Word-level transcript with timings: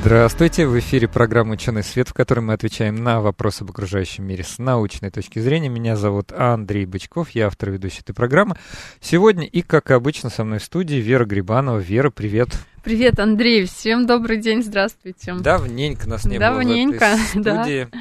Здравствуйте, 0.00 0.66
в 0.66 0.78
эфире 0.78 1.08
программа 1.08 1.54
«Ученый 1.54 1.82
свет», 1.82 2.08
в 2.08 2.14
которой 2.14 2.40
мы 2.40 2.52
отвечаем 2.54 3.02
на 3.02 3.20
вопросы 3.20 3.62
об 3.62 3.70
окружающем 3.70 4.24
мире 4.24 4.44
с 4.44 4.58
научной 4.58 5.10
точки 5.10 5.38
зрения. 5.40 5.68
Меня 5.68 5.96
зовут 5.96 6.32
Андрей 6.32 6.86
Бычков, 6.86 7.30
я 7.30 7.48
автор 7.48 7.70
ведущей 7.70 8.00
этой 8.00 8.14
программы. 8.14 8.56
Сегодня 9.00 9.44
и, 9.44 9.60
как 9.60 9.90
обычно, 9.90 10.30
со 10.30 10.44
мной 10.44 10.60
в 10.60 10.64
студии 10.64 10.96
Вера 10.96 11.24
Грибанова. 11.24 11.78
Вера, 11.78 12.10
привет. 12.10 12.48
Привет, 12.84 13.18
Андрей, 13.18 13.66
всем 13.66 14.06
добрый 14.06 14.38
день, 14.38 14.62
здравствуйте. 14.62 15.34
Давненько 15.34 16.08
нас 16.08 16.24
не 16.24 16.38
Давненько, 16.38 16.98
было 17.00 17.16
в 17.16 17.20
этой 17.20 17.26
студии. 17.28 17.88
да. 17.92 17.98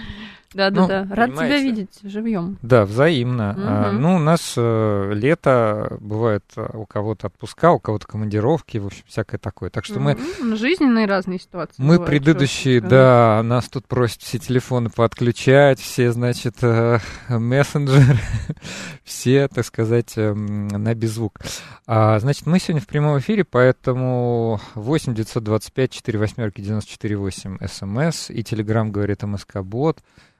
Да, 0.53 0.69
да, 0.69 0.81
Ну, 0.81 0.87
да. 0.87 0.99
Рад 1.11 1.31
тебя 1.31 1.39
понимаете. 1.41 1.63
видеть 1.65 1.99
живьем. 2.03 2.57
Да, 2.61 2.85
взаимно. 2.85 3.53
А, 3.57 3.91
Мгм. 3.91 4.01
ну, 4.01 4.15
у 4.15 4.19
нас 4.19 4.53
э, 4.55 5.11
лето, 5.13 5.97
бывает 5.99 6.45
э, 6.55 6.69
у 6.73 6.85
кого-то 6.85 7.27
отпуска, 7.27 7.71
у 7.73 7.79
кого-то 7.79 8.07
командировки, 8.07 8.77
в 8.77 8.85
общем, 8.87 9.03
всякое 9.07 9.39
такое. 9.39 9.69
Так 9.69 9.83
что 9.83 9.99
мы 9.99 10.17
Жизненные 10.55 11.05
разные 11.05 11.39
ситуации. 11.39 11.75
Мы 11.77 11.95
бывают, 11.95 12.05
предыдущие, 12.07 12.79
да, 12.79 13.41
нас 13.43 13.67
тут 13.67 13.87
просят 13.87 14.21
все 14.21 14.39
телефоны 14.39 14.89
подключать, 14.89 15.79
все, 15.79 16.11
значит, 16.13 16.55
э, 16.61 16.99
мессенджеры, 17.29 18.17
все, 19.03 19.49
так 19.49 19.65
сказать, 19.65 20.13
эм, 20.17 20.67
на 20.69 20.95
беззвук. 20.95 21.39
А, 21.85 22.19
значит, 22.19 22.45
мы 22.45 22.59
сегодня 22.59 22.81
в 22.81 22.87
прямом 22.87 23.19
эфире, 23.19 23.43
поэтому 23.43 24.61
8 24.75 25.13
925 25.13 25.91
4 25.91 26.19
восьмерки 26.19 26.61
94 26.61 27.17
8 27.17 27.57
смс 27.67 28.29
и 28.29 28.43
телеграм 28.43 28.91
говорит 28.91 29.23
МСК 29.23 29.57
Бот. 29.61 29.99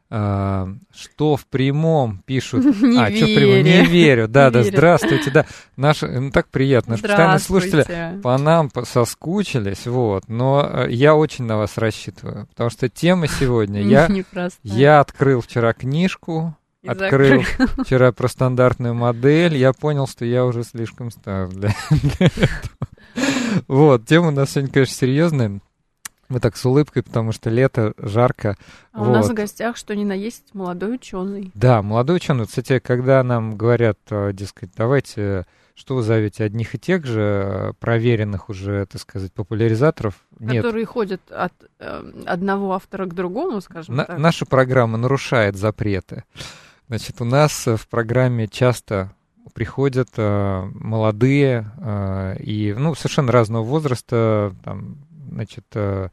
А, 0.09 0.69
что 0.95 1.36
в 1.36 1.45
прямом 1.47 2.23
пишут? 2.25 2.63
Не 2.81 2.97
а, 3.02 3.11
что 3.11 3.25
в 3.25 3.36
прямом? 3.36 3.55
Не 3.55 3.81
верю. 3.81 3.89
верю. 3.89 4.27
Да, 4.27 4.45
Не 4.47 4.52
да, 4.52 4.59
верю. 4.61 4.72
здравствуйте, 4.72 5.31
да. 5.31 5.45
Наши, 5.75 6.08
ну, 6.08 6.31
так 6.31 6.47
приятно. 6.47 6.91
Наши 6.91 7.03
постоянные 7.03 7.39
слушатели 7.39 8.22
по 8.22 8.38
нам 8.38 8.72
соскучились, 8.85 9.85
вот. 9.85 10.30
Но 10.30 10.66
э, 10.69 10.91
я 10.91 11.16
очень 11.16 11.44
на 11.45 11.58
вас 11.58 11.78
рассчитываю, 11.78 12.47
потому 12.47 12.69
что 12.69 12.88
тема 12.88 13.28
сегодня. 13.28 13.81
Я, 13.81 14.09
я 14.63 15.02
открыл 15.02 15.41
вчера 15.41 15.73
книжку, 15.73 16.55
открыл 16.85 17.41
вчера 17.83 18.13
про 18.13 18.30
стандартную 18.30 18.94
модель. 18.94 19.58
Я 19.58 19.73
понял, 19.73 20.08
что 20.08 20.23
я 20.23 20.45
уже 20.45 20.63
слишком 20.63 21.11
стар 21.11 21.50
для, 21.50 21.73
для 21.89 22.28
этого. 22.28 22.50
Вот, 23.67 24.05
тема 24.05 24.28
у 24.28 24.31
нас 24.31 24.52
сегодня, 24.52 24.72
конечно, 24.72 24.95
серьезная. 24.95 25.59
Мы 26.30 26.39
так 26.42 26.58
с 26.58 26.66
улыбкой, 26.66 27.03
потому 27.03 27.31
что 27.31 27.50
лето, 27.50 27.94
жарко. 27.97 28.58
А 28.92 29.02
у 29.02 29.06
нас 29.11 29.25
Вот. 29.28 29.31
в 29.33 29.36
гостях, 29.36 29.78
что 29.78 29.95
ни 29.95 30.03
на 30.03 30.14
есть, 30.14 30.53
молодой 30.53 30.95
ученый. 30.95 31.52
Да, 31.53 31.81
молодой 31.81 32.17
ученый. 32.17 32.42
Вот, 32.42 32.50
Кстати, 32.50 32.80
когда 32.80 33.23
нам 33.23 33.56
говорят, 33.56 33.97
э, 34.09 34.34
дескать, 34.34 34.72
давайте, 34.75 35.45
что 35.73 35.95
вы 35.95 36.02
зовете 36.03 36.44
одних 36.44 36.75
и 36.75 36.80
тех 36.80 37.06
же 37.06 37.22
э, 37.22 37.73
проверенных 37.80 38.50
уже, 38.50 38.86
так 38.88 39.00
сказать, 39.00 39.31
популяризаторов, 39.31 40.16
нет. 40.39 40.64
Которые 40.64 40.86
ходят 40.86 41.22
от 41.31 41.53
э, 41.80 42.11
одного 42.25 42.73
автора 42.73 43.06
к 43.06 43.14
другому, 43.14 43.62
скажем 43.62 43.95
На- 43.95 44.03
так. 44.06 44.17
наша 44.19 44.45
программа 44.45 44.97
нарушает 44.97 45.56
запреты. 45.56 46.23
Значит, 46.89 47.22
у 47.22 47.25
нас 47.25 47.67
э, 47.67 47.78
в 47.78 47.88
программе 47.88 48.47
часто 48.50 49.14
приходят 49.53 50.09
э, 50.17 50.69
молодые 50.73 51.72
э, 51.78 52.38
и, 52.39 52.75
ну, 52.78 52.95
совершенно 52.95 53.31
разного 53.31 53.64
возраста, 53.64 54.53
там, 54.64 54.97
значит, 55.30 55.66
э, 55.74 56.09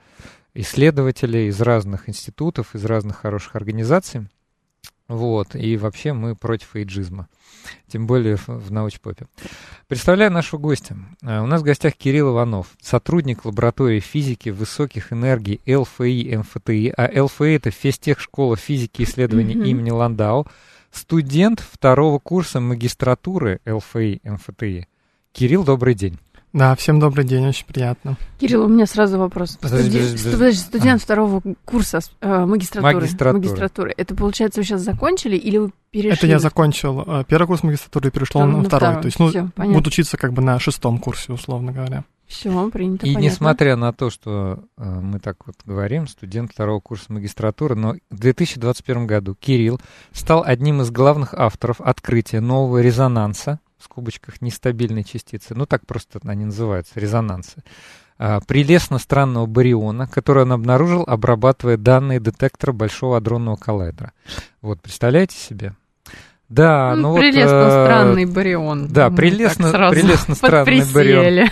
исследователи 0.55 1.49
из 1.49 1.61
разных 1.61 2.09
институтов, 2.09 2.75
из 2.75 2.85
разных 2.85 3.17
хороших 3.17 3.57
организаций. 3.57 4.29
Вот, 5.07 5.55
и 5.55 5.77
вообще 5.77 6.15
мы 6.15 6.35
против 6.35 6.77
эйджизма, 6.77 7.29
тем 7.89 8.07
более 8.07 8.37
в, 8.37 8.73
научпопе. 8.73 9.27
Представляю 9.87 10.33
нашего 10.33 10.59
гостя. 10.59 10.97
Э, 11.23 11.41
У 11.41 11.47
нас 11.47 11.61
в 11.61 11.65
гостях 11.65 11.95
Кирилл 11.95 12.33
Иванов, 12.33 12.69
сотрудник 12.81 13.45
лаборатории 13.45 14.01
физики 14.01 14.49
высоких 14.49 15.13
энергий 15.13 15.61
ЛФИ 15.67 16.37
МФТИ, 16.37 16.95
а 16.97 17.23
ЛФИ 17.23 17.55
это 17.55 17.71
физтех 17.71 18.19
школа 18.19 18.57
физики 18.57 19.03
и 19.03 19.05
исследований 19.05 19.53
имени 19.53 19.91
Ландау, 19.91 20.47
студент 20.91 21.61
второго 21.61 22.19
курса 22.19 22.61
магистратуры 22.61 23.61
ЛФИ 23.67 24.23
МФТИ. 24.25 24.89
Кирилл, 25.33 25.65
добрый 25.65 25.95
день. 25.95 26.19
Да, 26.55 26.77
всем 26.77 27.01
добрый 27.01 27.25
день, 27.25 27.49
очень 27.49 27.67
приятно. 27.67 28.17
Кирилл, 28.39 28.67
у 28.67 28.69
меня 28.69 28.87
сразу 28.87 29.19
вопрос. 29.19 29.59
Подожди, 29.61 29.99
подожди, 29.99 30.31
подожди. 30.31 30.61
студент 30.61 31.03
второго 31.03 31.43
курса 31.65 31.99
э, 32.21 32.47
магистратуры. 32.47 32.95
Магистратуры. 32.95 33.39
магистратуры. 33.39 33.95
Это, 33.97 34.15
получается, 34.15 34.61
вы 34.61 34.65
сейчас 34.65 34.83
закончили 34.83 35.37
или 35.37 35.59
вы 35.59 35.73
перешли? 35.91 36.13
Это 36.17 36.29
я 36.29 36.39
закончил 36.39 37.03
э, 37.05 37.25
первый 37.27 37.49
курс 37.49 37.65
магистратуры 37.65 38.09
и 38.09 38.13
перешел 38.13 38.43
на 38.43 38.59
на 38.59 38.63
второй. 38.63 38.91
второй. 38.91 39.03
То 39.03 39.07
есть, 39.07 39.19
ну, 39.19 39.29
Всё, 39.31 39.51
понятно. 39.57 39.79
буду 39.79 39.89
учиться 39.89 40.17
как 40.17 40.33
бы 40.33 40.43
на 40.43 40.61
шестом 40.61 40.99
курсе, 40.99 41.33
условно 41.33 41.73
говоря. 41.73 42.05
Все, 42.29 42.71
принято, 42.71 43.05
И 43.05 43.15
понятно. 43.15 43.25
несмотря 43.27 43.75
на 43.77 43.93
то, 43.93 44.09
что 44.11 44.61
э, 44.79 44.85
мы 44.85 45.19
так 45.19 45.39
вот 45.47 45.57
говорим, 45.65 46.07
студент 46.07 46.53
второго 46.53 46.79
курса 46.79 47.13
магистратуры, 47.13 47.75
но 47.75 47.97
в 48.11 48.19
2021 48.21 49.09
году 49.09 49.35
Кирилл 49.35 49.81
стал 50.13 50.45
одним 50.47 50.83
из 50.83 50.91
главных 50.93 51.35
авторов 51.35 51.81
открытия 51.81 52.41
нового 52.41 52.81
резонанса, 52.81 53.59
в 53.85 53.87
скобочках 53.87 54.41
нестабильной 54.41 55.05
частицы, 55.05 55.55
ну 55.55 55.67
так 55.67 55.87
просто 55.87 56.19
они 56.25 56.47
называются, 56.47 56.99
резонансы, 56.99 57.63
а, 58.19 58.41
прелестно-странного 58.41 59.45
бариона, 59.45 60.07
который 60.07 60.45
он 60.45 60.53
обнаружил, 60.53 61.05
обрабатывая 61.07 61.77
данные 61.77 62.19
детектора 62.19 62.73
Большого 62.73 63.19
адронного 63.19 63.57
коллайдера. 63.57 64.13
Вот, 64.63 64.81
представляете 64.81 65.37
себе? 65.37 65.75
Да, 66.49 66.95
Ну, 66.97 67.03
ну 67.03 67.09
вот... 67.11 67.19
прелестно 67.21 67.57
э, 67.57 67.85
странный 67.85 68.25
барион. 68.25 68.89
да, 68.89 69.11
Мы 69.11 69.17
прелестно- 69.17 69.65
так 69.65 69.73
сразу 69.73 69.95
прелестно 70.01 70.35
странный 70.35 70.85
барион. 70.95 71.49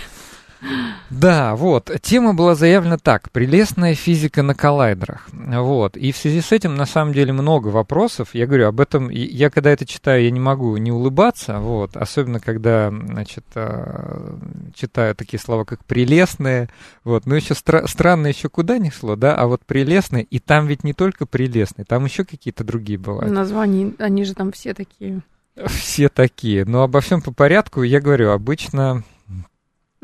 Да, 1.09 1.55
вот. 1.55 1.91
Тема 2.01 2.33
была 2.33 2.55
заявлена 2.55 2.97
так. 2.97 3.31
Прелестная 3.31 3.95
физика 3.95 4.43
на 4.43 4.55
коллайдерах. 4.55 5.27
Вот. 5.31 5.97
И 5.97 6.11
в 6.11 6.17
связи 6.17 6.41
с 6.41 6.51
этим, 6.51 6.75
на 6.75 6.85
самом 6.85 7.13
деле, 7.13 7.33
много 7.33 7.67
вопросов. 7.67 8.29
Я 8.33 8.47
говорю, 8.47 8.67
об 8.67 8.79
этом... 8.79 9.09
Я 9.09 9.49
когда 9.49 9.71
это 9.71 9.85
читаю, 9.85 10.23
я 10.23 10.31
не 10.31 10.39
могу 10.39 10.75
не 10.77 10.91
улыбаться. 10.91 11.59
Вот. 11.59 11.95
Особенно, 11.97 12.39
когда, 12.39 12.89
значит, 12.89 13.45
э, 13.55 14.37
читаю 14.73 15.15
такие 15.15 15.39
слова, 15.39 15.65
как 15.65 15.83
прелестные. 15.85 16.69
Вот. 17.03 17.25
Но 17.25 17.35
еще 17.35 17.53
стра- 17.53 17.87
странно 17.87 18.27
еще 18.27 18.49
куда 18.49 18.77
не 18.77 18.89
шло, 18.91 19.15
да? 19.15 19.35
А 19.35 19.47
вот 19.47 19.65
прелестные. 19.65 20.23
И 20.23 20.39
там 20.39 20.67
ведь 20.67 20.83
не 20.83 20.93
только 20.93 21.25
прелестные, 21.25 21.85
там 21.85 22.05
еще 22.05 22.23
какие-то 22.25 22.63
другие 22.63 22.97
бывают. 22.97 23.31
Названия, 23.31 23.93
они 23.99 24.23
же 24.23 24.33
там 24.33 24.51
все 24.51 24.73
такие. 24.73 25.21
Все 25.67 26.09
такие. 26.09 26.65
Но 26.65 26.83
обо 26.83 27.01
всем 27.01 27.21
по 27.21 27.31
порядку. 27.31 27.83
Я 27.83 28.01
говорю, 28.01 28.31
обычно... 28.31 29.03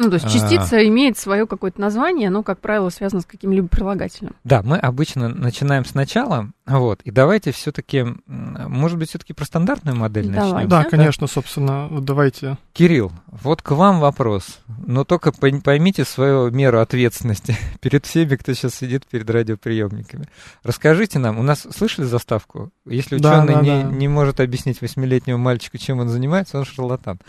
Ну, 0.01 0.07
то 0.09 0.13
есть 0.13 0.27
А. 0.27 0.29
частица 0.29 0.87
имеет 0.87 1.17
свое 1.17 1.45
какое-то 1.45 1.81
название, 1.81 2.29
но, 2.29 2.41
как 2.41 2.59
правило, 2.61 2.87
связано 2.89 3.21
с 3.21 3.25
каким-либо 3.25 3.67
прилагательным. 3.67 4.33
Да, 4.45 4.61
мы 4.63 4.77
обычно 4.77 5.27
начинаем 5.27 5.83
сначала, 5.83 6.51
вот, 6.65 7.01
и 7.03 7.11
давайте 7.11 7.51
все-таки, 7.51 8.05
может 8.25 8.97
быть, 8.97 9.09
все-таки 9.09 9.33
про 9.33 9.43
стандартную 9.43 9.97
модель 9.97 10.29
Давай. 10.29 10.53
начнем. 10.53 10.69
Да, 10.69 10.83
Да? 10.83 10.89
конечно, 10.89 11.27
собственно, 11.27 11.89
давайте. 12.01 12.57
Кирилл, 12.71 13.11
вот 13.27 13.61
к 13.61 13.71
вам 13.71 13.99
вопрос, 13.99 14.61
но 14.87 15.03
только 15.03 15.31
пой- 15.31 15.61
поймите 15.61 16.05
свою 16.05 16.49
меру 16.49 16.79
ответственности 16.79 17.57
перед 17.81 18.05
всеми, 18.05 18.37
кто 18.37 18.53
сейчас 18.53 18.75
сидит 18.75 19.05
перед 19.05 19.29
радиоприемниками. 19.29 20.27
Расскажите 20.63 21.19
нам, 21.19 21.37
у 21.39 21.43
нас 21.43 21.67
слышали 21.75 22.05
заставку? 22.05 22.71
Если 22.85 23.17
Да, 23.17 23.39
ученый 23.43 23.53
да, 23.55 23.61
не, 23.61 23.83
да. 23.83 23.89
не 23.89 24.07
может 24.07 24.39
объяснить 24.39 24.79
восьмилетнему 24.81 25.37
мальчику, 25.37 25.77
чем 25.77 25.99
он 25.99 26.07
занимается, 26.07 26.57
он 26.57 26.63
шарлатан. 26.63 27.19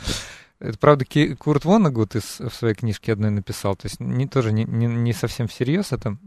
Это, 0.60 0.78
правда, 0.78 1.06
Курт 1.38 1.64
Воннегут 1.64 2.14
из, 2.14 2.38
в 2.38 2.50
своей 2.50 2.74
книжке 2.74 3.14
одной 3.14 3.30
написал, 3.30 3.76
то 3.76 3.86
есть 3.86 3.98
не, 3.98 4.26
тоже 4.26 4.52
не, 4.52 4.64
не, 4.64 4.86
не 4.86 5.12
совсем 5.14 5.48
всерьез 5.48 5.92
это. 5.92 6.18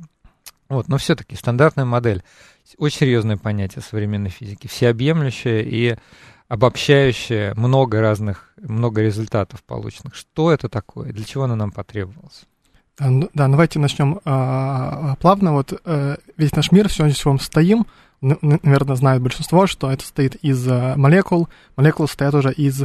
Вот, 0.69 0.87
но 0.87 0.97
все-таки 0.97 1.35
стандартная 1.35 1.85
модель. 1.85 2.23
Очень 2.77 2.99
серьезное 2.99 3.37
понятие 3.37 3.83
современной 3.83 4.31
физики. 4.31 4.65
Всеобъемлющее 4.65 5.63
и 5.63 5.97
обобщающее 6.47 7.53
много 7.55 8.01
разных, 8.01 8.49
много 8.57 9.01
результатов 9.01 9.63
полученных. 9.63 10.15
Что 10.15 10.51
это 10.51 10.67
такое? 10.67 11.13
Для 11.13 11.25
чего 11.25 11.43
оно 11.43 11.55
нам 11.55 11.71
потребовалось? 11.71 12.45
Да, 12.97 13.09
ну- 13.09 13.29
да, 13.33 13.47
давайте 13.47 13.77
начнем 13.77 14.19
а, 14.25 15.15
плавно. 15.17 15.53
Вот 15.53 15.79
э, 15.85 16.17
весь 16.37 16.55
наш 16.55 16.71
мир, 16.71 16.89
все, 16.89 17.03
на 17.05 17.11
чем 17.11 17.39
стоим, 17.39 17.85
наверное, 18.21 18.95
знает 18.95 19.21
большинство, 19.21 19.67
что 19.67 19.91
это 19.91 20.01
состоит 20.01 20.35
из 20.35 20.67
э, 20.67 20.95
молекул. 20.95 21.49
Молекулы 21.75 22.07
состоят 22.07 22.33
уже 22.33 22.51
из 22.51 22.83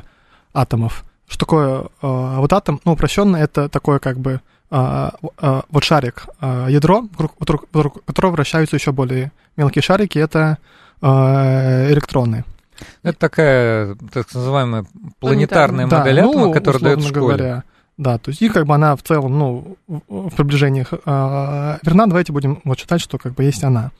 атомов. 0.53 1.05
Что 1.29 1.39
такое 1.41 1.81
э, 1.83 2.37
вот 2.39 2.53
атом? 2.53 2.81
Ну, 2.85 2.93
упрощенно, 2.93 3.37
это 3.37 3.69
такое 3.69 3.99
как 3.99 4.19
бы 4.19 4.41
а, 4.71 5.15
а, 5.39 5.63
вот 5.71 5.85
шарик, 5.85 6.27
а, 6.41 6.69
ядро, 6.69 7.03
вокруг, 7.13 7.33
вокруг- 7.39 7.69
вокруг 7.73 8.05
которого 8.05 8.33
вращаются 8.33 8.77
еще 8.77 8.93
более 8.93 9.33
мелкие 9.57 9.83
шарики, 9.83 10.19
это 10.19 10.59
а, 11.01 11.91
электроны. 11.91 12.45
Это 13.03 13.19
такая, 13.19 13.97
так 14.13 14.33
называемая 14.33 14.85
планетарная 15.21 15.87
Да, 15.87 15.99
модель 15.99 16.21
атома, 16.21 16.47
ну, 16.47 16.53
которая 16.53 16.81
дает 16.83 16.99
в 17.01 17.09
школе. 17.09 17.21
говоря, 17.21 17.65
да, 17.99 18.17
то 18.17 18.31
есть 18.31 18.41
и 18.41 18.49
как 18.49 18.65
бы 18.65 18.75
она 18.75 18.95
в 18.95 19.03
целом, 19.03 19.39
ну, 19.39 19.77
в 19.89 20.31
приближениях 20.37 20.93
э, 20.93 20.99
верна, 21.83 22.07
давайте 22.07 22.33
будем 22.33 22.61
вот 22.65 22.79
считать, 22.79 23.01
что 23.01 23.19
как 23.19 23.35
бы 23.35 23.43
есть 23.43 23.65
она. 23.65 23.91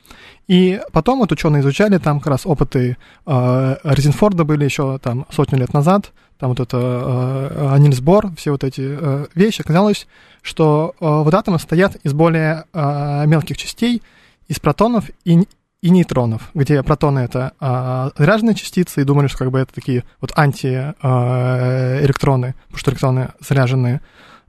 И 0.47 0.81
потом 0.93 1.19
вот 1.19 1.33
ученые 1.33 1.61
изучали 1.61 1.97
там 1.97 2.19
как 2.19 2.27
раз 2.27 2.45
опыты 2.45 2.97
э, 3.25 3.75
Резенфорда 3.83 4.45
были 4.45 4.63
еще 4.63 4.97
там 4.99 5.25
сотню 5.29 5.59
лет 5.59 5.73
назад, 5.73 6.13
там 6.39 6.49
вот 6.49 6.61
это 6.61 6.77
э, 7.51 7.77
Нильс 7.79 7.99
Бор, 7.99 8.33
все 8.37 8.51
вот 8.51 8.63
эти 8.63 8.81
э, 8.81 9.25
вещи. 9.35 9.61
Оказалось, 9.61 10.07
что 10.41 10.95
э, 10.99 11.05
вот 11.05 11.33
атомы 11.33 11.59
состоят 11.59 11.97
из 11.97 12.13
более 12.13 12.63
э, 12.73 13.25
мелких 13.27 13.57
частей, 13.57 14.01
из 14.47 14.61
протонов 14.61 15.09
и, 15.25 15.45
и 15.81 15.89
нейтронов, 15.89 16.51
где 16.53 16.83
протоны 16.83 17.19
это 17.19 17.53
э, 17.59 18.11
заряженные 18.17 18.55
частицы, 18.55 19.01
и 19.01 19.05
думали, 19.05 19.27
что 19.27 19.39
как 19.39 19.51
бы 19.51 19.59
это 19.59 19.73
такие 19.73 20.05
вот 20.19 20.37
антиэлектроны, 20.37 22.55
потому 22.65 22.77
что 22.77 22.91
электроны 22.91 23.29
заряженные 23.39 24.01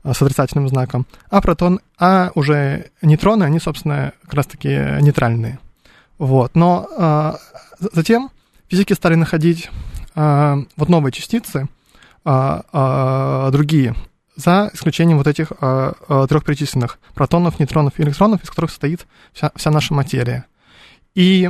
э, 0.03 0.13
с 0.13 0.21
отрицательным 0.21 0.67
знаком, 0.67 1.07
а 1.29 1.39
протон, 1.41 1.79
а 1.97 2.31
уже 2.35 2.91
нейтроны, 3.01 3.45
они, 3.45 3.59
собственно, 3.59 4.11
как 4.23 4.33
раз-таки 4.33 4.97
нейтральные. 5.01 5.59
Вот. 6.17 6.53
Но 6.55 6.89
э, 6.97 7.31
затем 7.93 8.29
физики 8.67 8.91
стали 8.93 9.15
находить 9.15 9.69
э, 10.15 10.57
вот 10.75 10.89
новые 10.89 11.13
частицы, 11.13 11.69
э, 12.25 12.61
э, 12.73 13.49
другие, 13.51 13.95
за 14.35 14.69
исключением 14.73 15.17
вот 15.17 15.27
этих 15.27 15.53
э, 15.59 15.93
э, 16.09 16.25
трех 16.27 16.43
перечисленных 16.43 16.99
протонов, 17.13 17.59
нейтронов 17.59 17.93
и 17.97 18.03
электронов, 18.03 18.43
из 18.43 18.49
которых 18.49 18.71
состоит 18.71 19.07
вся, 19.33 19.51
вся 19.55 19.71
наша 19.71 19.93
материя. 19.93 20.45
И 21.15 21.49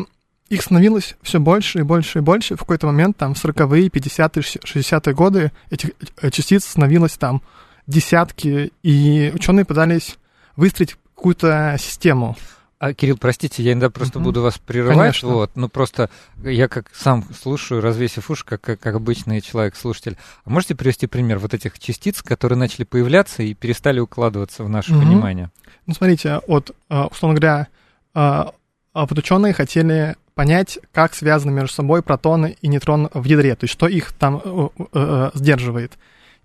их 0.50 0.62
становилось 0.62 1.16
все 1.22 1.40
больше 1.40 1.80
и 1.80 1.84
больше 1.84 2.20
и 2.20 2.22
больше. 2.22 2.56
В 2.56 2.60
какой-то 2.60 2.88
момент, 2.88 3.18
там, 3.18 3.34
в 3.34 3.44
40-е, 3.44 3.88
50-е, 3.88 4.42
60-е 4.42 5.14
годы 5.14 5.52
этих 5.70 5.92
э, 6.22 6.30
частиц 6.32 6.66
становилось 6.66 7.14
там 7.14 7.42
десятки, 7.88 8.72
и 8.84 9.32
ученые 9.34 9.66
пытались 9.66 10.18
выстроить 10.56 10.96
какую-то 11.16 11.76
систему. 11.80 12.36
А, 12.80 12.94
Кирилл, 12.96 13.18
простите, 13.18 13.62
я 13.62 13.74
иногда 13.74 13.92
просто 13.92 14.18
Мгм. 14.18 14.24
буду 14.26 14.42
вас 14.42 14.58
прерывать. 14.58 14.98
Конечно. 14.98 15.30
Вот, 15.30 15.52
ну 15.56 15.70
просто 15.70 16.10
я 16.44 16.68
как 16.68 16.90
сам 16.96 17.24
слушаю, 17.40 17.80
развесив 17.80 18.30
уши, 18.32 18.44
как, 18.44 18.60
как, 18.62 18.80
как 18.80 18.96
обычный 18.96 19.40
человек-слушатель. 19.40 20.18
А 20.46 20.50
можете 20.50 20.74
привести 20.74 21.06
пример 21.06 21.38
вот 21.38 21.54
этих 21.54 21.78
частиц, 21.78 22.24
которые 22.24 22.58
начали 22.58 22.84
появляться 22.84 23.44
и 23.44 23.54
перестали 23.54 24.00
укладываться 24.00 24.64
в 24.64 24.70
наше 24.70 24.94
Мгм. 24.94 25.02
понимание? 25.04 25.52
Ну, 25.86 25.94
смотрите, 25.94 26.42
вот, 26.48 26.76
э, 26.90 27.02
условно 27.04 27.40
говоря, 27.40 27.68
э, 28.16 28.44
вот 28.94 29.18
ученые 29.18 29.54
хотели 29.54 30.16
понять, 30.36 30.80
как 30.92 31.14
связаны 31.14 31.52
между 31.52 31.74
собой 31.74 32.02
протоны 32.02 32.58
и 32.62 32.68
нейтроны 32.68 33.10
в 33.14 33.24
ядре, 33.26 33.56
то 33.56 33.66
есть 33.66 33.74
что 33.74 33.88
их 33.88 34.12
там 34.14 34.42
э, 34.44 34.70
э, 34.94 35.32
сдерживает. 35.34 35.94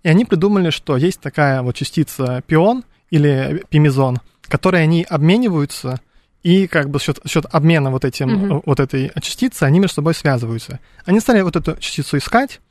И 0.03 0.09
они 0.09 0.25
придумали, 0.25 0.69
что 0.69 0.97
есть 0.97 1.19
такая 1.19 1.61
вот 1.61 1.75
частица 1.75 2.43
пион 2.47 2.83
или 3.09 3.63
пимизон, 3.69 4.19
которые 4.43 4.83
они 4.83 5.03
обмениваются, 5.03 5.99
и 6.43 6.67
как 6.67 6.89
бы 6.89 6.99
за 6.99 7.05
счет, 7.05 7.19
за 7.23 7.29
счет 7.29 7.45
обмена 7.51 7.91
вот, 7.91 8.05
этим, 8.05 8.57
э, 8.57 8.61
вот 8.65 8.79
этой 8.79 9.11
частицы 9.21 9.63
они 9.63 9.79
между 9.79 9.95
собой 9.95 10.13
связываются. 10.13 10.79
Они 11.05 11.19
стали 11.19 11.41
вот 11.41 11.55
эту 11.55 11.75
частицу 11.77 12.17
искать, 12.17 12.61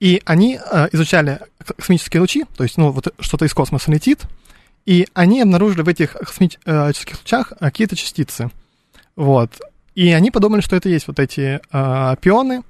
и 0.00 0.22
они 0.24 0.58
э, 0.58 0.88
изучали 0.92 1.40
космические 1.76 2.20
лучи, 2.20 2.44
то 2.56 2.64
есть 2.64 2.78
ну, 2.78 2.90
вот 2.90 3.14
что-то 3.20 3.44
из 3.44 3.54
космоса 3.54 3.90
летит, 3.92 4.22
и 4.86 5.06
они 5.14 5.40
обнаружили 5.40 5.82
в 5.82 5.88
этих 5.88 6.14
космических 6.14 7.18
лучах 7.18 7.52
э, 7.52 7.56
какие-то 7.60 7.94
частицы. 7.94 8.50
Вот. 9.16 9.50
И 9.94 10.10
они 10.12 10.30
подумали, 10.30 10.60
что 10.60 10.76
это 10.76 10.88
есть 10.88 11.06
вот 11.06 11.18
эти 11.18 11.60
э, 11.70 12.16
пионы, 12.20 12.62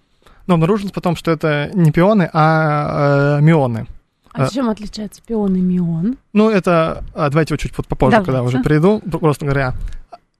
но 0.46 0.54
обнаружилось 0.54 0.92
потом, 0.92 1.14
что 1.16 1.30
это 1.30 1.70
не 1.72 1.92
пионы, 1.92 2.28
а 2.32 3.38
э, 3.38 3.42
мионы. 3.42 3.86
А 4.32 4.44
А- 4.46 4.48
чем 4.48 4.68
отличается 4.70 5.22
пион 5.26 5.54
и 5.56 5.60
мион? 5.60 6.16
Ну, 6.32 6.50
это... 6.50 7.04
давайте 7.14 7.54
вот 7.54 7.60
чуть 7.60 7.74
попозже, 7.74 8.12
Давайте. 8.12 8.24
когда 8.26 8.42
уже 8.42 8.62
перейду, 8.62 9.00
п- 9.00 9.18
просто 9.18 9.44
говоря. 9.44 9.74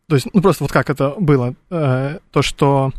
То 0.08 0.16
есть, 0.16 0.28
ну, 0.32 0.40
просто 0.42 0.64
вот 0.64 0.72
как 0.72 0.90
это 0.90 1.14
было. 1.18 1.54
э, 1.70 2.18
то, 2.32 2.42
что... 2.42 2.92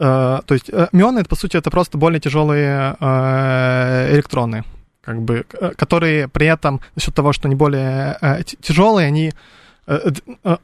э, 0.00 0.40
то 0.44 0.54
есть, 0.54 0.70
э, 0.70 0.88
мионы, 0.92 1.20
это, 1.20 1.28
по 1.28 1.36
сути, 1.36 1.56
это 1.56 1.70
просто 1.70 1.98
более 1.98 2.20
тяжелые 2.20 2.96
э, 2.98 4.14
электроны, 4.14 4.64
как 5.02 5.20
бы, 5.22 5.44
которые 5.76 6.26
при 6.28 6.46
этом, 6.46 6.80
за 6.96 7.02
счет 7.02 7.14
того, 7.14 7.32
что 7.32 7.46
они 7.48 7.54
более 7.54 8.16
э, 8.20 8.42
тяжелые, 8.60 9.06
они 9.08 9.32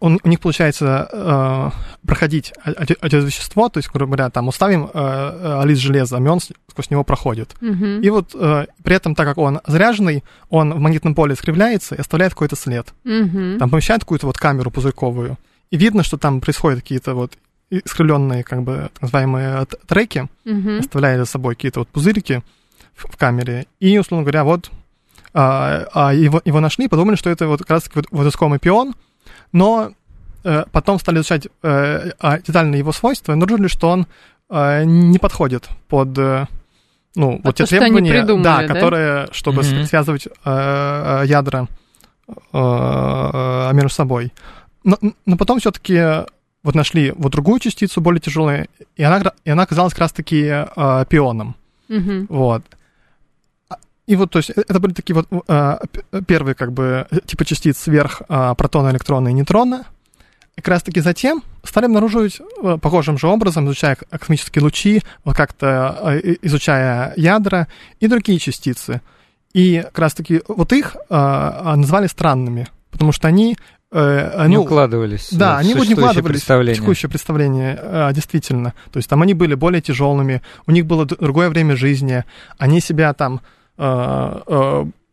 он- 0.00 0.20
у 0.22 0.28
них 0.28 0.40
получается 0.40 1.08
э, 1.12 1.70
проходить 2.06 2.52
это 2.64 3.16
вещество, 3.18 3.68
то 3.68 3.78
есть, 3.78 3.90
грубо 3.90 4.16
говоря, 4.16 4.30
там 4.30 4.48
уставим 4.48 4.84
э, 4.84 4.88
э, 4.94 5.66
лист 5.66 5.80
железа, 5.80 6.18
мион 6.18 6.40
с- 6.40 6.52
сквозь 6.70 6.90
него 6.90 7.04
проходит. 7.04 7.54
Мгм. 7.60 8.00
И 8.02 8.10
вот 8.10 8.34
э, 8.34 8.66
при 8.82 8.96
этом, 8.96 9.14
так 9.14 9.26
как 9.26 9.38
он 9.38 9.60
заряженный, 9.66 10.24
он 10.50 10.74
в 10.74 10.78
магнитном 10.78 11.14
поле 11.14 11.34
искривляется 11.34 11.94
и 11.94 12.00
оставляет 12.00 12.34
какой-то 12.34 12.56
след. 12.56 12.92
Мгм. 13.04 13.58
Там 13.58 13.70
помещает 13.70 14.00
какую-то 14.02 14.26
вот 14.26 14.36
камеру 14.36 14.70
пузырьковую, 14.70 15.38
и 15.70 15.76
видно, 15.76 16.02
что 16.02 16.18
там 16.18 16.40
происходят 16.40 16.80
какие-то 16.80 17.14
вот 17.14 17.32
искривленные, 17.70 18.44
как 18.44 18.62
бы, 18.62 18.90
так 18.92 19.02
называемые 19.02 19.66
треки, 19.86 20.28
Мгм. 20.44 20.80
оставляя 20.80 21.18
за 21.18 21.24
собой 21.24 21.54
какие-то 21.54 21.80
вот 21.80 21.88
пузырики 21.88 22.42
в, 22.94 23.10
в 23.10 23.16
камере. 23.16 23.66
И, 23.80 23.98
условно 23.98 24.22
говоря, 24.24 24.44
вот 24.44 24.70
а, 25.32 25.86
а, 25.92 26.14
его, 26.14 26.40
его 26.44 26.60
нашли, 26.60 26.86
подумали, 26.88 27.16
что 27.16 27.30
это 27.30 27.48
вот 27.48 27.60
как 27.60 27.70
раз 27.70 27.90
вот, 27.94 28.06
вот 28.12 28.26
искомый 28.26 28.60
пион, 28.60 28.94
но 29.52 29.92
э, 30.44 30.64
потом 30.72 30.98
стали 30.98 31.16
изучать 31.16 31.48
э, 31.62 32.10
а, 32.18 32.38
детально 32.38 32.76
его 32.76 32.92
свойства 32.92 33.32
и 33.32 33.34
обнаружили, 33.34 33.68
что 33.68 33.90
он 33.90 34.06
э, 34.50 34.84
не 34.84 35.18
подходит 35.18 35.68
под 35.88 36.16
э, 36.18 36.46
ну, 37.16 37.40
вот 37.44 37.56
те 37.56 37.66
то, 37.66 37.84
они 37.84 38.08
требования, 38.08 38.42
да, 38.42 38.62
да? 38.62 38.66
которые, 38.66 39.28
чтобы 39.32 39.62
Мгм. 39.62 39.84
связывать 39.86 40.26
э, 40.44 41.22
ядра 41.26 41.68
э, 42.28 42.32
э, 42.52 43.70
между 43.72 43.90
собой. 43.90 44.32
Но, 44.82 44.98
но 45.24 45.36
потом 45.36 45.60
все-таки 45.60 46.24
вот 46.62 46.74
нашли 46.74 47.12
вот 47.16 47.30
другую 47.32 47.60
частицу, 47.60 48.00
более 48.00 48.20
тяжелую, 48.20 48.66
и 48.96 49.02
она, 49.02 49.32
и 49.44 49.50
она 49.50 49.62
оказалась 49.62 49.92
как 49.92 50.00
раз-таки 50.00 50.44
э, 50.44 51.04
пионом. 51.08 51.54
Мгм. 51.88 52.26
Вот. 52.28 52.62
А- 54.06 54.10
И 54.10 54.16
вот, 54.16 54.30
то 54.30 54.38
есть, 54.38 54.50
э- 54.50 54.62
это 54.68 54.80
были 54.80 54.92
такие 54.92 55.14
вот 55.14 55.26
э, 55.48 55.76
п- 56.10 56.22
первые, 56.22 56.54
как 56.54 56.72
бы, 56.72 57.06
э, 57.10 57.18
типы 57.26 57.44
частиц 57.44 57.78
сверх 57.78 58.22
э, 58.28 58.54
протона, 58.56 58.90
электрона 58.90 59.28
и 59.28 59.32
нейтрона. 59.32 59.84
И 60.56 60.60
как 60.60 60.68
раз-таки 60.68 61.00
затем 61.00 61.42
стали 61.64 61.86
обнаруживать 61.86 62.40
э, 62.62 62.78
похожим 62.80 63.18
же 63.18 63.26
образом, 63.28 63.66
изучая 63.66 63.96
космические 63.96 64.62
лучи, 64.62 65.02
вот 65.24 65.36
как-то 65.36 65.98
э, 66.22 66.36
изучая 66.42 67.12
ядра 67.16 67.66
и 68.00 68.06
другие 68.06 68.38
частицы. 68.38 69.00
И 69.52 69.80
как 69.84 69.98
раз-таки 69.98 70.42
вот 70.48 70.72
их 70.72 70.96
э, 70.96 71.00
э, 71.10 71.74
назвали 71.76 72.06
странными, 72.06 72.68
потому 72.90 73.10
что 73.12 73.26
они... 73.28 73.56
э, 73.90 74.46
не 74.46 74.56
ну, 74.56 74.62
укладывались 74.62 75.28
да, 75.32 75.56
они 75.58 75.74
вот 75.74 75.80
не 75.80 75.84
существующее 75.86 75.96
вкладывались 75.96 76.40
представление. 76.40 76.74
в 76.74 76.84
текущее 76.84 77.08
представление, 77.08 77.78
э, 77.80 78.10
действительно. 78.12 78.74
То 78.92 78.98
есть 78.98 79.08
там 79.08 79.22
они 79.22 79.34
были 79.34 79.54
более 79.54 79.80
тяжелыми, 79.80 80.42
у 80.66 80.72
них 80.72 80.84
было 80.86 81.06
другое 81.06 81.48
время 81.48 81.74
жизни, 81.76 82.24
они 82.58 82.80
себя 82.80 83.12
там 83.14 83.34
э, 83.36 83.38
э, 83.38 83.63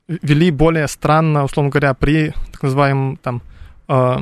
вели 0.08 0.52
более 0.52 0.88
странно, 0.88 1.44
условно 1.44 1.72
говоря, 1.72 1.94
при 1.94 2.34
так 2.52 2.64
называемом 2.64 3.18
там... 3.18 3.42
э, 3.88 4.18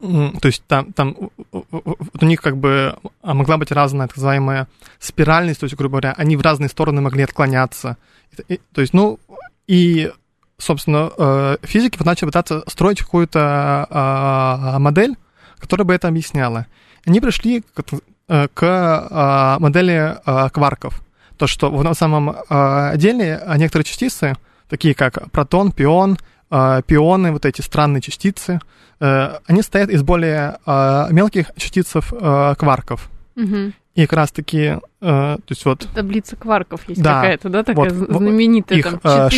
то 0.00 0.46
есть 0.46 0.64
там, 0.66 0.92
там 0.94 1.14
у- 1.52 2.24
них 2.24 2.40
как 2.40 2.56
бы 2.56 2.96
а, 3.22 3.34
могла 3.34 3.58
быть 3.58 3.70
разная 3.70 4.06
так 4.06 4.16
называемая 4.16 4.66
спиральность, 4.98 5.60
то 5.60 5.64
есть, 5.64 5.76
грубо 5.76 6.00
говоря, 6.00 6.14
они 6.16 6.36
в 6.36 6.40
разные 6.40 6.70
стороны 6.70 7.02
могли 7.02 7.22
отклоняться. 7.24 7.98
И- 8.48 8.60
то 8.72 8.80
есть, 8.80 8.94
ну, 8.94 9.18
и 9.66 10.10
собственно, 10.56 11.10
э, 11.16 11.56
физики 11.62 12.02
начали 12.02 12.26
пытаться 12.26 12.62
строить 12.66 13.00
какую-то 13.00 13.86
а, 13.90 14.78
модель, 14.78 15.16
которая 15.58 15.84
бы 15.86 15.94
это 15.94 16.08
объясняла. 16.08 16.66
Они 17.06 17.20
пришли 17.20 17.60
к, 17.62 17.82
э, 18.28 18.48
к 18.48 18.62
а, 18.62 19.58
модели 19.58 20.16
а, 20.24 20.48
кварков. 20.50 21.02
То, 21.40 21.46
что 21.46 21.70
в- 21.70 21.94
самом 21.94 22.36
а, 22.50 22.94
деле 22.96 23.40
некоторые 23.56 23.86
частицы, 23.86 24.34
такие 24.68 24.94
как 24.94 25.30
протон, 25.30 25.72
пион, 25.72 26.18
а, 26.50 26.82
пионы, 26.82 27.32
вот 27.32 27.46
эти 27.46 27.62
странные 27.62 28.02
частицы, 28.02 28.60
э, 29.00 29.38
они 29.46 29.62
состоят 29.62 29.88
из 29.88 30.02
более 30.02 30.58
а, 30.66 31.08
мелких 31.10 31.50
частиц 31.56 31.94
кварков. 32.58 33.08
И 33.94 34.06
как 34.06 34.12
раз-таки, 34.12 34.58
э, 34.66 34.78
то 35.00 35.40
есть 35.48 35.64
вот 35.64 35.88
Таблица 35.94 36.36
кварков 36.36 36.82
есть 36.88 37.02
Да. 37.02 37.14
какая-то, 37.22 37.48
да, 37.48 37.62
такая 37.64 37.90
Вот, 37.90 38.08
знаменитая. 38.18 38.78
их, 38.78 38.84
там, 38.84 39.00
э, 39.02 39.30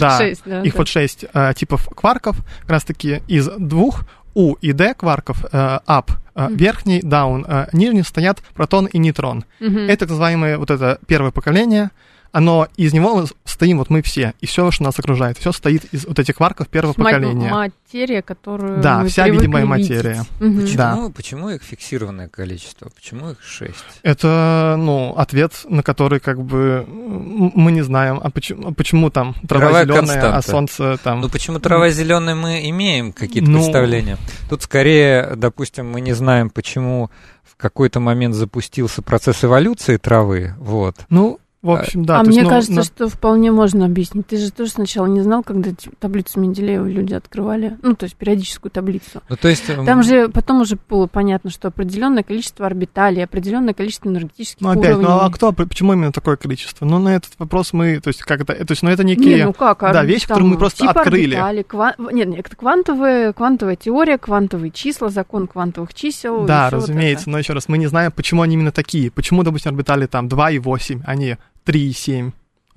да. 0.00 0.18
да, 0.46 0.62
Их 0.62 0.72
да. 0.72 0.78
вот 0.78 0.88
шесть 0.88 1.26
э, 1.32 1.52
типов 1.54 1.86
кварков, 1.94 2.38
как 2.62 2.70
раз-таки 2.70 3.22
из 3.28 3.46
двух 3.58 4.04
U 4.36 4.56
и 4.60 4.72
D 4.72 4.94
кварков, 4.94 5.44
э, 5.50 5.78
up, 5.86 6.10
э, 6.34 6.44
Мгм. 6.48 6.56
верхний, 6.56 7.00
down, 7.00 7.44
э, 7.48 7.68
нижний 7.72 8.02
стоят 8.02 8.42
протон 8.54 8.86
и 8.86 8.98
нейтрон. 8.98 9.44
Мгм. 9.60 9.78
Это 9.88 10.00
так 10.00 10.10
называемое 10.10 10.58
вот 10.58 10.70
это 10.70 10.98
первое 11.06 11.30
поколение, 11.30 11.90
оно 12.36 12.68
из 12.76 12.92
него 12.92 13.24
стоим 13.46 13.78
вот 13.78 13.88
мы 13.88 14.02
все, 14.02 14.34
и 14.42 14.46
все, 14.46 14.70
что 14.70 14.84
нас 14.84 14.98
окружает, 14.98 15.38
все 15.38 15.52
стоит 15.52 15.84
из 15.94 16.04
вот 16.04 16.18
этих 16.18 16.36
кварков 16.36 16.68
первого 16.68 16.92
поколения. 16.92 17.48
Материя, 17.50 18.20
которую 18.20 18.82
Да, 18.82 18.98
мы 18.98 19.08
вся 19.08 19.26
видимая 19.26 19.64
видеть. 19.64 19.88
материя. 19.90 20.24
Мгм. 20.38 20.60
Почему, 20.60 20.76
Да. 20.76 21.12
почему 21.16 21.48
их 21.48 21.62
фиксированное 21.62 22.28
количество? 22.28 22.90
Почему 22.94 23.30
их 23.30 23.42
шесть? 23.42 23.76
Это, 24.02 24.76
ну, 24.78 25.14
ответ, 25.16 25.52
на 25.66 25.82
который 25.82 26.20
как 26.20 26.42
бы 26.42 26.84
мы 26.86 27.72
не 27.72 27.80
знаем, 27.80 28.20
а 28.22 28.28
почему, 28.30 28.68
а 28.68 28.72
почему 28.74 29.08
там 29.08 29.34
трава 29.48 29.64
Мировая 29.66 29.84
зеленая, 29.84 30.02
а 30.02 30.32
константа. 30.32 30.50
солнце 30.50 30.98
там. 31.02 31.20
Ну 31.22 31.30
почему 31.30 31.58
трава 31.58 31.88
зеленая 31.88 32.34
мы 32.34 32.68
имеем 32.68 33.14
какие-то 33.14 33.50
Ну. 33.50 33.60
представления? 33.60 34.18
Тут 34.50 34.62
скорее, 34.62 35.32
допустим, 35.36 35.90
мы 35.90 36.02
не 36.02 36.12
знаем, 36.12 36.50
почему 36.50 37.10
в 37.44 37.56
какой-то 37.56 38.00
момент 38.00 38.34
запустился 38.34 39.00
процесс 39.00 39.42
эволюции 39.42 39.96
травы, 39.96 40.54
вот. 40.58 40.96
Ну, 41.08 41.38
в 41.66 41.70
общем, 41.80 42.04
да. 42.04 42.20
а 42.20 42.24
то 42.24 42.26
есть, 42.30 42.36
мне 42.38 42.44
ну, 42.44 42.48
кажется, 42.50 42.72
на- 42.74 42.82
что 42.84 43.08
вполне 43.08 43.50
можно 43.52 43.84
объяснить. 43.84 44.26
Ты 44.26 44.36
же 44.38 44.50
тоже 44.50 44.70
сначала 44.70 45.06
не 45.06 45.20
знал, 45.20 45.42
когда 45.42 45.70
таблицу 45.98 46.40
Менделеева 46.40 46.86
люди 46.86 47.14
открывали. 47.14 47.76
Ну, 47.82 47.94
то 47.94 48.04
есть 48.04 48.16
периодическую 48.16 48.70
таблицу. 48.70 49.22
Ну 49.28 49.36
то 49.36 49.48
есть 49.48 49.64
Там 49.66 50.02
же 50.02 50.28
потом 50.28 50.60
уже 50.62 50.78
было 50.88 51.06
понятно, 51.06 51.50
что 51.50 51.68
определенное 51.68 52.22
количество 52.22 52.66
орбиталей, 52.66 53.24
определенное 53.24 53.74
количество 53.74 54.08
энергетических 54.08 54.60
Ну, 54.60 54.70
опять, 54.70 54.90
уровней. 54.92 55.04
ну, 55.04 55.16
а 55.20 55.30
кто, 55.30 55.52
почему 55.52 55.92
именно 55.92 56.12
такое 56.12 56.36
количество? 56.36 56.84
Ну, 56.84 56.98
на 56.98 57.16
этот 57.16 57.32
вопрос 57.38 57.72
мы, 57.72 58.00
то 58.00 58.08
есть, 58.08 58.20
как 58.22 58.40
это, 58.40 58.54
то 58.64 58.72
есть, 58.72 58.82
ну, 58.82 58.90
это 58.90 59.04
Не, 59.04 59.16
некие... 59.16 59.44
ну 59.46 59.52
как, 59.52 59.80
да, 59.80 60.00
орбит- 60.00 60.06
вещи, 60.08 60.26
там 60.26 60.36
которые 60.36 60.52
мы 60.52 60.58
просто 60.58 60.78
типа 60.86 61.00
открыли. 61.00 61.34
орбитали, 61.34 61.62
ква- 61.68 62.12
Нет, 62.12 62.28
нет, 62.28 62.40
это 62.46 62.56
квантовая, 62.56 63.32
квантовая 63.32 63.76
теория, 63.76 64.18
квантовые 64.18 64.70
числа, 64.70 65.08
закон 65.08 65.46
квантовых 65.46 65.94
чисел. 65.94 66.44
и 66.44 66.46
Да, 66.46 66.64
вот 66.70 66.74
разумеется, 66.82 67.24
это. 67.24 67.30
но 67.30 67.38
еще 67.38 67.52
раз, 67.52 67.68
мы 67.68 67.78
не 67.78 67.86
знаем, 67.86 68.12
почему 68.12 68.42
они 68.42 68.54
именно 68.54 68.72
такие. 68.72 69.10
Почему, 69.10 69.42
допустим, 69.42 69.72
орбитали 69.72 70.06
там 70.06 70.28
2,8, 70.28 71.02
а 71.06 71.14
не 71.14 71.38
3,7. 71.66 72.32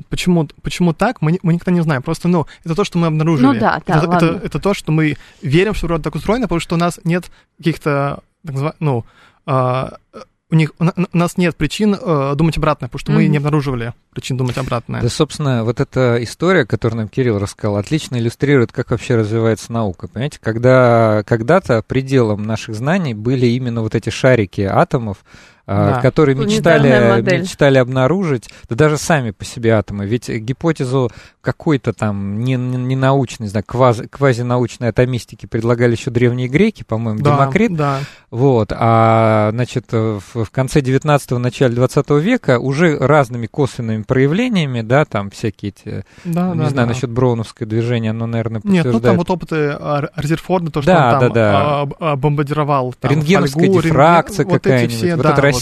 Почему, 0.10 0.48
почему 0.62 0.94
так, 0.94 1.22
мы, 1.22 1.40
мы 1.44 1.54
никогда 1.54 1.72
не 1.74 1.82
знаем. 1.82 2.02
Просто, 2.02 2.28
ну, 2.30 2.48
это 2.64 2.74
то, 2.74 2.84
что 2.86 2.98
мы 2.98 3.08
обнаружили. 3.08 3.46
Ну 3.48 3.54
да, 3.54 3.82
да, 3.86 3.98
это, 3.98 4.06
это, 4.06 4.08
ладно. 4.26 4.42
это 4.44 4.60
то, 4.60 4.74
что 4.74 4.92
мы 4.94 5.18
верим, 5.42 5.74
что 5.74 5.88
природа 5.88 6.06
так 6.06 6.16
устроена, 6.16 6.46
потому 6.46 6.62
что 6.62 6.76
у 6.76 6.78
нас 6.80 7.00
нет 7.04 7.30
каких-то, 7.58 8.20
так 8.46 8.56
назва- 8.56 8.76
ну, 8.80 9.06
а, 9.46 9.98
у 10.52 10.56
них, 10.56 10.72
у, 10.80 10.84
на- 10.86 10.94
у 10.96 11.18
нас 11.18 11.38
нет 11.38 11.56
причин 11.56 11.96
э, 12.02 12.34
думать 12.36 12.58
обратно, 12.58 12.88
потому 12.88 13.00
что 13.00 13.12
мы 13.12 13.24
Мгм. 13.24 13.32
не 13.32 13.38
обнаруживали 13.38 13.94
причин 14.12 14.38
думать 14.38 14.58
обратно. 14.58 15.00
Да, 15.02 15.10
собственно, 15.10 15.64
вот 15.64 15.80
эта 15.80 16.18
история, 16.24 16.66
которую 16.66 17.00
нам 17.02 17.08
Кирилл 17.10 17.38
рассказал, 17.38 17.76
отлично 17.78 18.16
иллюстрирует, 18.16 18.72
как 18.72 18.90
вообще 18.92 19.16
развивается 19.16 19.72
наука. 19.72 20.08
Понимаете, 20.08 20.40
когда 20.42 21.24
когда-то 21.28 21.84
пределом 21.84 22.44
наших 22.44 22.74
знаний 22.76 23.14
были 23.14 23.46
именно 23.48 23.82
вот 23.82 23.94
эти 23.96 24.10
шарики 24.10 24.62
атомов, 24.62 25.18
Да. 25.70 26.00
которые 26.02 26.36
мечтали, 26.36 27.22
мечтали 27.42 27.78
обнаружить, 27.78 28.50
да 28.68 28.76
даже 28.76 28.98
сами 28.98 29.32
по 29.32 29.46
себе 29.46 29.74
атомы. 29.74 30.06
Ведь 30.06 30.28
гипотезу 30.30 31.12
какой-то 31.42 31.94
там 31.94 32.40
не, 32.44 32.56
не, 32.56 32.96
не 32.96 33.48
знаю, 33.48 33.64
квази, 33.66 34.08
квазинаучной 34.08 34.90
атомистики 34.90 35.46
предлагали 35.46 35.92
еще 35.94 36.12
древние 36.12 36.48
греки, 36.48 36.84
по-моему, 36.84 37.22
да, 37.22 37.32
Демокрит. 37.36 37.76
да. 37.76 38.00
Вот, 38.32 38.72
а, 38.76 39.50
значит, 39.52 39.92
в, 39.92 40.22
в 40.44 40.50
конце 40.52 40.82
19-го, 40.82 41.40
начале 41.40 41.74
20 41.76 42.10
века 42.12 42.60
уже 42.60 42.98
разными 42.98 43.48
косвенными 43.48 44.04
проявлениями, 44.04 44.82
да, 44.82 45.06
там 45.06 45.30
всякие 45.30 45.70
эти, 45.70 46.06
да, 46.26 46.50
не 46.54 46.60
да, 46.60 46.70
знаю, 46.70 46.74
да. 46.74 46.86
насчет 46.88 47.10
броуновское 47.10 47.68
движение, 47.68 48.12
оно, 48.12 48.26
наверное, 48.28 48.62
Нет, 48.64 48.84
подтверждает. 48.84 48.94
ну 48.94 49.00
там 49.02 49.18
вот 49.18 49.30
опыты 49.32 49.56
а, 49.72 50.10
Резерфорда, 50.16 50.72
то, 50.72 50.82
что 50.82 50.92
Да, 50.92 51.14
он 51.14 51.20
там 51.20 51.30
да, 51.30 51.34
да. 51.34 51.52
а, 51.54 51.90
а, 52.12 52.16
бомбардировал 52.16 52.94
там, 53.00 53.12
Рентгеновская 53.12 53.66
фольгу, 53.66 53.82
дифракция 53.82 54.46
рентген- 54.46 54.50
вот 54.50 54.56
эти 54.58 54.64
какая-нибудь, 54.64 54.96
все, 54.96 55.16
вот 55.16 55.24
да, 55.24 55.32
это 55.32 55.42
рассеивание 55.42 55.59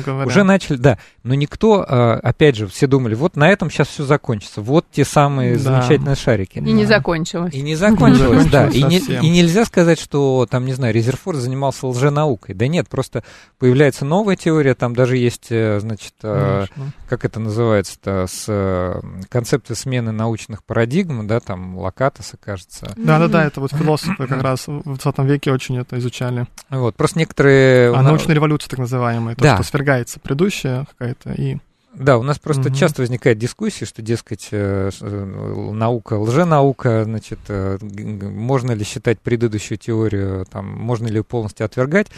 говоря. 0.00 0.26
Уже 0.26 0.42
начали, 0.44 0.76
да, 0.76 0.98
но 1.22 1.34
никто, 1.34 1.84
а, 1.86 2.14
опять 2.22 2.56
же, 2.56 2.66
все 2.66 2.86
думали, 2.86 3.14
вот 3.14 3.36
на 3.36 3.48
этом 3.50 3.70
сейчас 3.70 3.88
все 3.88 4.04
закончится, 4.04 4.60
вот 4.62 4.86
те 4.90 5.04
самые 5.04 5.54
Да. 5.54 5.58
замечательные 5.58 6.16
шарики. 6.16 6.58
И 6.58 6.72
не 6.72 6.82
Да. 6.84 6.96
закончилось. 6.96 7.54
И 7.54 7.60
не 7.62 7.74
закончилось, 7.76 8.44
Не 8.44 8.50
да. 8.50 8.68
И, 8.68 8.82
не- 8.82 9.30
нельзя 9.30 9.64
сказать, 9.64 9.98
что 10.00 10.46
там, 10.50 10.64
не 10.64 10.72
знаю, 10.72 10.94
Резерфорд 10.94 11.38
занимался 11.38 11.86
лженаукой. 11.86 12.54
Да 12.54 12.66
нет, 12.66 12.88
просто 12.88 13.22
появляется 13.58 14.04
новая 14.04 14.36
теория, 14.36 14.74
там 14.74 14.94
даже 14.94 15.16
есть, 15.16 15.46
э, 15.50 15.78
значит, 15.80 16.14
э, 16.22 16.66
Конечно. 16.70 16.92
как 17.08 17.24
это 17.24 17.40
называется-то, 17.40 18.26
с 18.28 18.44
э, 18.48 19.00
концепцией 19.28 19.76
смены 19.76 20.12
научных 20.12 20.64
парадигм, 20.64 21.26
да, 21.26 21.40
там 21.40 21.78
Локатоса, 21.78 22.36
кажется. 22.42 22.92
Да-да-да, 22.96 23.44
это 23.44 23.60
вот 23.60 23.72
философы 23.72 24.26
как 24.26 24.42
раз 24.42 24.66
в 24.66 24.82
20 24.98 25.18
веке 25.24 25.52
очень 25.52 25.76
это 25.78 25.98
изучали. 25.98 26.46
Вот, 26.70 26.96
просто 26.96 27.18
некоторые... 27.18 27.94
А 27.94 28.02
научная 28.02 28.34
революция, 28.34 28.70
так 28.70 28.78
называемая, 28.80 29.34
то, 29.38 29.44
Да. 29.44 29.54
что 29.54 29.64
свергается 29.64 30.20
предыдущая 30.20 30.84
какая-то, 30.90 31.32
и 31.32 31.56
Да, 31.94 32.18
у 32.18 32.22
нас 32.22 32.38
просто 32.38 32.68
Мгм. 32.68 32.74
часто 32.74 33.02
возникает 33.02 33.38
дискуссия, 33.38 33.84
что, 33.84 34.02
дескать, 34.02 34.48
э, 34.52 34.90
э, 35.00 35.70
наука, 35.72 36.14
лженаука, 36.18 37.02
значит, 37.04 37.38
э, 37.48 37.78
можно 37.80 38.72
ли 38.72 38.84
считать 38.84 39.18
предыдущую 39.20 39.78
теорию, 39.78 40.46
там, 40.50 40.66
можно 40.68 41.06
ли 41.08 41.16
ее 41.16 41.24
полностью 41.24 41.64
отвергать. 41.64 42.08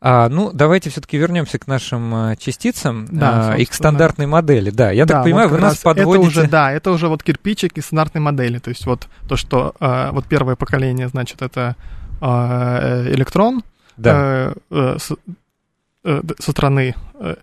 А, 0.00 0.28
ну, 0.28 0.50
давайте 0.52 0.88
все-таки 0.90 1.16
вернемся 1.18 1.58
к 1.58 1.66
нашим 1.66 2.36
частицам 2.38 3.06
Да, 3.10 3.52
а, 3.52 3.56
и 3.56 3.64
к 3.64 3.74
стандартной 3.74 4.26
модели. 4.26 4.70
Да, 4.70 4.90
я 4.90 5.04
Да, 5.04 5.14
так 5.14 5.24
понимаю, 5.24 5.48
вот 5.48 5.56
вы 5.56 5.60
нас 5.60 5.76
подводите... 5.78 6.28
Это 6.28 6.40
уже, 6.40 6.48
да, 6.48 6.72
это 6.72 6.90
уже 6.90 7.08
вот 7.08 7.22
кирпичик 7.22 7.72
стандартной 7.84 8.20
модели. 8.20 8.58
То 8.58 8.70
есть 8.70 8.86
вот 8.86 9.08
то, 9.28 9.36
что 9.36 9.74
э, 9.78 10.10
вот 10.12 10.24
первое 10.26 10.56
поколение, 10.56 11.08
значит, 11.08 11.40
это 11.42 11.76
э, 12.20 13.12
электрон 13.14 13.62
Да. 13.96 14.54
э, 14.70 14.96
э, 14.96 14.96
со 16.04 16.50
стороны 16.52 16.94
э, 17.14 17.34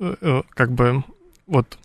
э, 0.00 0.14
э, 0.20 0.42
как 0.54 0.70
бы 0.72 1.02
вот 1.46 1.78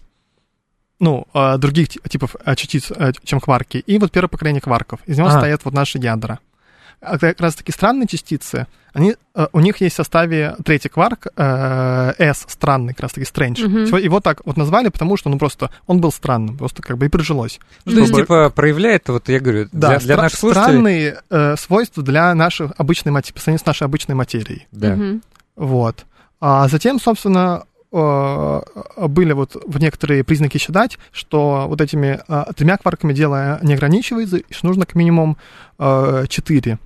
ну, 1.00 1.25
э, 1.34 1.58
других 1.58 1.89
ти- 1.89 2.00
типов 2.08 2.36
э, 2.46 2.55
частиц, 2.55 2.91
э, 2.91 3.12
чем 3.24 3.39
кварки. 3.39 3.77
И 3.77 3.98
вот 3.98 4.12
первое 4.12 4.29
поколение 4.29 4.62
кварков. 4.62 5.00
Из 5.05 5.17
него 5.17 5.27
Ага. 5.27 5.39
стоят 5.39 5.65
вот 5.65 5.74
наши 5.74 5.98
ядра. 5.98 6.39
А 7.01 7.17
как 7.17 7.41
раз 7.41 7.55
таки 7.55 7.74
странные 7.74 8.08
частицы, 8.08 8.67
они, 8.93 9.15
э, 9.36 9.48
у 9.51 9.60
них 9.60 9.82
есть 9.82 9.96
в 9.96 9.98
составе 9.98 10.55
третий 10.63 10.88
кварк, 10.88 11.27
э, 11.36 12.13
S, 12.17 12.46
странный, 12.48 12.93
как 12.93 13.01
раз 13.01 13.12
таки 13.12 13.25
strange. 13.25 13.67
Мгм. 13.67 13.86
Всё, 13.88 13.98
Его 13.98 14.22
так 14.22 14.46
вот 14.46 14.55
назвали, 14.55 14.88
потому 14.88 15.17
что, 15.17 15.29
ну, 15.29 15.38
просто 15.38 15.70
он 15.88 16.00
был 16.00 16.13
странным, 16.13 16.58
просто 16.58 16.82
как 16.82 16.98
бы 16.98 17.08
и 17.08 17.10
прижилось. 17.10 17.60
Ну, 17.84 17.91
то 17.93 17.98
есть, 17.98 18.10
чтобы- 18.13 18.22
типа, 18.24 18.50
проявляет, 18.51 19.10
вот 19.10 19.27
я 19.27 19.41
говорю, 19.41 19.67
Да, 19.74 19.89
для, 19.89 20.00
для 20.00 20.15
стра- 20.15 20.22
наших 20.22 20.39
слушателей... 20.39 20.65
странные 20.65 21.22
э, 21.29 21.55
свойства 21.58 22.01
для 22.03 22.34
нашей 22.36 22.67
обычной 22.77 23.12
материи, 23.12 23.34
по 23.34 23.41
сравнению 23.41 23.63
с 23.63 23.65
нашей 23.65 23.84
обычной 23.84 24.15
материей. 24.15 24.67
Да. 24.72 24.96
Мгм. 24.96 25.22
Вот. 25.55 26.05
А 26.39 26.67
затем, 26.67 27.00
собственно, 27.00 27.63
э, 27.91 28.62
были 29.07 29.33
вот 29.33 29.55
в 29.65 29.79
некоторые 29.79 30.24
признаки 30.24 30.57
считать, 30.57 30.98
что 31.12 31.65
вот 31.67 31.79
этими 31.81 32.19
э, 32.27 32.45
тремя 32.55 32.77
кварками 32.77 33.13
дело 33.13 33.60
не 33.62 33.74
ограничивается, 33.74 34.38
и 34.38 34.53
что 34.53 34.67
нужно 34.67 34.86
как 34.86 34.95
минимум 34.95 35.38
э, 35.79 36.25
четыре. 36.27 36.79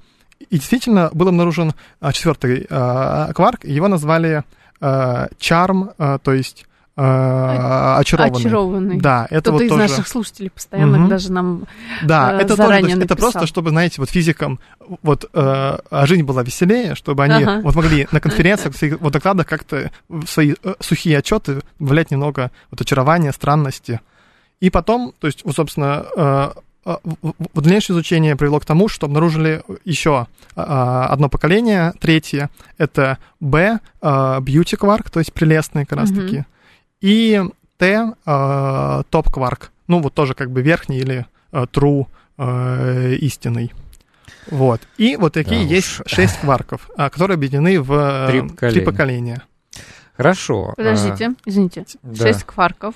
И 0.50 0.57
действительно 0.57 1.09
был 1.13 1.29
обнаружен 1.29 1.74
четвертый 2.13 2.65
кварк, 2.65 3.65
его 3.65 3.88
назвали 3.88 4.43
charm, 4.79 6.19
то 6.19 6.31
есть 6.31 6.67
очарованный. 6.97 8.39
Очарованный. 8.39 8.99
Да, 8.99 9.27
это 9.29 9.41
Кто-то 9.41 9.51
вот 9.51 9.61
из 9.61 9.69
тоже... 9.69 9.81
наших 9.83 10.07
слушателей 10.07 10.49
постоянно 10.49 10.97
Мгм. 10.97 11.09
даже 11.09 11.31
нам... 11.31 11.63
Да, 12.03 12.33
э, 12.33 12.37
это 12.37 12.55
тоже, 12.55 12.63
заранее 12.63 12.95
то 12.95 13.01
есть 13.01 13.05
это 13.11 13.15
просто, 13.15 13.45
чтобы, 13.45 13.69
знаете, 13.69 13.95
вот 13.99 14.09
физикам 14.09 14.59
вот 15.03 15.29
э, 15.31 15.77
жизнь 16.05 16.23
была 16.23 16.43
веселее, 16.43 16.95
чтобы 16.95 17.23
они 17.23 17.43
Ага. 17.43 17.61
вот 17.61 17.75
могли 17.75 18.07
на 18.11 18.19
конференциях, 18.19 18.73
в 18.75 18.97
вот 18.99 19.13
докладах 19.13 19.45
как-то 19.45 19.91
в 20.09 20.25
свои 20.25 20.55
э, 20.63 20.73
сухие 20.79 21.19
отчеты 21.19 21.61
влять 21.77 22.09
немного 22.09 22.51
вот 22.71 22.81
очарования, 22.81 23.31
странности. 23.31 24.01
И 24.59 24.71
потом, 24.71 25.13
то 25.19 25.27
есть, 25.27 25.45
вот, 25.45 25.55
собственно, 25.55 26.05
э, 26.15 26.49
э, 26.85 26.95
дальнейшее 27.53 27.93
изучение 27.93 28.35
привело 28.35 28.59
к 28.59 28.65
тому, 28.65 28.87
что 28.87 29.05
обнаружили 29.05 29.61
еще 29.85 30.25
э, 30.55 30.61
одно 30.61 31.29
поколение, 31.29 31.93
третье, 31.99 32.49
это 32.79 33.19
B, 33.39 33.77
э, 34.01 34.07
beauty 34.07 34.77
quark, 34.79 35.11
то 35.11 35.19
есть 35.19 35.31
прелестный 35.31 35.85
как 35.85 35.99
раз 35.99 36.09
таки, 36.09 36.37
Мгм. 36.37 36.45
И 37.01 37.41
Т, 37.77 37.85
э, 37.85 38.11
quark, 38.25 39.69
ну 39.87 39.99
вот 40.01 40.13
тоже 40.13 40.33
как 40.33 40.51
бы 40.51 40.61
верхний 40.61 40.97
или 40.97 41.25
э, 41.51 41.65
true 41.71 42.07
э, 42.37 43.13
истинный. 43.15 43.71
Вот. 44.49 44.81
И 44.97 45.15
вот 45.15 45.33
такие 45.33 45.63
Да 45.65 45.73
есть 45.73 45.99
уж. 45.99 46.03
шесть 46.07 46.39
кварков, 46.39 46.89
а, 46.97 47.09
которые 47.09 47.35
объединены 47.35 47.79
в 47.81 48.27
Три 48.27 48.41
три 48.41 48.49
поколения. 48.49 48.85
поколения. 48.85 49.41
Хорошо. 50.15 50.73
Подождите, 50.75 51.33
извините. 51.45 51.85
а, 52.01 52.07
да. 52.07 52.15
Шесть 52.15 52.43
кварков, 52.45 52.95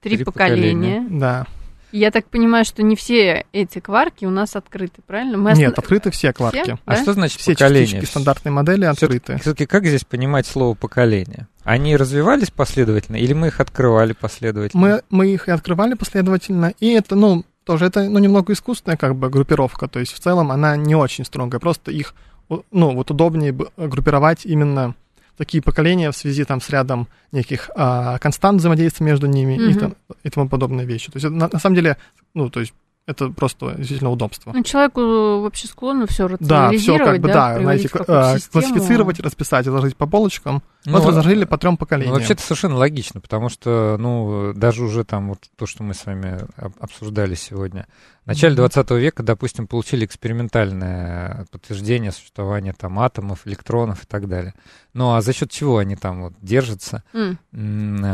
три, 0.00 0.16
Три 0.16 0.24
поколения. 0.24 1.06
Да. 1.08 1.46
Я 1.92 2.10
так 2.10 2.26
понимаю, 2.26 2.64
что 2.64 2.82
не 2.82 2.94
все 2.96 3.44
эти 3.52 3.80
кварки 3.80 4.24
у 4.24 4.30
нас 4.30 4.54
открыты, 4.56 5.02
правильно? 5.06 5.36
Мы 5.38 5.52
Нет, 5.54 5.70
оста- 5.70 5.80
открыты 5.82 6.10
все 6.10 6.32
кварки. 6.32 6.62
Все? 6.62 6.78
А 6.84 6.94
Да? 6.96 7.02
что 7.02 7.12
значит 7.14 7.40
Все 7.40 7.52
поколение? 7.52 7.86
частички 7.86 8.10
стандартной 8.10 8.52
модели 8.52 8.84
открыты. 8.84 9.38
Все-таки 9.38 9.66
как 9.66 9.84
здесь 9.86 10.04
понимать 10.04 10.46
слово 10.46 10.74
поколение? 10.74 11.48
Они 11.64 11.96
развивались 11.96 12.50
последовательно 12.50 13.16
или 13.16 13.32
мы 13.32 13.48
их 13.48 13.60
открывали 13.60 14.12
последовательно? 14.12 14.80
Мы, 14.80 15.02
мы 15.10 15.26
их 15.32 15.48
и 15.48 15.50
открывали 15.50 15.94
последовательно, 15.94 16.72
и 16.80 16.90
это, 16.92 17.16
ну, 17.16 17.44
тоже 17.64 17.86
это, 17.86 18.02
ну, 18.08 18.18
немного 18.18 18.52
искусственная 18.52 18.96
как 18.96 19.14
бы 19.16 19.28
группировка, 19.28 19.86
то 19.88 19.98
есть 20.00 20.12
в 20.12 20.20
целом 20.20 20.50
она 20.50 20.76
не 20.76 20.94
очень 20.94 21.24
строгая, 21.24 21.60
просто 21.60 21.90
их, 21.90 22.14
ну, 22.48 22.94
вот 22.94 23.10
удобнее 23.10 23.52
б- 23.52 23.68
группировать 23.76 24.46
именно 24.46 24.94
такие 25.40 25.62
поколения 25.62 26.10
в 26.10 26.16
связи 26.16 26.44
там 26.44 26.60
с 26.60 26.68
рядом 26.68 27.08
неких 27.32 27.70
а, 27.74 28.18
констант 28.18 28.58
взаимодействия 28.58 29.06
между 29.06 29.26
ними 29.26 29.54
и, 29.54 29.70
Мгм. 29.70 29.78
там, 29.80 29.94
и 30.22 30.28
тому 30.28 30.50
подобные 30.50 30.84
вещи. 30.86 31.06
То 31.10 31.16
есть 31.16 31.24
это 31.24 31.34
на, 31.34 31.48
на 31.50 31.58
самом 31.58 31.76
деле, 31.76 31.96
ну, 32.34 32.50
то 32.50 32.60
есть 32.60 32.74
это 33.06 33.30
просто 33.30 33.74
действительно 33.76 34.10
удобство. 34.10 34.52
Ну, 34.54 34.62
человеку 34.62 35.00
вообще 35.40 35.66
склонно 35.66 36.06
все 36.06 36.28
Да, 36.28 36.36
все 36.36 36.44
рационализировать, 36.44 37.04
как 37.04 37.20
бы, 37.22 37.28
да, 37.28 37.54
приводить 37.56 37.90
знаете, 37.90 38.04
а, 38.12 38.36
классифицировать, 38.52 39.20
расписать, 39.20 39.66
разложить 39.66 39.96
по 39.96 40.06
полочкам. 40.06 40.62
Ну, 40.84 40.98
вот 40.98 41.06
разложили 41.06 41.44
по 41.46 41.56
трем 41.56 41.78
поколениям. 41.78 42.12
Ну, 42.12 42.18
вообще-то 42.18 42.42
совершенно 42.42 42.76
логично, 42.76 43.20
потому 43.20 43.48
что, 43.48 43.96
ну, 43.98 44.52
даже 44.54 44.84
уже 44.84 45.04
там 45.04 45.30
вот 45.30 45.38
то, 45.56 45.64
что 45.66 45.82
мы 45.82 45.94
с 45.94 46.04
вами 46.04 46.40
об- 46.56 46.74
обсуждали 46.78 47.34
сегодня. 47.34 47.86
В 48.24 48.26
начале 48.26 48.52
Мгм. 48.52 48.56
20 48.68 48.90
века, 48.98 49.22
допустим, 49.22 49.66
получили 49.66 50.04
экспериментальное 50.04 51.46
подтверждение 51.50 52.12
существования 52.12 52.74
там 52.78 52.98
атомов, 52.98 53.46
электронов 53.46 54.04
и 54.04 54.06
так 54.06 54.28
далее. 54.28 54.54
Ну, 54.92 55.14
а 55.14 55.22
за 55.22 55.32
счет 55.32 55.50
чего 55.50 55.78
они 55.78 55.96
там 55.96 56.22
вот 56.22 56.34
держатся? 56.42 57.02
М, 57.14 57.38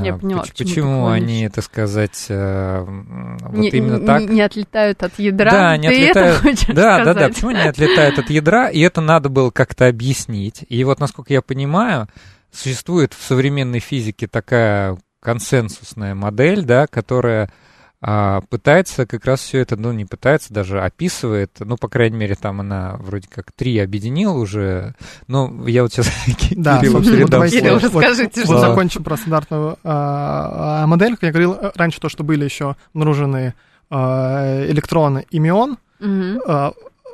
Я 0.04 0.14
а, 0.14 0.18
поняла, 0.18 0.44
Почему 0.56 1.00
клонишь. 1.02 1.22
они, 1.22 1.48
так 1.48 1.64
сказать, 1.64 2.26
э, 2.28 2.84
вот 2.86 3.56
не, 3.58 3.68
именно 3.70 3.98
не- 3.98 4.06
так? 4.06 4.22
не 4.28 4.40
отлетают 4.42 5.02
от 5.02 5.18
ядра. 5.18 5.50
Да, 5.50 5.76
не 5.76 5.88
Ты 5.88 5.94
отлетают. 6.10 6.36
это 6.36 6.42
хочешь 6.42 6.66
Да, 6.74 6.98
да, 6.98 7.04
да. 7.04 7.12
сказать? 7.12 7.34
Почему 7.34 7.50
они 7.50 7.60
отлетают 7.68 8.18
от 8.20 8.30
ядра? 8.30 8.68
И 8.68 8.80
это 8.80 9.00
надо 9.00 9.28
было 9.28 9.50
как-то 9.50 9.88
объяснить. 9.88 10.64
И 10.68 10.84
вот, 10.84 11.00
насколько 11.00 11.32
я 11.32 11.42
понимаю, 11.42 12.08
существует 12.52 13.12
в 13.12 13.22
современной 13.22 13.80
физике 13.80 14.28
такая 14.28 14.96
консенсусная 15.20 16.14
модель, 16.14 16.62
да, 16.62 16.86
которая 16.86 17.50
пытается 18.00 19.06
как 19.06 19.24
раз 19.24 19.40
все 19.40 19.58
это, 19.60 19.76
ну, 19.76 19.90
не 19.92 20.04
пытается, 20.04 20.52
даже 20.52 20.80
описывает, 20.82 21.52
ну, 21.58 21.76
по 21.76 21.88
крайней 21.88 22.16
мере, 22.16 22.34
там 22.34 22.60
она 22.60 22.96
вроде 23.00 23.26
как 23.28 23.52
три 23.52 23.78
объединила 23.78 24.34
уже, 24.34 24.94
но 25.28 25.66
я 25.66 25.82
вот 25.82 25.92
сейчас 25.92 26.06
Да, 26.50 26.78
Кириллу 26.78 27.02
передам 27.02 27.30
давайте 27.30 27.60
Кирилл, 27.60 27.74
вот- 27.74 27.82
расскажите, 27.84 28.40
вот 28.44 28.58
что- 28.58 28.60
закончим 28.60 29.02
про 29.02 29.16
стандартную 29.16 29.78
а, 29.82 30.82
а, 30.82 30.86
модель. 30.86 31.14
Как 31.14 31.22
я 31.24 31.30
говорил 31.30 31.54
э, 31.54 31.72
раньше, 31.74 32.00
то, 32.00 32.08
что 32.08 32.22
были 32.22 32.44
еще 32.44 32.76
обнаружены 32.94 33.54
а, 33.90 34.66
электроны 34.68 35.26
и 35.30 35.38
мион. 35.38 35.78
Мгм. 35.98 36.40
а, 36.46 36.72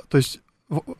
то 0.08 0.16
есть 0.18 0.40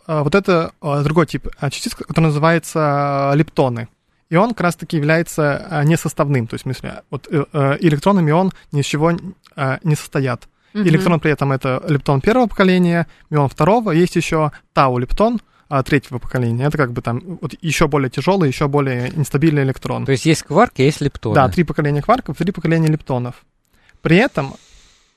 а, 0.07 0.23
вот 0.23 0.35
это 0.35 0.73
а, 0.81 1.03
другой 1.03 1.27
тип 1.27 1.49
а, 1.59 1.71
частиц, 1.71 1.95
который 1.95 2.27
называется 2.27 3.31
а, 3.31 3.35
лептоны. 3.35 3.89
И 4.33 4.37
он 4.37 4.49
как 4.55 4.63
раз-таки 4.63 4.97
является 4.97 5.67
а, 5.69 5.85
несоставным. 5.85 6.47
То 6.47 6.55
есть, 6.55 6.65
в 6.65 6.69
смысле, 6.69 7.03
вот 7.11 7.29
э, 7.31 7.45
э, 7.53 7.77
электрон 7.81 8.19
и 8.19 8.23
мион 8.23 8.51
ни 8.73 8.81
из 8.81 8.87
чего 8.87 9.13
а, 9.57 9.79
не 9.83 9.95
состоят. 9.95 10.49
Мгм. 10.73 10.89
Электрон 10.89 11.21
при 11.21 11.33
этом 11.33 11.53
это 11.53 11.83
лептон 11.87 12.23
первого 12.23 12.47
поколения, 12.47 13.07
мион 13.29 13.51
второго, 13.51 13.91
есть 13.91 14.17
еще 14.17 14.51
тау-лептон 14.73 15.39
а, 15.69 15.83
третьего 15.83 16.17
поколения. 16.17 16.65
Это 16.65 16.79
как 16.79 16.93
бы 16.93 17.03
там 17.03 17.21
вот 17.43 17.53
еще 17.61 17.89
более 17.89 18.09
тяжелый, 18.09 18.49
еще 18.49 18.69
более 18.69 19.11
нестабильный 19.11 19.65
электрон. 19.65 20.07
То 20.07 20.13
есть 20.13 20.25
есть 20.25 20.45
кварки, 20.45 20.81
есть 20.81 21.03
лептоны. 21.03 21.35
Да, 21.35 21.51
три 21.51 21.63
поколения 21.65 22.01
кварков, 22.01 22.39
три 22.39 22.53
поколения 22.53 22.89
лептонов. 22.89 23.35
При 24.01 24.17
этом, 24.17 24.55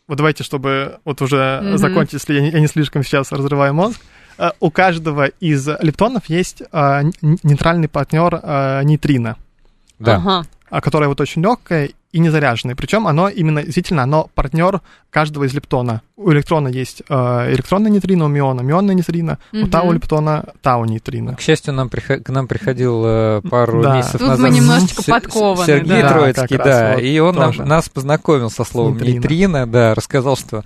вот 0.09 0.17
давайте, 0.17 0.43
чтобы 0.43 0.99
вот 1.05 1.21
уже 1.21 1.61
Мгм. 1.63 1.77
закончить, 1.77 2.13
если 2.15 2.33
я 2.33 2.41
не, 2.41 2.49
я 2.49 2.59
не 2.59 2.67
слишком 2.67 3.01
сейчас 3.01 3.31
разрываю 3.31 3.73
мозг, 3.73 4.01
э, 4.01 4.14
у 4.59 4.71
каждого 4.71 5.25
из 5.39 5.67
лептонов 5.79 6.23
есть 6.27 6.61
а, 6.71 7.01
нейтральный 7.21 7.87
партнер 7.87 8.39
а, 8.41 8.81
нейтрино, 8.83 9.37
Да. 9.99 10.15
Ага. 10.15 10.43
а, 10.69 10.81
которое 10.81 11.07
вот 11.07 11.21
очень 11.21 11.41
легкое 11.41 11.91
и 12.11 12.19
не 12.19 12.29
заряженное. 12.29 12.75
Причем 12.75 13.07
оно 13.07 13.27
именно, 13.27 13.61
действительно, 13.61 14.03
оно 14.03 14.29
партнер 14.35 14.79
каждого 15.09 15.43
из 15.43 15.53
лептона. 15.53 16.01
У 16.15 16.31
электрона 16.31 16.69
есть 16.69 17.01
э, 17.09 17.13
электронное 17.53 17.91
нейтрино, 17.91 18.25
у 18.25 18.27
миона 18.29 18.61
мионное 18.61 18.95
нейтрино, 18.95 19.37
у 19.51 19.57
Мгм. 19.57 19.69
тау 19.69 19.91
лептона 19.91 20.45
тау 20.61 20.85
нейтрино. 20.85 21.35
К 21.35 21.41
счастью, 21.41 21.73
нам 21.73 21.89
приход- 21.89 22.23
к 22.23 22.29
нам 22.29 22.47
приходил 22.47 23.03
э, 23.05 23.41
пару 23.49 23.83
Да. 23.83 23.97
месяцев 23.97 24.19
Тут 24.21 24.29
назад 24.29 24.49
мы 24.49 24.55
немножечко 24.55 25.01
Се- 25.03 25.11
подкованы, 25.11 25.65
Сергей 25.65 26.01
да. 26.01 26.09
Троицкий, 26.09 26.57
Да, 26.57 26.63
да, 26.63 26.93
вот 26.93 27.01
и 27.01 27.19
он 27.19 27.35
нам- 27.35 27.55
нас 27.67 27.89
познакомил 27.89 28.49
со 28.49 28.63
словом 28.63 28.93
нейтрино. 28.93 29.13
нейтрино, 29.15 29.67
да, 29.67 29.93
рассказал, 29.93 30.37
что 30.37 30.63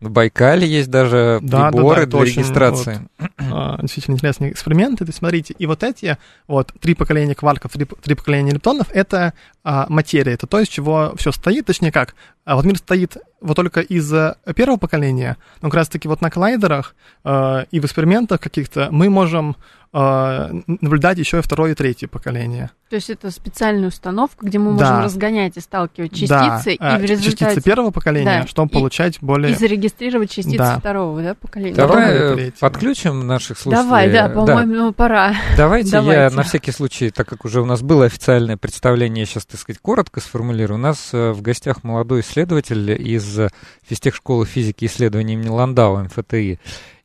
на 0.00 0.10
Байкале 0.10 0.66
есть 0.66 0.90
даже 0.90 1.40
Да, 1.42 1.62
да, 1.62 1.70
приборы 1.70 1.96
да, 1.96 2.02
это 2.02 2.10
для 2.10 2.20
очень, 2.20 2.42
регистрации. 2.42 3.08
А, 3.36 3.78
действительно 3.80 4.14
интересные 4.14 4.52
эксперименты. 4.52 5.04
То 5.04 5.08
есть, 5.08 5.18
смотрите, 5.18 5.54
и 5.58 5.66
вот 5.66 5.82
эти 5.82 6.16
вот 6.46 6.72
три 6.80 6.94
поколения 6.94 7.34
кварков, 7.34 7.72
три, 7.72 7.84
три 7.84 8.14
поколения 8.14 8.52
лептонов— 8.52 8.86
это 8.92 9.34
а, 9.64 9.86
материя, 9.88 10.34
это 10.34 10.46
то, 10.46 10.60
из 10.60 10.68
чего 10.68 11.14
все 11.16 11.32
стоит, 11.32 11.66
точнее 11.66 11.90
как. 11.90 12.14
А 12.44 12.54
вот 12.54 12.64
мир 12.64 12.78
стоит 12.78 13.16
вот 13.40 13.56
только 13.56 13.80
из 13.80 14.12
э, 14.12 14.34
первого 14.56 14.78
поколения, 14.78 15.36
но 15.60 15.68
как 15.68 15.78
раз-таки 15.78 16.08
вот 16.08 16.20
на 16.20 16.30
коллайдерах 16.30 16.94
э, 17.24 17.64
и 17.70 17.80
в 17.80 17.84
экспериментах 17.84 18.40
каких-то 18.40 18.88
мы 18.90 19.10
можем 19.10 19.56
наблюдать 19.92 21.18
еще 21.18 21.38
и 21.38 21.42
второе 21.42 21.72
и 21.72 21.74
третье 21.74 22.08
поколение. 22.08 22.70
То 22.90 22.96
есть 22.96 23.10
это 23.10 23.30
специальная 23.30 23.88
установка, 23.88 24.46
где 24.46 24.58
мы 24.58 24.78
Да. 24.78 24.84
можем 24.92 25.04
разгонять 25.04 25.56
и 25.58 25.60
сталкивать 25.60 26.12
частицы, 26.12 26.28
да, 26.28 26.70
и 26.72 26.76
а, 26.80 26.98
в 26.98 27.02
результате 27.02 27.36
частицы 27.36 27.62
первого 27.62 27.90
поколения, 27.90 28.40
Да, 28.42 28.46
чтобы 28.46 28.70
и- 28.70 28.74
получать 28.74 29.18
более... 29.20 29.52
и 29.52 29.54
зарегистрировать 29.54 30.30
частицы 30.30 30.56
Да. 30.56 30.78
второго 30.78 31.22
да, 31.22 31.34
поколения. 31.34 31.74
Второе 31.74 31.94
Давай 32.06 32.14
и 32.16 32.18
э, 32.18 32.34
третье. 32.34 32.58
подключим 32.60 33.26
наших 33.26 33.58
слушателей. 33.58 33.84
Давай, 33.88 34.12
да, 34.12 34.28
по-моему, 34.30 34.74
ну, 34.74 34.92
пора. 34.92 35.34
Давайте, 35.56 35.90
я 35.90 36.00
Давайте. 36.00 36.36
на 36.36 36.42
всякий 36.44 36.72
случай, 36.72 37.10
так 37.10 37.28
как 37.28 37.44
уже 37.44 37.60
у 37.60 37.66
нас 37.66 37.82
было 37.82 38.06
официальное 38.06 38.56
представление, 38.56 39.26
сейчас, 39.26 39.44
так 39.44 39.60
сказать, 39.60 39.80
коротко 39.82 40.20
сформулирую. 40.20 40.78
У 40.78 40.82
нас 40.82 41.10
э, 41.12 41.32
в 41.32 41.42
гостях 41.42 41.84
молодой 41.84 42.20
исследователь 42.20 42.90
из 42.90 43.38
э, 43.38 43.48
физтехшколы 43.86 44.46
физики 44.46 44.84
и 44.84 44.86
исследований 44.86 45.34
имени 45.34 45.48
Ландау, 45.48 45.98
МФТИ. 46.04 46.58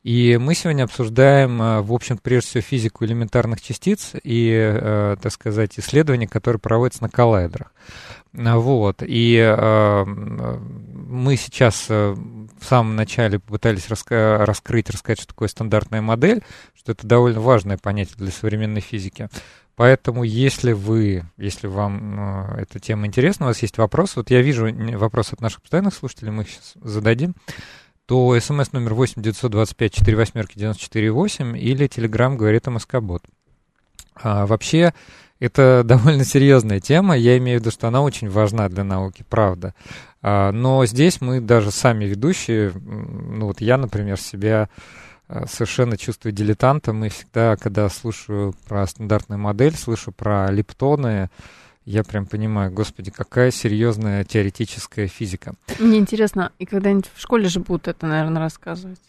И 0.04 0.38
мы 0.38 0.54
сегодня 0.54 0.84
обсуждаем, 0.84 1.62
э, 1.62 1.82
в 1.82 1.94
общем, 1.94 2.18
прежде 2.18 2.50
всего, 2.50 2.62
физику 2.62 3.06
элементарных 3.06 3.62
частиц 3.62 4.12
и, 4.22 4.52
э, 4.54 5.16
так 5.22 5.32
сказать, 5.32 5.80
исследования, 5.80 6.28
которые 6.28 6.60
проводятся 6.60 7.04
на 7.04 7.10
коллайдерах. 7.10 7.72
А, 8.38 8.58
Вот. 8.58 9.02
И 9.02 9.38
э, 9.38 10.06
мы 10.06 11.38
сейчас 11.38 11.86
э, 11.88 12.13
в 12.13 12.66
самом 12.66 12.98
начале 12.98 13.39
попытались 13.39 13.88
раска- 13.88 14.44
раскрыть, 14.44 14.89
рассказать, 14.89 15.20
что 15.20 15.30
такое 15.30 15.48
стандартная 15.48 16.02
модель, 16.02 16.44
что 16.76 16.92
это 16.92 17.08
довольно 17.08 17.39
важное 17.39 17.78
понятие 17.78 18.16
для 18.18 18.32
современной 18.32 18.82
физики. 18.82 19.30
Поэтому, 19.76 20.24
если 20.24 20.74
вы, 20.74 21.24
если 21.38 21.68
вам 21.68 22.52
э, 22.56 22.62
эта 22.63 22.80
тема 22.80 23.08
интересна, 23.08 23.46
у 23.46 23.50
вас 23.50 23.62
есть 23.62 23.78
вопрос, 23.78 24.16
вот 24.18 24.30
я 24.32 24.42
вижу 24.42 24.68
вопрос 24.98 25.32
от 25.32 25.39
наших 25.42 25.62
постоянных 25.62 25.96
слушателей, 25.96 26.32
мы 26.32 26.44
их 26.44 26.50
сейчас 26.50 26.74
зададим, 26.82 27.36
то 28.06 28.38
смс 28.39 28.72
номер 28.74 28.94
8 28.94 29.22
925 29.22 29.94
4 29.94 30.18
восьмерки 30.18 30.58
94 30.58 31.12
8 31.12 31.58
или 31.58 31.88
телеграмм 31.88 32.38
говорит 32.38 32.68
МСК-бот. 32.68 33.24
А, 34.16 34.46
вообще, 34.46 34.94
это 35.39 35.84
довольно 35.86 36.26
серьезная 36.26 36.80
тема, 36.80 37.18
я 37.18 37.38
имею 37.38 37.60
в 37.60 37.62
виду, 37.62 37.72
что 37.72 37.88
она 37.88 38.02
очень 38.02 38.30
важна 38.30 38.70
для 38.70 38.84
науки, 38.84 39.26
правда. 39.30 39.74
А, 40.22 40.52
но 40.52 40.86
здесь 40.86 41.22
мы 41.22 41.42
даже 41.42 41.72
сами 41.72 42.06
ведущие, 42.06 42.72
ну 42.74 43.48
вот 43.48 43.62
я, 43.62 43.78
например, 43.78 44.20
себя 44.20 44.70
а, 45.28 45.46
совершенно 45.48 45.98
чувствую 45.98 46.34
дилетантом, 46.34 47.04
и 47.06 47.10
всегда, 47.10 47.56
когда 47.58 47.89
слушаю 47.89 48.56
про 48.68 48.86
стандартную 48.86 49.39
модель, 49.39 49.76
слышу 49.76 50.12
про 50.12 50.52
лептоны, 50.52 51.30
я 51.86 52.04
прям 52.04 52.26
понимаю, 52.26 52.72
господи, 52.72 53.12
какая 53.12 53.52
серьезная 53.52 54.24
теоретическая 54.24 55.08
физика. 55.08 55.54
Мне 55.80 55.98
интересно, 55.98 56.52
и 56.60 56.65
когда-нибудь 56.65 57.10
в 57.13 57.19
школе 57.22 57.48
же 57.50 57.60
будут 57.60 57.88
это, 57.88 58.08
наверное, 58.08 58.41
рассказывать. 58.41 59.00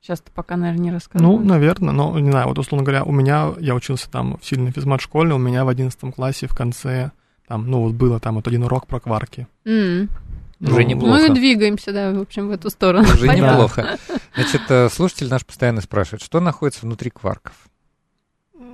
Сейчас-то 0.00 0.30
пока, 0.32 0.56
наверное, 0.56 0.82
не 0.82 0.90
Ну, 0.90 0.94
рассказывают. 0.96 1.44
наверное, 1.46 1.92
но, 1.92 2.18
не 2.18 2.30
знаю, 2.30 2.48
вот, 2.48 2.58
условно 2.58 2.84
говоря, 2.84 3.04
у 3.04 3.12
меня, 3.12 3.52
я 3.58 3.74
учился 3.74 4.10
там 4.10 4.36
в 4.38 4.44
сильной 4.44 4.70
физмат-школе, 4.70 5.32
у 5.34 5.38
меня 5.38 5.64
в 5.64 5.68
11 5.68 6.14
классе 6.14 6.46
в 6.46 6.54
конце, 6.54 7.10
там, 7.48 7.70
ну, 7.70 7.80
вот 7.82 7.94
было 7.94 8.20
там 8.20 8.34
вот 8.34 8.46
один 8.46 8.64
урок 8.64 8.86
про 8.86 9.00
кварки. 9.00 9.46
Уже 9.64 10.08
Ну, 10.60 10.80
неплохо. 10.80 11.18
Ну 11.18 11.24
и 11.26 11.34
двигаемся, 11.34 11.92
да, 11.92 12.12
в 12.12 12.20
общем, 12.20 12.48
в 12.48 12.50
эту 12.50 12.70
сторону. 12.70 13.04
Уже 13.04 13.26
Понятно. 13.26 13.52
неплохо. 13.52 13.98
Значит, 14.34 14.62
э, 14.68 14.88
слушатель 14.90 15.28
наш 15.28 15.44
постоянно 15.44 15.80
спрашивает, 15.80 16.22
что 16.22 16.40
находится 16.40 16.82
внутри 16.82 17.10
кварков? 17.10 17.54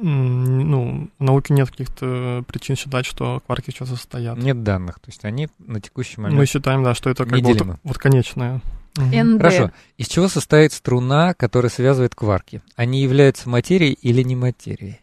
Ну, 0.03 1.11
в 1.19 1.23
науке 1.23 1.53
нет 1.53 1.71
каких-то 1.71 2.43
причин 2.47 2.77
считать, 2.77 3.05
что 3.05 3.43
кварки 3.45 3.71
сейчас 3.71 3.89
состоят. 3.89 4.39
Нет 4.39 4.63
данных, 4.63 4.97
то 5.01 5.09
есть 5.09 5.25
они 5.25 5.49
на 5.59 5.81
текущий 5.81 6.15
Мы 6.21 6.31
момент... 6.31 6.49
считаем, 6.49 6.83
да, 6.83 6.95
что 6.95 7.11
это 7.11 7.25
как 7.27 7.41
бы 7.41 7.53
вот, 7.53 7.79
вот 7.83 7.99
конечное. 7.99 8.61
НД. 8.97 9.39
Хорошо. 9.41 9.71
Из 9.99 10.09
чего 10.09 10.29
состоит 10.29 10.73
струна, 10.73 11.35
которая 11.35 11.71
связывает 11.71 12.15
кварки? 12.15 12.61
Они 12.77 13.03
являются 13.03 13.49
материей 13.49 13.93
или 13.93 14.23
не 14.23 14.37
материей? 14.37 15.01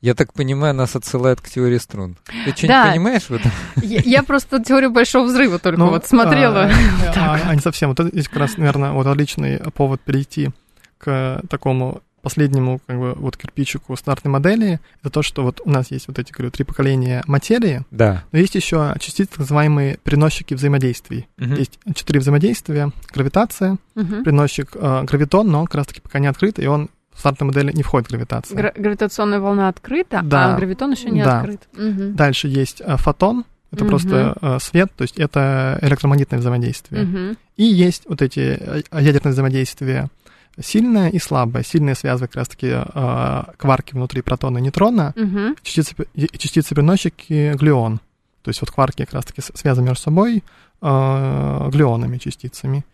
Я 0.00 0.14
так 0.14 0.32
понимаю, 0.32 0.74
нас 0.74 0.96
отсылает 0.96 1.42
к 1.42 1.48
теории 1.50 1.76
струн. 1.76 2.16
Ты 2.24 2.52
что-нибудь 2.52 2.68
Да. 2.68 2.90
понимаешь 2.90 3.24
в 3.28 3.32
этом? 3.32 3.50
Я, 3.82 4.00
я 4.00 4.22
просто 4.22 4.62
теорию 4.64 4.90
большого 4.90 5.26
взрыва 5.26 5.58
только 5.58 5.78
Ну, 5.78 5.90
вот 5.90 6.06
смотрела. 6.06 6.70
а, 6.70 7.10
а, 7.16 7.40
а 7.50 7.54
не 7.54 7.60
совсем. 7.60 7.90
Вот 7.90 8.00
это 8.00 8.08
здесь 8.08 8.26
как 8.28 8.38
раз, 8.38 8.56
наверное, 8.56 8.92
вот 8.92 9.06
отличный 9.06 9.58
повод 9.74 10.00
перейти 10.00 10.50
к 10.96 11.42
такому 11.50 12.00
последнему 12.22 12.80
как 12.86 12.98
бы 12.98 13.14
вот 13.14 13.36
кирпичику 13.36 13.96
стандартной 13.96 14.30
модели. 14.30 14.80
Это 15.00 15.10
то, 15.10 15.22
что 15.22 15.42
вот 15.42 15.60
у 15.64 15.70
нас 15.70 15.90
есть 15.90 16.08
вот 16.08 16.18
эти, 16.18 16.32
говорю, 16.32 16.50
три 16.50 16.64
поколения 16.64 17.22
материи, 17.26 17.82
Да. 17.90 18.24
но 18.32 18.38
есть 18.38 18.54
еще 18.54 18.94
частицы, 19.00 19.30
так 19.30 19.38
называемые 19.40 19.98
переносчики 20.02 20.54
взаимодействий. 20.54 21.28
Мгм. 21.38 21.54
Есть 21.54 21.78
четыре 21.94 22.20
взаимодействия. 22.20 22.90
Гравитация, 23.12 23.78
Мгм. 23.94 24.24
переносчик 24.24 24.70
э, 24.74 25.02
гравитон, 25.04 25.48
но 25.50 25.60
он 25.60 25.66
как 25.66 25.76
раз-таки 25.76 26.00
пока 26.00 26.18
не 26.18 26.26
открыт, 26.26 26.58
и 26.58 26.66
он 26.66 26.88
в 27.14 27.18
стартовой 27.20 27.52
модели 27.52 27.72
не 27.72 27.82
входит 27.82 28.08
гравитация. 28.08 28.56
Гра- 28.56 28.72
гравитационная 28.76 29.40
волна 29.40 29.68
открыта, 29.68 30.20
Да. 30.22 30.54
а 30.54 30.56
гравитон 30.56 30.92
еще 30.92 31.10
не 31.10 31.22
Да. 31.22 31.40
открыт. 31.40 31.68
Мгм. 31.76 32.14
Дальше 32.14 32.48
есть 32.48 32.80
э, 32.84 32.96
фотон, 32.96 33.44
это 33.72 33.84
Мгм. 33.84 33.90
просто 33.90 34.36
э, 34.40 34.58
свет, 34.60 34.90
то 34.96 35.02
есть 35.02 35.16
это 35.18 35.78
электромагнитное 35.82 36.38
взаимодействие. 36.40 37.02
Мгм. 37.04 37.36
И 37.56 37.64
есть 37.64 38.04
вот 38.08 38.22
эти 38.22 38.40
э, 38.58 38.82
ядерные 38.92 39.32
взаимодействия 39.32 40.08
сильное 40.58 41.08
и 41.10 41.18
слабое. 41.18 41.62
Сильное 41.62 41.94
связывает 41.94 42.30
как 42.32 42.40
раз-таки 42.40 42.68
э, 42.72 43.42
кварки 43.56 43.94
внутри 43.94 44.22
протона 44.22 44.58
и 44.58 44.62
нейтрона, 44.62 45.12
Мгм. 45.16 45.56
частицы, 45.62 45.94
и 46.14 46.26
частицы 46.38 46.74
переносчики 46.74 47.52
глюон. 47.54 47.98
То 48.42 48.48
есть 48.48 48.60
вот 48.60 48.70
кварки 48.70 49.04
как 49.04 49.14
раз-таки 49.14 49.42
связаны 49.54 49.86
между 49.88 50.02
собой 50.02 50.42
э, 50.82 51.68
глюонами, 51.72 52.18
частицами. 52.18 52.84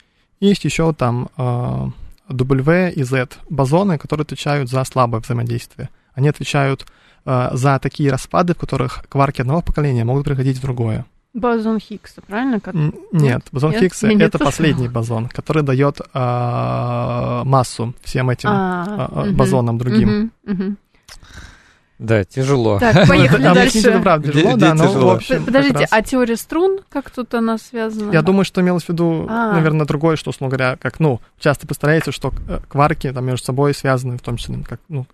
И 0.40 0.46
есть 0.46 0.64
еще 0.64 0.92
там 0.92 1.28
э, 1.36 1.86
W 2.28 2.92
и 2.92 3.02
Z 3.04 3.28
бозоны, 3.48 3.98
которые 3.98 4.24
отвечают 4.24 4.68
за 4.70 4.84
слабое 4.84 5.20
взаимодействие. 5.20 5.88
Они 6.14 6.28
отвечают 6.28 6.84
э, 7.24 7.50
за 7.52 7.78
такие 7.78 8.10
распады, 8.10 8.54
в 8.54 8.58
которых 8.58 9.04
кварки 9.08 9.40
одного 9.40 9.60
поколения 9.62 10.04
могут 10.04 10.24
переходить 10.24 10.58
в 10.58 10.62
другое. 10.62 11.04
Бозон 11.36 11.78
Хиггса, 11.78 12.22
правильно? 12.26 12.60
Как... 12.60 12.74
Нет, 13.12 13.42
бозон 13.52 13.72
Нет? 13.72 13.80
Хиггса 13.80 14.08
Нет? 14.12 14.22
это 14.22 14.38
последний 14.38 14.88
бозон, 14.88 15.28
который 15.28 15.62
дает 15.62 16.00
э, 16.00 17.42
массу 17.44 17.94
всем 18.02 18.30
этим 18.30 18.48
А, 18.50 19.10
э, 19.14 19.20
мгм. 19.26 19.36
бозонам 19.36 19.78
другим. 19.78 20.08
Мгм, 20.08 20.30
мгм. 20.44 20.76
Да, 21.98 22.24
тяжело. 22.24 22.78
Так, 22.78 22.94
поехали 23.08 23.46
Объяснить 23.46 23.84
это 23.84 23.92
дальше. 23.92 24.02
правда 24.02 24.32
тяжело, 24.32 24.56
да, 24.56 24.74
но 24.74 24.86
тяжело. 24.86 25.06
в 25.12 25.16
общем, 25.16 25.44
Подождите, 25.44 25.86
а 25.90 26.02
теория 26.02 26.36
струн, 26.36 26.80
как 26.90 27.10
тут 27.10 27.32
она 27.34 27.56
связана? 27.58 28.12
Я 28.12 28.22
думаю, 28.22 28.44
что 28.44 28.60
имелось 28.60 28.84
в 28.84 28.88
виду, 28.90 29.26
А. 29.28 29.52
наверное, 29.52 29.86
другое, 29.86 30.16
что, 30.16 30.30
условно 30.30 30.54
говоря, 30.56 30.76
как, 30.80 31.00
ну, 31.00 31.20
часто 31.38 31.66
представляется, 31.66 32.12
что 32.12 32.32
э, 32.48 32.60
кварки 32.68 33.10
там 33.12 33.24
между 33.24 33.44
собой 33.46 33.72
связаны, 33.74 34.18
в 34.18 34.22
том 34.22 34.36
числе, 34.36 34.58
как, 34.66 34.80
ну, 34.88 35.06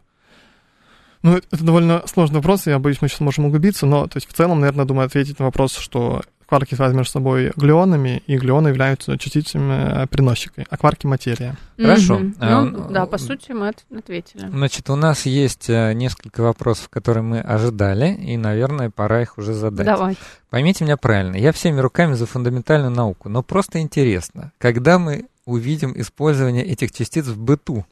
ну, 1.22 1.36
это 1.36 1.46
это 1.52 1.64
довольно 1.64 2.02
сложный 2.06 2.36
вопрос, 2.36 2.66
я 2.66 2.78
боюсь, 2.78 2.98
мы 3.00 3.08
сейчас 3.08 3.20
можем 3.20 3.46
углубиться, 3.46 3.86
но, 3.86 4.06
то 4.06 4.16
есть, 4.16 4.28
в 4.28 4.32
целом, 4.32 4.60
наверное, 4.60 4.84
думаю, 4.84 5.06
ответить 5.06 5.38
на 5.38 5.44
вопрос, 5.46 5.76
что 5.76 6.22
кварки 6.46 6.74
связаны 6.74 6.98
между 6.98 7.12
собой 7.12 7.50
глюонами, 7.56 8.22
и 8.26 8.36
глюоны 8.36 8.68
являются 8.68 9.16
частицами 9.16 10.02
э, 10.02 10.06
переносчикой, 10.08 10.66
а 10.68 10.76
кварки— 10.76 11.06
материя. 11.08 11.56
Хорошо. 11.78 12.18
Мгм. 12.18 12.34
А, 12.40 12.60
Ну, 12.62 12.90
да, 12.90 13.06
по 13.06 13.16
сути, 13.16 13.52
мы 13.52 13.68
от- 13.68 13.86
ответили. 13.96 14.48
Значит, 14.48 14.90
у 14.90 14.96
нас 14.96 15.24
есть 15.24 15.70
э, 15.70 15.94
несколько 15.94 16.42
вопросов, 16.42 16.90
которые 16.90 17.22
мы 17.22 17.40
ожидали, 17.40 18.12
и, 18.14 18.36
наверное, 18.36 18.90
пора 18.90 19.22
их 19.22 19.38
уже 19.38 19.54
задать. 19.54 19.86
Давай. 19.86 20.18
Поймите 20.50 20.84
меня 20.84 20.98
правильно, 20.98 21.36
я 21.36 21.52
всеми 21.52 21.80
руками 21.80 22.12
за 22.12 22.26
фундаментальную 22.26 22.90
науку, 22.90 23.30
но 23.30 23.42
просто 23.42 23.78
интересно, 23.80 24.52
когда 24.58 24.98
мы 24.98 25.24
увидим 25.46 25.94
использование 25.98 26.64
этих 26.66 26.92
частиц 26.92 27.26
в 27.28 27.38
быту? 27.38 27.86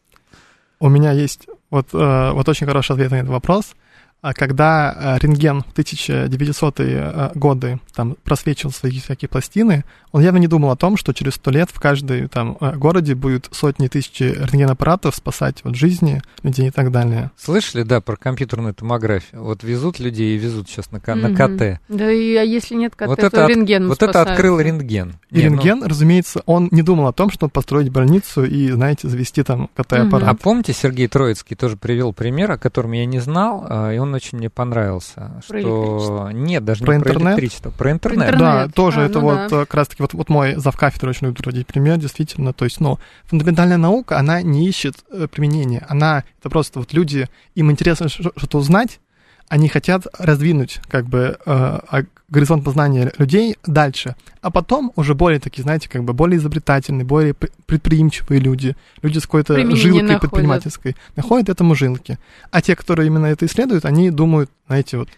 У 0.81 0.88
меня 0.90 1.12
есть 1.12 1.47
вот, 1.70 1.88
э, 1.92 2.30
вот 2.33 2.48
очень 2.48 2.66
хороший 2.66 2.92
ответ 2.92 3.11
на 3.11 3.16
этот 3.16 3.30
вопрос. 3.30 3.74
А 4.22 4.35
Когда 4.35 5.16
э, 5.16 5.18
рентген 5.22 5.62
в 5.62 5.72
1900-е 5.78 7.12
э, 7.14 7.30
годы 7.35 7.80
там 7.94 8.16
просвечивал 8.22 8.72
свои 8.72 9.00
всякие 9.00 9.28
пластины, 9.30 9.85
он 10.12 10.22
явно 10.22 10.38
не 10.38 10.46
думал 10.46 10.70
о 10.70 10.76
том, 10.76 10.96
что 10.96 11.12
через 11.14 11.35
сто 11.35 11.50
лет 11.50 11.70
в 11.72 11.80
каждой 11.80 12.28
там 12.28 12.56
э, 12.61 12.76
городе 12.76 13.14
будет 13.14 13.48
сотни 13.50 13.88
тысяч 13.88 14.20
рентген-аппаратов 14.20 15.14
спасать 15.14 15.61
вот 15.64 15.74
жизни 15.74 16.20
людей 16.42 16.68
и 16.68 16.70
так 16.70 16.90
далее. 16.90 17.30
Слышали, 17.38 17.83
да, 17.83 18.00
про 18.02 18.16
компьютерную 18.16 18.74
томографию? 18.74 19.42
Вот 19.42 19.62
везут 19.62 19.98
людей 19.98 20.35
и 20.35 20.38
везут 20.38 20.68
сейчас 20.68 20.90
на, 20.90 21.00
К- 21.00 21.14
на. 21.14 21.30
КТ. 21.35 21.80
Да 21.88 22.11
и 22.11 22.35
а 22.35 22.42
если 22.42 22.74
нет 22.74 22.94
КТ, 22.94 23.06
Вот 23.06 23.20
то 23.20 23.26
это 23.26 23.44
от- 23.44 23.50
рентген 23.50 23.88
Вот 23.88 24.02
это 24.02 24.20
открыл 24.20 24.61
рентген. 24.61 25.14
И 25.30 25.37
Не, 25.38 25.48
ну, 25.48 25.54
рентген, 25.56 25.83
разумеется, 25.85 26.42
он 26.44 26.68
не 26.72 26.83
думал 26.83 27.06
о 27.06 27.12
том, 27.12 27.30
чтобы 27.30 27.50
построить 27.52 27.88
больницу 27.90 28.44
и, 28.44 28.70
знаете, 28.70 29.09
завести 29.09 29.42
там 29.42 29.70
А 29.76 29.83
КТ-аппарат. 29.83 30.38
помните, 30.42 30.72
Сергей 30.74 31.09
Троицкий 31.09 31.56
тоже 31.56 31.76
привел 31.76 32.12
пример, 32.12 32.50
о 32.50 32.59
котором 32.59 32.92
я 32.92 33.06
не 33.06 33.20
знал, 33.20 33.64
а, 33.68 33.92
и 33.92 33.98
он 33.98 34.10
очень 34.16 34.38
мне 34.38 34.51
понравился. 34.51 35.42
Про 35.49 35.61
что 35.61 36.31
нет, 36.33 36.64
даже 36.64 36.85
Про 36.85 36.96
не 36.96 37.01
про 37.03 37.11
интернет? 37.11 37.29
электричество, 37.33 37.70
про 37.70 37.90
интернет. 37.90 38.29
интернет. 38.31 38.38
Да, 38.40 38.68
тоже 38.68 39.01
А, 39.01 39.05
это 39.05 39.20
ну 39.20 39.25
вот 39.27 39.35
да. 39.37 39.44
э, 39.46 39.49
как 39.61 39.75
раз-таки 39.75 40.03
вот, 40.03 40.14
вот 40.14 40.29
мой 40.29 40.55
завкафедры 40.57 41.11
очень 41.11 41.27
любит 41.27 41.42
приводить 41.42 41.66
пример, 41.66 41.96
действительно. 41.99 42.53
То 42.53 42.64
есть, 42.64 42.81
ну, 42.81 42.99
фундаментальная 43.25 43.77
наука, 43.77 44.18
она 44.18 44.42
не 44.42 44.68
ищет 44.68 44.96
э, 45.11 45.27
применения. 45.31 45.85
Она, 45.88 46.25
это 46.38 46.51
просто 46.51 46.79
вот 46.81 46.92
люди, 46.92 47.29
им 47.55 47.70
интересно 47.70 48.09
что-то 48.09 48.59
узнать, 48.59 49.01
они 49.50 49.68
хотят 49.68 50.06
раздвинуть 50.18 50.80
как 50.88 51.06
бы 51.06 51.36
э, 51.44 51.50
а- 51.52 52.04
горизонт 52.28 52.64
познания 52.64 53.12
людей 53.18 53.56
дальше. 53.66 54.14
А 54.40 54.50
потом 54.50 54.92
уже 54.94 55.14
более 55.14 55.40
такие, 55.40 55.64
знаете, 55.64 55.88
как 55.88 56.04
бы 56.04 56.12
более 56.12 56.38
изобретательные, 56.38 57.04
более 57.04 57.34
пр- 57.34 57.50
предприимчивые 57.66 58.40
люди, 58.40 58.76
люди 59.02 59.18
с 59.18 59.22
какой-то 59.22 59.54
жилкой 59.56 60.02
находят. 60.02 60.20
предпринимательской, 60.20 60.96
находят 61.16 61.48
этому 61.48 61.74
жилки. 61.74 62.18
А 62.52 62.62
те, 62.62 62.76
которые 62.76 63.08
именно 63.08 63.26
это 63.26 63.44
исследуют, 63.46 63.84
они 63.84 64.10
думают, 64.10 64.50
знаете, 64.68 64.98
вот 64.98 65.08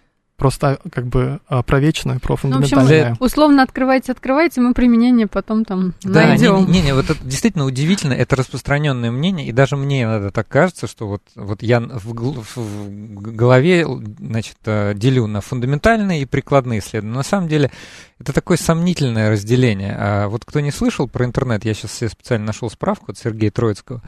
просто 0.43 0.81
как 0.91 1.07
бы 1.07 1.39
а, 1.47 1.63
про 1.63 1.79
вечное, 1.79 2.19
про 2.19 2.37
Ну, 2.43 2.57
в 2.57 2.59
общем, 2.59 2.79
фундаментальное. 2.79 3.17
условно 3.21 3.63
открывайте, 3.63 4.11
открывайте, 4.11 4.61
мы 4.61 4.75
применение 4.75 5.29
потом 5.29 5.65
там 5.65 5.95
Да, 6.03 6.27
найдем. 6.27 6.67
не, 6.67 6.81
не, 6.81 6.83
не, 6.83 6.95
вот 6.95 7.11
это 7.11 7.25
действительно 7.25 7.65
удивительно, 7.65 8.13
это 8.13 8.35
распространенное 8.35 9.13
мнение, 9.13 9.47
и 9.47 9.53
даже 9.53 9.77
мне 9.77 10.03
иногда 10.03 10.33
так 10.33 10.49
кажется, 10.49 10.89
что 10.89 11.07
вот, 11.07 11.23
вот 11.37 11.63
я 11.63 11.79
в, 11.79 12.13
в 12.57 13.21
голове, 13.21 13.87
значит, 14.19 14.57
э, 14.65 14.95
делю 14.97 15.29
на 15.29 15.43
фундаментальные 15.43 16.23
и 16.23 16.27
прикладные 16.27 16.81
исследования. 16.81 17.19
На 17.19 17.23
самом 17.23 17.47
деле 17.47 17.71
это 18.19 18.33
такое 18.33 18.57
сомнительное 18.57 19.31
разделение. 19.31 19.95
А 19.97 20.27
вот 20.27 20.45
кто 20.45 20.59
не 20.59 20.73
слышал 20.73 21.07
про 21.07 21.25
интернет, 21.25 21.65
я 21.65 21.73
сейчас 21.73 21.93
себе 21.93 22.11
специально 22.11 22.47
нашел 22.47 22.69
справку 22.69 23.13
от 23.13 23.19
Сергея 23.19 23.53
Троицкого. 23.53 24.03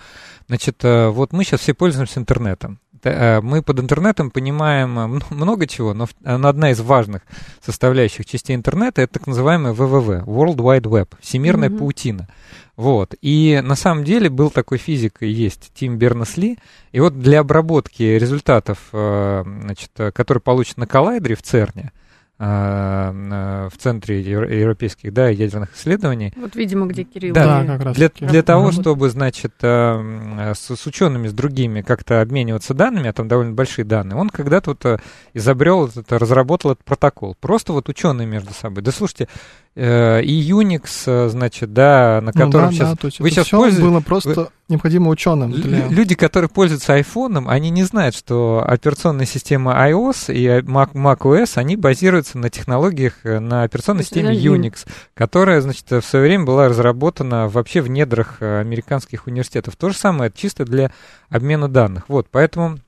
Значит, 0.49 0.85
э, 0.85 1.11
вот 1.11 1.33
мы 1.33 1.44
сейчас 1.44 1.61
все 1.61 1.75
пользуемся 1.75 2.18
интернетом. 2.18 2.81
Э, 3.09 3.40
Мы 3.40 3.62
под 3.62 3.81
интернетом 3.81 4.31
понимаем 4.31 4.99
э, 4.99 5.07
мно- 5.07 5.27
много 5.35 5.67
чего, 5.67 5.95
но 5.95 6.07
одна 6.25 6.71
из 6.71 6.81
важных 6.81 7.23
составляющих 7.64 8.27
частей 8.27 8.55
интернета 8.57 9.03
это 9.03 9.14
так 9.14 9.27
называемый 9.27 9.73
ВВВ, 9.73 10.25
World 10.27 10.57
Wide 10.57 10.83
Web, 10.83 11.09
всемирная 11.21 11.69
Мгм. 11.71 11.79
паутина. 11.79 12.29
Вот. 12.77 13.14
И 13.23 13.61
на 13.64 13.77
самом 13.77 14.03
деле 14.05 14.29
был 14.31 14.51
такой 14.51 14.79
физик 14.79 15.23
и 15.23 15.29
есть 15.29 15.71
Тим 15.75 15.97
Бернес-Ли. 15.97 16.59
И 16.93 17.01
вот 17.01 17.21
для 17.21 17.40
обработки 17.40 18.03
результатов, 18.03 18.79
э, 18.93 19.45
значит, 19.62 19.90
которые 20.12 20.40
получены 20.40 20.75
на 20.83 20.87
коллайдере 20.87 21.37
в 21.37 21.43
ЦЕРНе, 21.43 21.93
в 22.38 23.73
Центре 23.79 24.20
евро- 24.20 24.53
европейских 24.53 25.12
да, 25.12 25.29
ядерных 25.29 25.75
исследований, 25.77 26.33
Вот, 26.37 26.57
видимо, 26.57 26.87
где 26.87 27.05
Кирилл. 27.05 27.33
Да, 27.33 27.62
и- 27.62 27.66
как 27.66 27.83
раз. 27.83 27.97
для, 27.97 28.09
для 28.09 28.42
того, 28.42 28.64
Мгм. 28.68 28.73
чтобы, 28.73 29.09
значит, 29.11 29.53
м, 29.62 30.40
с, 30.55 30.75
с 30.77 30.87
учеными, 30.87 31.29
с 31.29 31.33
другими 31.33 31.81
как-то 31.83 32.20
обмениваться 32.20 32.75
данными, 32.75 33.09
а 33.09 33.12
там 33.12 33.29
довольно 33.29 33.53
большие 33.53 33.85
данные, 33.85 34.16
он 34.16 34.31
когда-то 34.31 34.70
вот 34.70 35.01
изобрел, 35.33 35.87
этот, 35.87 36.11
разработал 36.12 36.73
этот 36.73 36.85
протокол. 36.85 37.37
Просто 37.40 37.73
вот 37.73 37.88
ученые 37.88 38.27
между 38.27 38.53
собой. 38.53 38.83
Да 38.83 38.90
слушайте, 38.90 39.29
э, 39.76 40.22
и 40.22 40.50
Unix, 40.50 40.82
э, 41.06 41.28
значит, 41.28 41.72
да, 41.72 42.20
на 42.22 42.32
Ну 42.34 42.46
котором 42.46 42.66
да, 42.68 42.72
сейчас... 42.72 42.90
да, 42.90 42.96
то 42.96 43.06
есть 43.06 43.20
вы 43.20 43.28
это 43.28 43.37
сейчас 43.37 43.48
пользуетесь- 43.48 43.80
было 43.82 44.00
просто 44.00 44.48
необходимо 44.68 45.10
ученым 45.10 45.52
для... 45.52 45.87
Лю- 45.87 45.90
Люди, 45.90 46.14
которые 46.14 46.48
пользуются 46.48 46.94
айфоном, 46.94 47.48
они 47.48 47.70
не 47.70 47.82
знают, 47.84 48.14
что 48.14 48.64
операционная 48.66 49.26
система 49.26 49.72
iOS 49.88 50.32
и 50.32 50.46
Mac, 50.62 50.92
macOS, 50.92 51.52
они 51.58 51.76
базируются 51.76 52.38
на 52.38 52.50
технологиях, 52.50 53.14
э, 53.24 53.40
на 53.40 53.64
операционной 53.64 54.04
системе. 54.04 54.34
Unix, 54.34 54.87
которая, 55.14 55.60
значит, 55.60 55.90
в 55.90 56.02
свое 56.02 56.26
время 56.26 56.44
была 56.44 56.68
разработана 56.68 57.48
вообще 57.48 57.80
в 57.80 57.88
недрах 57.88 58.40
американских 58.40 59.26
университетов. 59.26 59.76
То 59.76 59.90
же 59.90 59.96
самое, 59.96 60.32
чисто 60.34 60.64
для 60.64 60.90
обмена 61.28 61.68
данных. 61.68 62.04
Вот, 62.08 62.28
поэтому... 62.30 62.78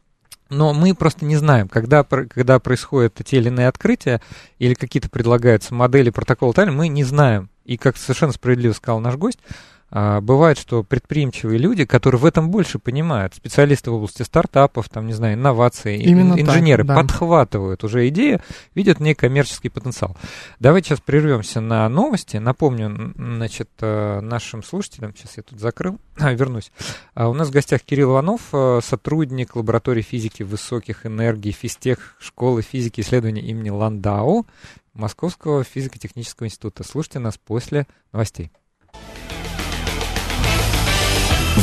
Но 0.48 0.72
мы 0.72 0.94
просто 0.94 1.24
не 1.24 1.36
знаем, 1.36 1.68
когда, 1.68 2.04
когда 2.04 2.58
происходят 2.58 3.14
те 3.24 3.38
или 3.38 3.48
иные 3.48 3.68
открытия 3.68 4.20
или 4.58 4.74
какие-то 4.74 5.10
предлагаются 5.10 5.74
модели 5.74 6.10
далее, 6.54 6.72
мы 6.72 6.88
не 6.88 7.04
знаем. 7.04 7.50
И 7.64 7.76
как 7.76 7.96
совершенно 7.96 8.32
справедливо 8.32 8.72
сказал 8.72 9.00
наш 9.00 9.16
гость, 9.16 9.40
бывает, 9.90 10.58
что 10.58 10.82
предприимчивые 10.82 11.58
люди, 11.58 11.84
которые 11.84 12.20
в 12.20 12.24
этом 12.26 12.50
больше 12.50 12.78
понимают, 12.78 13.34
специалисты 13.34 13.90
в 13.90 13.94
области 13.94 14.22
стартапов, 14.22 14.88
там, 14.88 15.06
не 15.06 15.12
знаю, 15.12 15.34
инноваций, 15.34 15.96
ин- 15.96 16.10
Именно 16.10 16.36
так, 16.36 16.44
инженеры, 16.44 16.84
да. 16.84 16.96
подхватывают 16.96 17.84
уже 17.84 18.08
идею, 18.08 18.40
видят 18.74 18.98
в 18.98 19.02
ней 19.02 19.14
коммерческий 19.14 19.68
потенциал. 19.68 20.16
Давайте 20.58 20.88
сейчас 20.88 21.00
прервемся 21.00 21.60
на 21.60 21.88
новости. 21.88 22.36
Напомню, 22.38 23.14
значит, 23.16 23.70
э, 23.80 24.20
нашим 24.20 24.62
слушателям, 24.62 25.14
сейчас 25.16 25.36
я 25.36 25.42
тут 25.42 25.60
закрыл, 25.60 25.98
а, 26.18 26.32
вернусь. 26.32 26.72
А, 27.14 27.28
У 27.28 27.34
нас 27.34 27.48
в 27.48 27.52
гостях 27.52 27.82
Кирилл 27.82 28.10
Иванов, 28.12 28.40
э, 28.52 28.80
сотрудник 28.82 29.54
лаборатории 29.56 30.02
физики 30.02 30.42
высоких 30.42 31.06
энергий 31.06 31.52
Физтех 31.52 32.16
школы 32.18 32.62
физики 32.62 33.00
и 33.00 33.02
исследований 33.02 33.40
имени 33.42 33.70
Ландау 33.70 34.46
Московского 34.94 35.62
физико-технического 35.64 36.46
института. 36.46 36.82
Слушайте 36.84 37.18
нас 37.18 37.38
после 37.38 37.86
новостей. 38.12 38.50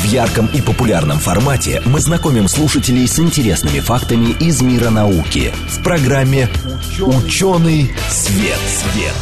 В 0.04 0.06
ярком 0.06 0.48
и 0.48 0.60
популярном 0.60 1.16
формате 1.16 1.80
мы 1.86 1.98
знакомим 1.98 2.46
слушателей 2.46 3.08
с 3.08 3.18
интересными 3.18 3.80
фактами 3.80 4.32
из 4.38 4.60
мира 4.60 4.90
науки 4.90 5.50
в 5.70 5.82
программе 5.82 6.46
«Ученый 7.00 7.90
свет». 8.10 8.58
свет». 8.58 9.14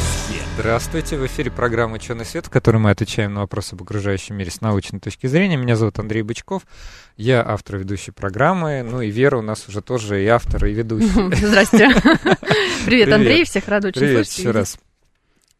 Здравствуйте, 0.58 1.18
в 1.18 1.26
эфире 1.26 1.52
программа 1.52 1.94
«Ученый 1.94 2.24
свет», 2.24 2.46
в 2.46 2.50
которой 2.50 2.78
мы 2.78 2.90
отвечаем 2.90 3.32
на 3.32 3.42
вопросы 3.42 3.74
об 3.74 3.82
окружающем 3.84 4.34
мире 4.34 4.50
с 4.50 4.60
научной 4.60 4.98
точки 4.98 5.28
зрения. 5.28 5.56
Меня 5.56 5.76
зовут 5.76 6.00
Андрей 6.00 6.22
Бычков, 6.22 6.62
я 7.16 7.46
автор 7.46 7.76
ведущей 7.76 8.10
программы, 8.10 8.82
ну 8.82 9.02
и 9.02 9.10
Вера 9.12 9.38
у 9.38 9.42
нас 9.42 9.68
уже 9.68 9.82
тоже 9.82 10.24
и 10.24 10.26
автор, 10.26 10.66
и 10.66 10.72
ведущий. 10.72 11.36
Здрасте. 11.46 11.90
Привет, 12.86 13.12
Андрей, 13.12 13.44
всех 13.44 13.68
рад 13.68 13.84
очень 13.84 14.00
Привет 14.00 14.26
слышать. 14.26 14.38
еще 14.40 14.50
раз. 14.50 14.78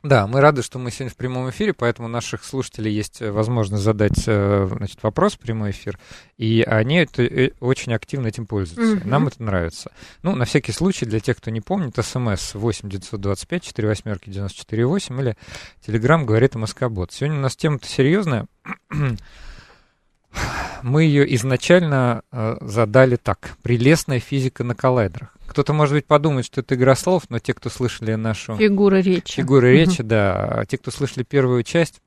Да, 0.03 0.27
мы 0.27 0.41
рады, 0.41 0.63
что 0.63 0.81
мы 0.81 0.91
сегодня 0.91 1.13
в 1.13 1.17
прямом 1.17 1.49
эфире, 1.51 1.73
поэтому 1.73 2.09
у 2.09 2.11
наших 2.11 2.45
слушателей 2.45 2.93
есть 2.93 3.23
э, 3.23 3.31
возможность 3.31 3.85
задать 3.85 4.25
э, 4.27 4.69
значит, 4.69 5.01
вопрос 5.03 5.35
в 5.35 5.39
прямой 5.39 5.71
эфир, 5.71 5.97
и 6.37 6.63
они 6.63 6.97
это, 6.97 7.23
э, 7.23 7.51
очень 7.61 7.95
активно 7.95 8.27
этим 8.27 8.47
пользуются. 8.47 8.97
Мгм. 8.97 9.09
Нам 9.09 9.29
это 9.29 9.41
нравится. 9.43 9.93
Ну, 10.23 10.35
на 10.35 10.45
всякий 10.45 10.73
случай, 10.73 11.07
для 11.07 11.21
тех, 11.21 11.37
кто 11.37 11.53
не 11.53 11.61
помнит, 11.61 11.95
смс 11.97 12.55
8 12.55 12.89
925 12.89 13.63
4 13.63 13.89
восьмерки 13.89 14.29
94 14.29 14.87
8 14.87 15.21
или 15.21 15.37
телеграмм 15.87 16.27
говорит 16.27 16.57
МСК-бот. 16.57 17.13
Сегодня 17.13 17.39
у 17.39 17.43
нас 17.43 17.55
тема-то 17.55 17.87
серьезная. 17.87 18.47
Мы 20.83 21.05
ее 21.05 21.33
изначально 21.37 22.23
э, 22.33 22.57
задали 22.61 23.17
так. 23.17 23.57
Прелестная 23.63 24.19
физика 24.21 24.65
на 24.65 24.75
коллайдерах. 24.75 25.35
Кто-то, 25.47 25.73
может 25.73 25.95
быть, 25.95 26.07
подумает, 26.07 26.47
что 26.47 26.61
это 26.61 26.75
игра 26.75 26.95
слов, 26.95 27.25
но 27.29 27.39
те, 27.39 27.53
кто 27.55 27.69
слышали 27.69 28.15
нашу 28.15 28.57
Фигура 28.57 28.97
речи. 28.97 29.37
фигуры 29.37 29.69
Мгм. 29.75 29.91
речи, 29.91 30.03
да. 30.03 30.61
А 30.61 30.67
Те, 30.67 30.79
кто 30.79 30.91
слышали 30.91 31.25
первую 31.25 31.63
часть 31.63 32.01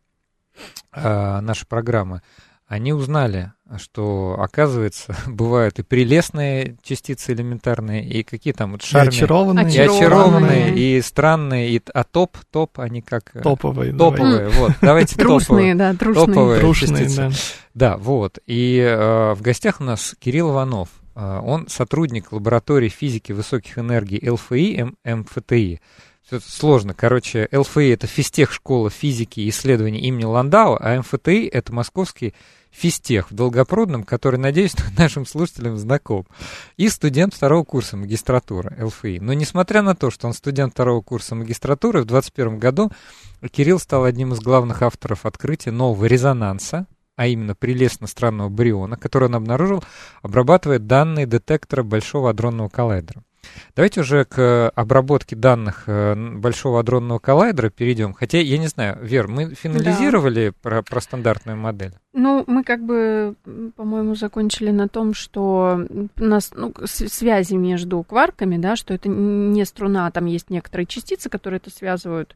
а, 0.91 1.41
нашей 1.41 1.67
программы, 1.67 2.21
они 2.67 2.93
узнали, 2.93 3.51
что, 3.77 4.35
оказывается, 4.39 5.15
бывают 5.27 5.79
и 5.79 5.83
прелестные 5.83 6.77
частицы 6.83 7.33
элементарные, 7.33 8.03
и 8.03 8.23
какие 8.23 8.53
там 8.53 8.71
вот 8.73 8.83
И 8.83 8.85
шарми, 8.87 9.09
очарованные, 9.09 9.65
и 9.73 9.79
Очарованные. 9.79 10.73
и 10.75 11.01
странные, 11.01 11.69
и, 11.71 11.81
а 11.93 12.03
топ, 12.03 12.37
топ, 12.51 12.79
они 12.79 13.01
как... 13.01 13.35
э, 13.35 13.41
топовые. 13.41 13.91
давай. 13.93 14.17
Топовые, 14.17 14.49
вот, 14.49 14.71
давайте 14.81 15.15
топовые. 15.17 15.39
Трушные, 15.39 15.75
да, 15.75 15.93
трушные. 15.93 16.25
Топовые 16.25 16.59
Трушные, 16.61 17.03
частицы. 17.05 17.15
да. 17.17 17.31
Да, 17.73 17.97
вот. 17.97 18.39
И 18.47 18.77
э, 18.79 19.33
в 19.33 19.41
гостях 19.41 19.81
у 19.81 19.83
нас 19.83 20.15
Кирилл 20.19 20.51
Иванов. 20.51 20.89
Э, 21.15 21.39
он 21.43 21.67
сотрудник 21.67 22.31
лаборатории 22.31 22.89
физики 22.89 23.31
высоких 23.31 23.77
энергий 23.77 24.27
ЛФИ, 24.29 24.79
М- 24.79 24.97
МФТИ. 25.21 25.81
Это 26.31 26.41
сложно. 26.49 26.95
Короче, 26.95 27.47
ЛФИ— 27.51 27.89
это 27.93 28.07
физтех 28.07 28.51
школа 28.51 28.89
физики 28.89 29.41
и 29.41 29.49
исследований 29.49 29.99
имени 29.99 30.23
Ландау, 30.23 30.75
а 30.79 30.97
МФТИ— 30.99 31.47
это 31.53 31.71
московский 31.71 32.33
физтех 32.71 33.29
в 33.29 33.35
Долгопрудном, 33.35 34.03
который, 34.03 34.37
надеюсь, 34.37 34.75
нашим 34.97 35.27
слушателям 35.27 35.77
знаком. 35.77 36.25
И 36.77 36.89
студент 36.89 37.35
второго 37.35 37.63
курса 37.63 37.95
магистратуры 37.95 38.75
ЛФИ. 38.83 39.19
Но 39.21 39.33
несмотря 39.33 39.83
на 39.83 39.95
то, 39.95 40.09
что 40.09 40.25
он 40.25 40.33
студент 40.33 40.73
второго 40.73 41.01
курса 41.01 41.35
магистратуры, 41.35 42.01
в 42.01 42.05
2021 42.05 42.59
году 42.59 42.91
Кирилл 43.51 43.79
стал 43.79 44.03
одним 44.03 44.33
из 44.33 44.39
главных 44.39 44.81
авторов 44.81 45.27
открытия 45.27 45.71
нового 45.71 46.05
резонанса, 46.05 46.87
а 47.15 47.27
именно 47.27 47.53
прелестно-странного 47.53 48.49
бариона, 48.49 48.97
который 48.97 49.25
он 49.25 49.35
обнаружил, 49.35 49.83
обрабатывая 50.21 50.79
данные 50.79 51.27
детектора 51.27 51.83
Большого 51.83 52.31
адронного 52.31 52.69
коллайдера. 52.69 53.23
Давайте 53.75 54.01
уже 54.01 54.25
к 54.25 54.69
обработке 54.69 55.35
данных 55.35 55.83
э, 55.87 56.15
Большого 56.15 56.79
адронного 56.79 57.19
коллайдера 57.19 57.69
перейдем. 57.69 58.13
Хотя, 58.13 58.39
я 58.39 58.57
не 58.57 58.67
знаю, 58.67 58.97
Вер, 59.01 59.27
мы 59.27 59.53
финализировали 59.53 60.53
про, 60.61 60.81
про 60.81 61.01
стандартную 61.01 61.57
модель? 61.57 61.93
Ну, 62.13 62.43
мы 62.47 62.63
как 62.63 62.83
бы, 62.83 63.35
по-моему, 63.75 64.15
закончили 64.15 64.71
на 64.71 64.87
том, 64.87 65.13
что 65.13 65.85
у 66.17 66.23
нас 66.23 66.51
ну, 66.55 66.73
связи 66.85 67.55
между 67.55 68.01
кварками, 68.03 68.57
да, 68.57 68.75
что 68.75 68.93
это 68.93 69.09
не 69.09 69.65
струна, 69.65 70.07
а 70.07 70.11
там 70.11 70.25
есть 70.25 70.49
некоторые 70.49 70.87
частицы, 70.87 71.29
которые 71.29 71.57
это 71.57 71.69
связывают. 71.69 72.35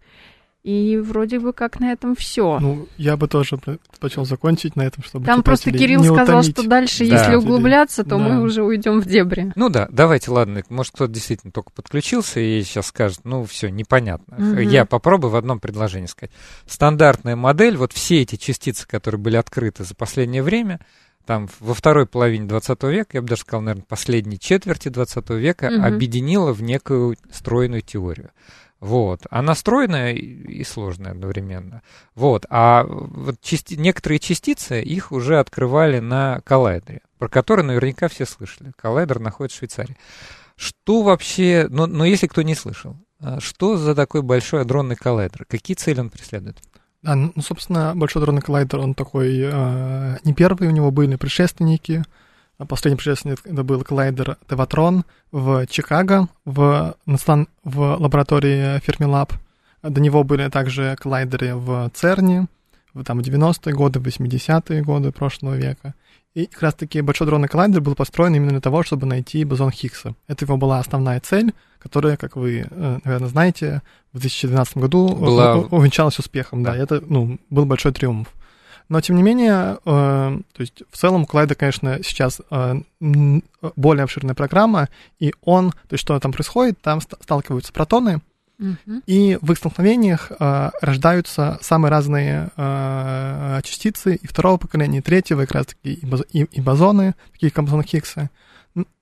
И 0.61 0.97
вроде 0.97 1.39
бы 1.39 1.53
как 1.53 1.79
на 1.79 1.93
этом 1.93 2.17
все. 2.17 2.59
Ну, 2.59 2.87
я 2.97 3.15
бы 3.15 3.29
тоже 3.29 3.55
предпочел 3.57 4.25
закончить 4.25 4.75
на 4.75 4.81
этом, 4.81 5.03
чтобы 5.05 5.25
Там 5.25 5.41
просто 5.41 5.71
Кирилл 5.71 6.01
не 6.01 6.07
сказал, 6.07 6.39
утомить. 6.39 6.57
что 6.57 6.67
дальше, 6.67 7.07
Да. 7.09 7.15
если 7.15 7.35
углубляться, 7.35 8.03
то 8.03 8.09
Да. 8.11 8.17
мы 8.17 8.41
уже 8.41 8.61
уйдем 8.63 8.99
в 8.99 9.05
дебри. 9.05 9.53
Ну 9.55 9.69
да, 9.69 9.87
давайте, 9.89 10.31
ладно, 10.31 10.61
может 10.67 10.93
кто-то 10.93 11.13
действительно 11.13 11.53
только 11.53 11.71
подключился 11.71 12.41
и 12.41 12.61
сейчас 12.63 12.87
скажет, 12.87 13.21
ну 13.23 13.45
все, 13.45 13.69
непонятно. 13.69 14.35
Мгм. 14.37 14.59
Я 14.59 14.83
попробую 14.83 15.31
в 15.31 15.37
одном 15.37 15.61
предложении 15.61 16.07
сказать. 16.07 16.31
Стандартная 16.67 17.37
модель, 17.37 17.77
вот 17.77 17.93
все 17.93 18.21
эти 18.21 18.35
частицы, 18.35 18.85
которые 18.85 19.19
были 19.19 19.37
открыты 19.37 19.85
за 19.85 19.95
последнее 19.95 20.43
время, 20.43 20.81
там 21.25 21.47
во 21.61 21.73
второй 21.73 22.05
половине 22.05 22.47
20 22.47 22.83
века, 22.91 23.11
я 23.13 23.21
бы 23.21 23.29
даже 23.29 23.41
сказал, 23.41 23.61
наверное, 23.61 23.85
последней 23.87 24.39
четверти 24.39 24.89
20 24.89 25.37
века, 25.37 25.69
Мгм. 25.69 25.85
объединила 25.85 26.51
в 26.51 26.61
некую 26.61 27.15
стройную 27.31 27.81
теорию. 27.81 28.31
Вот. 28.79 29.21
Она 29.29 29.55
стройная 29.55 30.13
и 30.13 30.63
сложная 30.63 31.11
одновременно. 31.11 31.81
Вот. 32.15 32.45
А 32.49 32.83
вот 32.87 33.41
части- 33.41 33.75
некоторые 33.75 34.19
частицы, 34.19 34.81
их 34.81 35.11
уже 35.11 35.39
открывали 35.39 35.99
на 35.99 36.41
коллайдере, 36.45 37.01
про 37.17 37.27
который 37.27 37.65
наверняка 37.65 38.07
все 38.07 38.25
слышали. 38.25 38.71
Коллайдер 38.77 39.19
находится 39.19 39.57
в 39.57 39.59
Швейцарии. 39.59 39.97
Что 40.55 41.01
вообще, 41.03 41.67
но, 41.69 41.87
но 41.87 42.05
если 42.05 42.27
кто 42.27 42.41
не 42.41 42.55
слышал, 42.55 42.97
а, 43.21 43.39
что 43.39 43.77
за 43.77 43.95
такой 43.95 44.21
большой 44.21 44.61
адронный 44.61 44.95
коллайдер? 44.95 45.45
Какие 45.45 45.75
цели 45.75 45.99
он 45.99 46.09
преследует? 46.09 46.57
Да, 47.01 47.15
ну, 47.15 47.31
собственно, 47.41 47.93
Большой 47.95 48.21
дронный 48.21 48.41
коллайдер, 48.41 48.79
он 48.79 48.93
такой 48.93 49.39
э, 49.41 50.17
не 50.23 50.33
первый, 50.33 50.67
у 50.67 50.71
него 50.71 50.91
были 50.91 51.15
предшественники. 51.15 52.03
А 52.59 52.65
Последний 52.65 52.97
предшественник 52.97 53.39
это 53.45 53.63
был 53.63 53.81
коллайдер 53.83 54.37
Деватрон 54.49 55.05
в 55.31 55.65
Чикаго, 55.67 56.27
в, 56.43 56.93
в 57.63 57.79
лаборатории 57.97 58.79
Fermilab. 58.85 59.31
До 59.81 60.01
него 60.01 60.25
были 60.25 60.49
также 60.49 60.97
коллайдеры 60.99 61.55
в 61.55 61.89
ЦЕРНе, 61.93 62.47
в 62.93 63.03
там, 63.05 63.19
90-е 63.19 63.73
годы, 63.73 63.99
80-е 63.99 64.81
годы 64.83 65.13
прошлого 65.13 65.55
века. 65.55 65.93
И 66.35 66.47
как 66.47 66.61
раз-таки 66.61 66.99
Большой 67.01 67.27
дронный 67.27 67.47
коллайдер 67.47 67.79
был 67.79 67.95
построен 67.95 68.35
именно 68.35 68.51
для 68.51 68.61
того, 68.61 68.83
чтобы 68.83 69.07
найти 69.07 69.45
бозон 69.45 69.71
Хиггса. 69.71 70.15
Это 70.27 70.43
его 70.43 70.57
была 70.57 70.79
основная 70.79 71.21
цель, 71.21 71.53
которая, 71.79 72.17
как 72.17 72.35
вы, 72.35 72.67
э, 72.69 72.99
наверное, 73.05 73.29
знаете, 73.29 73.81
в 74.11 74.19
2012 74.19 74.77
году 74.77 75.15
Была- 75.15 75.65
увенчалась 75.71 76.19
успехом. 76.19 76.61
Да, 76.63 76.73
Да. 76.73 76.77
это 76.77 77.01
ну, 77.07 77.39
был 77.49 77.65
большой 77.65 77.93
триумф. 77.93 78.27
Но, 78.89 78.99
тем 79.01 79.15
не 79.15 79.23
менее, 79.23 79.77
э, 79.77 79.77
то 79.85 80.61
есть 80.61 80.83
в 80.91 80.97
целом 80.97 81.25
Коллайдер, 81.25 81.55
конечно, 81.55 81.99
сейчас 82.03 82.41
э, 82.49 82.75
более 83.75 84.03
обширная 84.03 84.35
программа, 84.35 84.89
и 85.19 85.33
он, 85.41 85.71
то 85.71 85.93
есть 85.93 86.01
что 86.01 86.19
там 86.19 86.31
происходит, 86.31 86.81
там 86.81 86.99
ст- 87.01 87.13
сталкиваются 87.21 87.71
протоны, 87.71 88.21
Мгм. 88.57 89.03
и 89.05 89.37
в 89.41 89.51
их 89.53 89.57
столкновениях 89.57 90.31
э, 90.37 90.69
рождаются 90.81 91.57
самые 91.61 91.91
разные 91.91 92.49
э, 92.57 93.61
частицы 93.63 94.15
и 94.15 94.27
второго 94.27 94.57
поколения, 94.57 94.97
и 94.99 95.01
третьего, 95.01 95.43
и 95.43 95.45
как 95.45 95.55
раз-таки 95.55 95.93
и, 95.93 96.05
бозо- 96.05 96.25
и- 96.33 96.43
и 96.43 96.59
бозоны, 96.59 97.15
такие 97.31 97.51
как 97.51 97.63
бозон 97.65 97.83
Хиггса. 97.83 98.29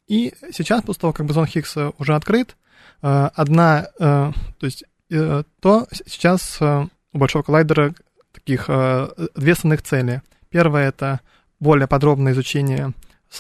И 0.08 0.34
сейчас, 0.52 0.84
после 0.84 1.02
того, 1.02 1.14
как 1.14 1.26
бозон 1.26 1.48
Хиггса 1.48 1.92
уже 1.98 2.14
открыт, 2.16 2.56
э, 3.02 3.30
одна, 3.34 3.88
э, 4.00 4.32
то 4.60 4.66
есть 4.66 4.84
э, 5.10 5.44
то 5.62 5.88
сейчас 6.06 6.58
э, 6.60 6.86
у 7.14 7.18
Большого 7.18 7.42
коллайдера 7.44 7.94
таких 8.40 8.66
э, 8.68 9.10
две 9.36 9.54
основных 9.54 9.82
цели. 9.82 10.22
Первое— 10.50 10.88
это 10.90 11.22
более 11.60 11.88
подробное 11.88 12.34
изучение 12.34 12.94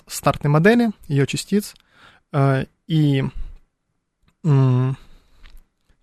стартной 0.07 0.51
модели, 0.51 0.91
ее 1.07 1.27
частиц, 1.27 1.75
э, 2.33 2.65
и 2.87 3.23
то 4.43 4.95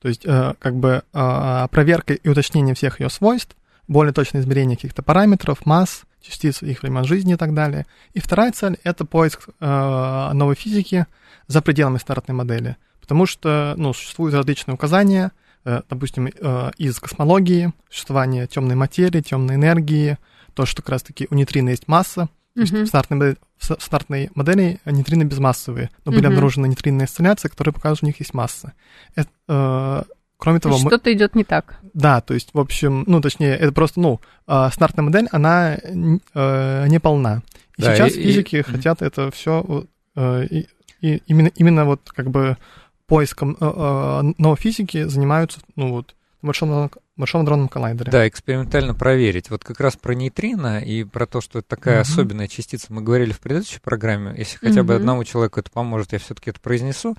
есть 0.08 0.26
э, 0.26 0.54
как 0.58 0.76
бы 0.76 1.02
э, 1.14 1.68
проверка 1.70 2.12
и 2.12 2.28
уточнение 2.28 2.74
всех 2.74 3.00
ее 3.00 3.08
свойств, 3.08 3.56
более 3.88 4.12
точное 4.12 4.42
измерение 4.42 4.76
каких-то 4.76 5.02
параметров, 5.02 5.64
масс, 5.64 6.02
частиц, 6.20 6.62
их 6.62 6.82
времен 6.82 7.04
жизни 7.04 7.34
и 7.34 7.36
так 7.36 7.54
далее. 7.54 7.86
И 8.12 8.20
вторая 8.20 8.52
цель— 8.52 8.78
это 8.84 9.04
поиск 9.04 9.48
новой 9.60 10.54
физики 10.56 11.06
за 11.46 11.62
пределами 11.62 11.98
стартной 11.98 12.34
модели. 12.34 12.76
Потому 13.00 13.26
что 13.26 13.74
ну, 13.76 13.92
существуют 13.92 14.34
различные 14.34 14.74
указания, 14.74 15.32
допустим, 15.64 16.26
э, 16.26 16.70
из 16.78 16.98
космологии, 17.00 17.72
существование 17.90 18.46
темной 18.46 18.74
материи, 18.74 19.20
темной 19.20 19.54
энергии, 19.56 20.18
то, 20.54 20.66
что 20.66 20.82
как 20.82 20.90
раз-таки 20.90 21.26
у 21.30 21.34
нейтрино 21.34 21.70
есть 21.70 21.88
масса, 21.88 22.28
то 22.54 22.60
есть 22.60 22.72
в 22.72 22.86
стартной, 22.86 23.16
модели, 23.18 23.36
в 23.58 23.82
стартной 23.82 24.30
модели 24.34 24.80
нейтрино 24.84 25.24
безмассовые, 25.24 25.90
но 26.04 26.12
были 26.12 26.26
обнаружены 26.26 26.66
нейтринные 26.66 27.04
инсталляции, 27.06 27.48
которые 27.48 27.72
показывают, 27.74 27.98
что 27.98 28.06
у 28.06 28.08
них 28.08 28.20
есть 28.20 28.34
масса. 28.34 28.72
Это, 29.16 29.28
э, 29.48 30.02
кроме 30.38 30.58
То 30.60 30.64
того, 30.64 30.74
есть 30.74 30.84
мы, 30.84 30.90
Что-то 30.90 31.12
идет 31.12 31.34
не 31.34 31.42
так. 31.42 31.80
да, 31.94 32.20
то 32.20 32.34
есть, 32.34 32.50
в 32.52 32.60
общем, 32.60 33.02
ну, 33.08 33.20
точнее, 33.20 33.56
это 33.56 33.72
просто, 33.72 33.98
ну, 34.00 34.20
э, 34.46 34.68
стартная 34.72 35.02
модель, 35.04 35.26
она 35.32 35.74
э, 35.76 36.86
не 36.88 37.00
полна. 37.00 37.42
И 37.76 37.82
Да, 37.82 37.96
сейчас 37.96 38.12
и- 38.14 38.20
и- 38.20 38.22
физики 38.22 38.56
Мгм. 38.56 38.76
хотят 38.76 39.02
это 39.02 39.30
все, 39.32 39.84
и, 40.16 40.68
и 41.00 41.22
именно, 41.26 41.50
именно 41.56 41.84
вот 41.86 42.12
как 42.14 42.30
бы 42.30 42.56
поиском 43.06 43.56
э, 43.60 43.64
э, 43.64 44.32
новой 44.38 44.56
физики 44.56 45.04
занимаются, 45.04 45.60
ну, 45.76 45.90
вот, 45.90 46.14
большом, 46.42 46.90
большом 47.16 47.42
адронном 47.42 47.68
коллайдере. 47.68 48.10
Да, 48.10 48.28
экспериментально 48.28 48.94
проверить. 48.94 49.50
Вот 49.50 49.64
как 49.64 49.80
раз 49.80 49.96
про 49.96 50.14
нейтрино 50.14 50.78
и 50.80 51.04
про 51.04 51.26
то, 51.26 51.40
что 51.40 51.60
это 51.60 51.68
такая 51.68 52.00
Мгм. 52.00 52.02
особенная 52.02 52.48
частица, 52.48 52.86
мы 52.92 53.02
говорили 53.02 53.32
в 53.32 53.40
предыдущей 53.40 53.80
программе. 53.80 54.34
Если 54.36 54.58
хотя 54.58 54.82
бы 54.82 54.94
Мгм. 54.94 55.02
одному 55.02 55.24
человеку 55.24 55.60
это 55.60 55.70
поможет, 55.70 56.12
я 56.12 56.18
все-таки 56.18 56.50
это 56.50 56.60
произнесу. 56.60 57.16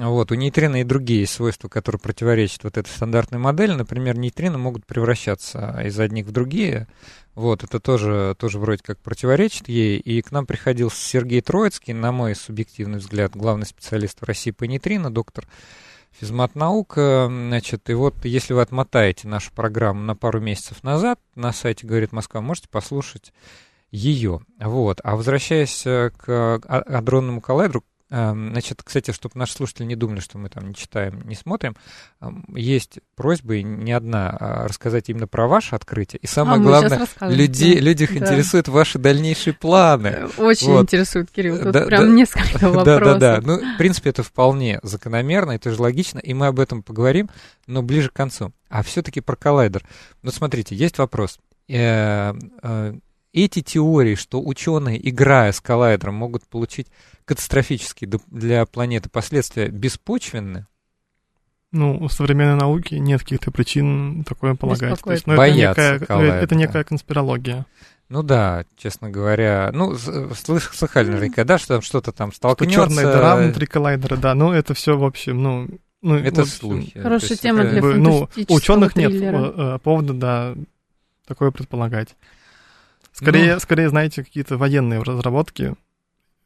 Вот, 0.00 0.30
у 0.30 0.36
нейтрино 0.36 0.80
и 0.80 0.84
другие 0.84 1.26
свойства, 1.26 1.68
которые 1.68 1.98
противоречат 1.98 2.62
вот 2.62 2.78
этой 2.78 2.88
стандартной 2.88 3.40
модели. 3.40 3.72
Например, 3.72 4.16
нейтрино 4.16 4.56
могут 4.56 4.86
превращаться 4.86 5.80
из 5.84 5.98
одних 5.98 6.26
в 6.26 6.30
другие. 6.30 6.86
Вот, 7.34 7.64
это 7.64 7.80
тоже, 7.80 8.36
тоже 8.38 8.60
вроде 8.60 8.80
как 8.84 8.98
противоречит 9.00 9.68
ей. 9.68 9.98
И 9.98 10.22
к 10.22 10.30
нам 10.30 10.46
приходил 10.46 10.88
Сергей 10.88 11.40
Троицкий, 11.40 11.94
на 11.94 12.12
мой 12.12 12.36
субъективный 12.36 13.00
взгляд, 13.00 13.34
главный 13.34 13.66
специалист 13.66 14.20
в 14.20 14.24
России 14.24 14.52
по 14.52 14.64
нейтрино, 14.64 15.12
доктор 15.12 15.48
физмат 16.12 16.54
наука. 16.54 17.26
Значит, 17.28 17.90
и 17.90 17.94
вот 17.94 18.24
если 18.24 18.54
вы 18.54 18.62
отмотаете 18.62 19.26
нашу 19.26 19.52
программу 19.52 20.00
на 20.00 20.14
пару 20.14 20.40
месяцев 20.40 20.84
назад 20.84 21.18
на 21.34 21.52
сайте 21.52 21.88
«Говорит 21.88 22.12
Москва», 22.12 22.40
можете 22.40 22.68
послушать 22.68 23.32
ее. 23.90 24.42
Вот. 24.60 25.00
А 25.02 25.16
возвращаясь 25.16 25.82
к 25.82 26.60
адронному 26.64 27.40
коллайдеру, 27.40 27.82
значит, 28.10 28.82
кстати, 28.82 29.10
чтобы 29.10 29.38
наши 29.38 29.52
слушатели 29.52 29.84
не 29.84 29.96
думали, 29.96 30.20
что 30.20 30.38
мы 30.38 30.48
там 30.48 30.68
не 30.68 30.74
читаем, 30.74 31.20
не 31.28 31.34
смотрим, 31.34 31.76
эм, 32.20 32.44
есть 32.54 33.00
просьба, 33.14 33.56
и 33.56 33.62
не 33.62 33.92
одна, 33.92 34.30
а 34.30 34.68
рассказать 34.68 35.10
именно 35.10 35.26
про 35.26 35.46
ваше 35.46 35.76
открытие. 35.76 36.20
И 36.20 36.26
самое 36.26 36.58
а 36.58 36.62
главное, 36.62 37.06
людей, 37.20 37.78
людях 37.80 38.10
да. 38.10 38.16
интересуют 38.16 38.68
ваши 38.68 38.98
дальнейшие 38.98 39.52
планы. 39.52 40.08
Э, 40.08 40.28
очень 40.38 40.68
вот. 40.68 40.82
интересует, 40.82 41.30
Кирилл. 41.30 41.58
Тут 41.58 41.72
да, 41.72 41.84
прям 41.84 42.06
да, 42.06 42.12
несколько 42.12 42.68
вопросов. 42.70 42.84
Да, 42.84 42.98
да, 42.98 43.40
да. 43.40 43.40
Ну, 43.42 43.74
в 43.74 43.76
принципе, 43.76 44.10
это 44.10 44.22
вполне 44.22 44.80
закономерно, 44.82 45.52
это 45.52 45.70
же 45.70 45.82
логично, 45.82 46.18
и 46.18 46.32
мы 46.32 46.46
об 46.46 46.60
этом 46.60 46.82
поговорим, 46.82 47.28
но 47.66 47.82
ближе 47.82 48.08
к 48.08 48.14
концу. 48.14 48.52
А 48.70 48.82
все-таки 48.82 49.20
про 49.20 49.36
коллайдер. 49.36 49.82
Ну, 50.22 50.30
смотрите, 50.30 50.74
есть 50.74 50.96
вопрос 50.96 51.38
э, 51.68 52.32
эти 53.32 53.62
теории, 53.62 54.14
что 54.14 54.40
ученые, 54.40 55.08
играя 55.08 55.52
с 55.52 55.60
коллайдером, 55.60 56.14
могут 56.14 56.44
получить 56.44 56.88
катастрофические 57.24 58.10
для 58.28 58.66
планеты 58.66 59.08
последствия, 59.08 59.68
беспочвенны? 59.68 60.66
Ну, 61.70 61.98
у 61.98 62.08
современной 62.08 62.56
науки 62.56 62.94
нет 62.94 63.20
каких-то 63.20 63.50
причин 63.50 64.24
такое 64.24 64.54
полагать. 64.54 65.00
То 65.02 65.12
есть, 65.12 65.26
ну, 65.26 65.36
Боятся 65.36 65.82
это 65.82 66.00
некая, 66.00 66.42
это 66.42 66.54
некая 66.54 66.84
конспирология. 66.84 67.66
Ну 68.08 68.22
да, 68.22 68.64
честно 68.76 69.10
говоря. 69.10 69.70
Ну, 69.74 69.94
слыш, 70.34 70.70
слыхали 70.72 71.10
наверняка, 71.10 71.44
да, 71.44 71.58
что 71.58 71.74
там 71.74 71.82
что-то 71.82 72.12
там 72.12 72.32
столкнется. 72.32 72.72
Что 72.72 72.88
черная 72.88 73.12
дыра 73.12 73.36
внутри 73.36 73.66
коллайдера, 73.66 74.16
да. 74.16 74.34
Ну, 74.34 74.52
это 74.52 74.72
все, 74.72 74.96
в 74.96 75.04
общем, 75.04 75.42
ну... 75.42 75.68
ну 76.00 76.16
это 76.16 76.42
общем, 76.42 76.54
слухи. 76.54 76.98
Хорошая 76.98 77.36
тема 77.36 77.64
для 77.64 77.82
Ну, 77.82 78.28
у 78.48 78.54
ученых 78.54 78.96
нет 78.96 79.12
э, 79.12 79.52
э, 79.56 79.78
повода, 79.82 80.14
да, 80.14 80.54
такое 81.26 81.50
предполагать. 81.50 82.16
Скорее, 83.18 83.54
ну, 83.54 83.60
скорее, 83.60 83.88
знаете, 83.88 84.22
какие-то 84.22 84.56
военные 84.56 85.02
разработки 85.02 85.74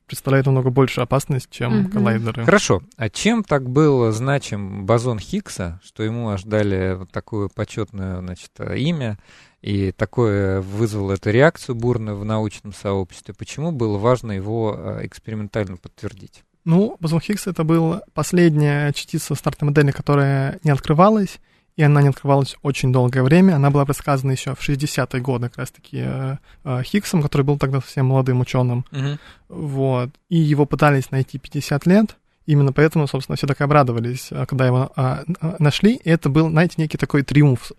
представляют 0.07 0.47
намного 0.47 0.71
больше 0.71 1.03
опасность, 1.03 1.49
чем 1.51 1.85
угу. 1.85 1.91
коллайдеры. 1.91 2.45
Хорошо. 2.45 2.83
А 2.97 3.11
чем 3.11 3.45
так 3.45 3.69
был 3.69 4.11
значим 4.11 4.87
бозон 4.87 5.19
Хиггса, 5.19 5.81
что 5.85 6.03
ему 6.03 6.31
аж 6.31 6.45
дали 6.45 6.95
вот 6.95 7.11
такое 7.11 7.49
почетное 7.49 8.21
значит, 8.21 8.51
имя, 8.75 9.19
и 9.61 9.93
такое 9.93 10.63
вызвало 10.63 11.13
эту 11.13 11.31
реакцию 11.31 11.77
бурную 11.77 12.17
в 12.17 12.25
научном 12.25 12.73
сообществе? 12.73 13.35
Почему 13.35 13.71
было 13.71 13.99
важно 13.99 14.33
его 14.33 14.75
э, 14.77 15.07
экспериментально 15.07 15.77
подтвердить? 15.77 16.43
Ну, 16.65 16.97
бозон 17.01 17.21
Хиггса 17.21 17.51
это 17.51 17.65
был 17.65 18.01
последняя 18.15 18.93
частица 18.93 19.35
стартовой 19.35 19.71
модели, 19.71 19.91
которая 19.91 20.59
не 20.63 20.71
открывалась, 20.71 21.39
и 21.77 21.83
она 21.83 22.03
не 22.03 22.09
открывалась 22.09 22.57
очень 22.63 22.93
долгое 22.93 23.23
время. 23.23 23.55
Она 23.55 23.71
была 23.71 23.85
предсказана 23.85 24.33
еще 24.33 24.55
в 24.55 24.61
60-е 24.61 25.21
годы, 25.21 25.49
как 25.49 25.59
раз-таки 25.59 26.03
э, 26.05 26.37
э, 26.65 26.83
Хиггсом, 26.83 27.23
который 27.23 27.43
был 27.43 27.59
тогда 27.59 27.81
совсем 27.81 28.07
молодым 28.07 28.41
ученым. 28.41 28.85
Uh-huh. 28.91 29.19
Вот. 29.49 30.11
И 30.29 30.37
его 30.37 30.67
пытались 30.67 31.11
найти 31.11 31.39
50 31.39 31.87
лет. 31.87 32.17
Именно 32.45 32.73
поэтому, 32.73 33.07
собственно, 33.07 33.37
все 33.37 33.47
так 33.47 33.61
обрадовались, 33.63 34.29
э, 34.31 34.45
когда 34.47 34.67
его 34.67 34.93
а, 34.97 35.25
нашли. 35.59 35.95
И 35.95 36.11
это 36.11 36.29
был, 36.29 36.51
знаете, 36.51 36.75
некий 36.77 36.99
такой 36.99 37.23
триумф 37.23 37.73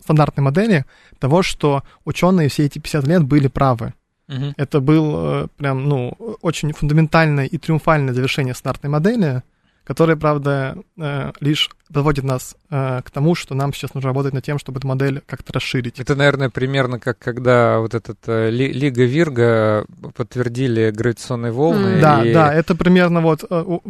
стандартной 0.00 0.44
модели 0.44 0.84
того, 1.18 1.42
что 1.42 1.84
ученые 2.04 2.50
все 2.50 2.66
эти 2.66 2.78
50 2.78 3.06
лет 3.06 3.24
были 3.24 3.48
правы. 3.48 3.94
Uh-huh. 4.28 4.52
Это 4.58 4.80
был 4.80 5.48
прям, 5.56 5.88
ну, 5.88 6.10
очень 6.42 6.74
фундаментальное 6.74 7.46
и 7.46 7.56
триумфальное 7.56 8.12
завершение 8.12 8.54
стандартной 8.54 8.90
модели, 8.90 9.42
которая, 9.88 10.16
правда, 10.16 10.76
э, 10.98 11.32
лишь 11.40 11.70
доводит 11.88 12.22
нас 12.22 12.54
э, 12.68 13.00
к 13.02 13.10
тому, 13.10 13.34
что 13.34 13.54
нам 13.54 13.72
сейчас 13.72 13.94
нужно 13.94 14.10
работать 14.10 14.34
над 14.34 14.44
тем, 14.44 14.58
чтобы 14.58 14.80
эту 14.80 14.86
модель 14.86 15.22
как-то 15.24 15.54
расширить. 15.54 15.98
Это, 15.98 16.14
наверное, 16.14 16.50
примерно 16.50 17.00
как 17.00 17.18
когда 17.18 17.78
вот 17.78 17.94
этот 17.94 18.18
э, 18.26 18.50
Лига 18.50 19.04
Вирга 19.04 19.86
подтвердили 20.14 20.90
гравитационные 20.90 21.52
волны. 21.52 21.86
Mm. 21.86 22.00
Да, 22.02 22.22
и... 22.22 22.34
да, 22.34 22.52
это 22.52 22.74
примерно 22.74 23.22
вот 23.22 23.44
в 23.48 23.80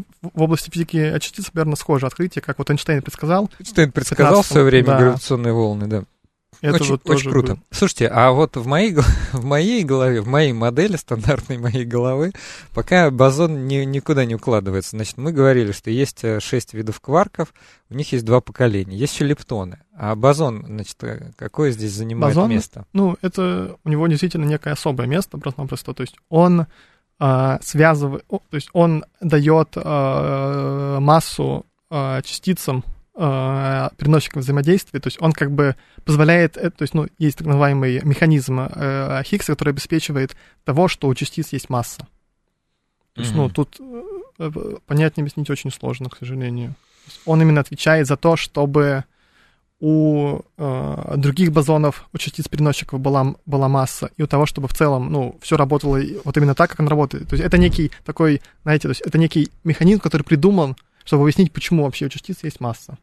области 0.40 0.70
физики 0.70 1.18
частиц 1.18 1.50
примерно 1.50 1.74
схожее 1.74 2.06
открытие, 2.06 2.42
как 2.42 2.58
вот 2.58 2.70
Эйнштейн 2.70 3.02
предсказал. 3.02 3.50
Эйнштейн 3.58 3.90
предсказал 3.90 4.42
в 4.42 4.46
свое 4.46 4.66
время 4.66 4.86
да. 4.86 4.98
гравитационные 4.98 5.52
волны, 5.52 5.88
да. 5.88 6.04
Это 6.60 6.76
очень, 6.76 6.90
вот 6.90 7.08
очень 7.08 7.30
круто. 7.30 7.54
Было. 7.54 7.64
Слушайте, 7.70 8.08
а 8.08 8.32
вот 8.32 8.56
в 8.56 8.66
моей, 8.66 8.94
в 9.32 9.44
моей 9.44 9.84
голове, 9.84 10.20
в 10.20 10.26
моей 10.26 10.52
модели, 10.52 10.96
стандартной 10.96 11.58
моей 11.58 11.84
головы, 11.84 12.32
пока 12.74 13.10
бозон 13.10 13.66
ни, 13.66 13.84
никуда 13.84 14.24
не 14.24 14.34
укладывается. 14.34 14.90
Значит, 14.90 15.18
мы 15.18 15.32
говорили, 15.32 15.72
что 15.72 15.90
есть 15.90 16.24
э, 16.24 16.40
шесть 16.40 16.74
видов 16.74 17.00
кварков, 17.00 17.54
у 17.90 17.94
них 17.94 18.12
есть 18.12 18.24
два 18.24 18.40
поколения. 18.40 18.96
Есть 18.96 19.14
еще 19.14 19.24
лептоны. 19.24 19.78
А 19.94 20.14
бозон, 20.14 20.64
значит, 20.66 20.96
э, 21.02 21.32
какое 21.36 21.70
здесь 21.70 21.92
занимает 21.92 22.34
бозон, 22.34 22.50
место? 22.50 22.86
Ну, 22.92 23.16
это 23.22 23.76
у 23.84 23.88
него 23.88 24.06
действительно 24.08 24.44
некое 24.44 24.72
особое 24.72 25.06
место, 25.06 25.38
просто-напросто. 25.38 25.94
То 25.94 26.02
есть 26.02 26.16
он 26.28 26.66
э, 27.20 27.58
связывает, 27.62 28.24
то 28.26 28.40
есть 28.52 28.68
он 28.72 29.04
дает 29.20 29.70
э, 29.76 30.98
массу 31.00 31.66
э, 31.90 32.22
частицам 32.24 32.84
э, 33.18 33.88
переносчиком 33.96 34.42
взаимодействия, 34.42 35.00
то 35.00 35.08
есть 35.08 35.20
он 35.20 35.32
как 35.32 35.50
бы 35.50 35.76
позволяет, 36.04 36.56
э, 36.56 36.70
то 36.70 36.82
есть, 36.82 36.94
ну, 36.94 37.06
есть 37.18 37.38
так 37.38 37.46
называемый 37.46 38.00
механизм 38.04 38.60
э, 38.60 39.22
Хиггса, 39.24 39.52
который 39.52 39.70
обеспечивает 39.70 40.36
того, 40.64 40.88
что 40.88 41.08
у 41.08 41.14
частиц 41.14 41.52
есть 41.52 41.68
масса. 41.68 42.06
То 43.14 43.22
есть, 43.22 43.34
mm-hmm. 43.34 43.36
ну, 43.36 43.50
тут 43.50 43.80
э, 44.38 44.76
понять 44.86 45.16
не 45.16 45.22
объяснить 45.22 45.50
очень 45.50 45.72
сложно, 45.72 46.08
к 46.08 46.16
сожалению. 46.16 46.74
Он 47.26 47.42
именно 47.42 47.60
отвечает 47.60 48.06
за 48.06 48.16
то, 48.16 48.36
чтобы 48.36 49.04
у 49.80 50.40
э, 50.56 51.14
других 51.16 51.52
бозонов, 51.52 52.08
у 52.12 52.18
частиц 52.18 52.48
переносчиков 52.48 53.00
была, 53.00 53.34
была 53.46 53.68
масса, 53.68 54.10
и 54.16 54.22
у 54.22 54.26
того, 54.26 54.46
чтобы 54.46 54.68
в 54.68 54.74
целом, 54.74 55.10
ну, 55.10 55.38
все 55.40 55.56
работало 55.56 56.00
вот 56.24 56.36
именно 56.36 56.54
так, 56.54 56.70
как 56.70 56.80
он 56.80 56.88
работает. 56.88 57.28
То 57.28 57.34
есть 57.34 57.44
это 57.44 57.58
некий 57.58 57.90
такой, 58.04 58.40
знаете, 58.62 58.82
то 58.82 58.90
есть 58.90 59.02
это 59.02 59.18
некий 59.18 59.50
механизм, 59.64 60.00
который 60.00 60.22
придуман, 60.22 60.76
чтобы 61.04 61.22
объяснить, 61.22 61.52
почему 61.52 61.84
вообще 61.84 62.06
у 62.06 62.08
частиц 62.08 62.38
есть 62.42 62.60
масса. 62.60 62.98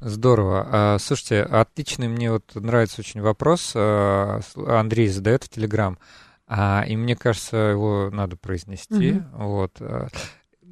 Здорово. 0.00 0.66
А, 0.70 0.98
слушайте, 0.98 1.42
отличный 1.42 2.08
мне 2.08 2.32
вот 2.32 2.54
нравится 2.54 3.00
очень 3.00 3.20
вопрос. 3.20 3.72
А, 3.74 4.40
Андрей 4.56 5.08
задает 5.08 5.44
в 5.44 5.48
Телеграм. 5.50 5.98
А, 6.46 6.84
и 6.86 6.96
мне 6.96 7.16
кажется, 7.16 7.56
его 7.56 8.10
надо 8.10 8.36
произнести. 8.36 9.12
Угу. 9.12 9.44
Вот. 9.44 9.82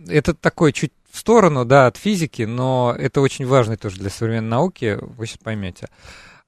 Это 0.07 0.35
такой 0.35 0.73
чуть 0.73 0.93
в 1.11 1.19
сторону, 1.19 1.65
да, 1.65 1.87
от 1.87 1.97
физики, 1.97 2.43
но 2.43 2.95
это 2.97 3.21
очень 3.21 3.47
важно 3.47 3.77
тоже 3.77 3.99
для 3.99 4.11
современной 4.11 4.49
науки, 4.49 4.99
вы 5.01 5.27
сейчас 5.27 5.39
поймете. 5.39 5.89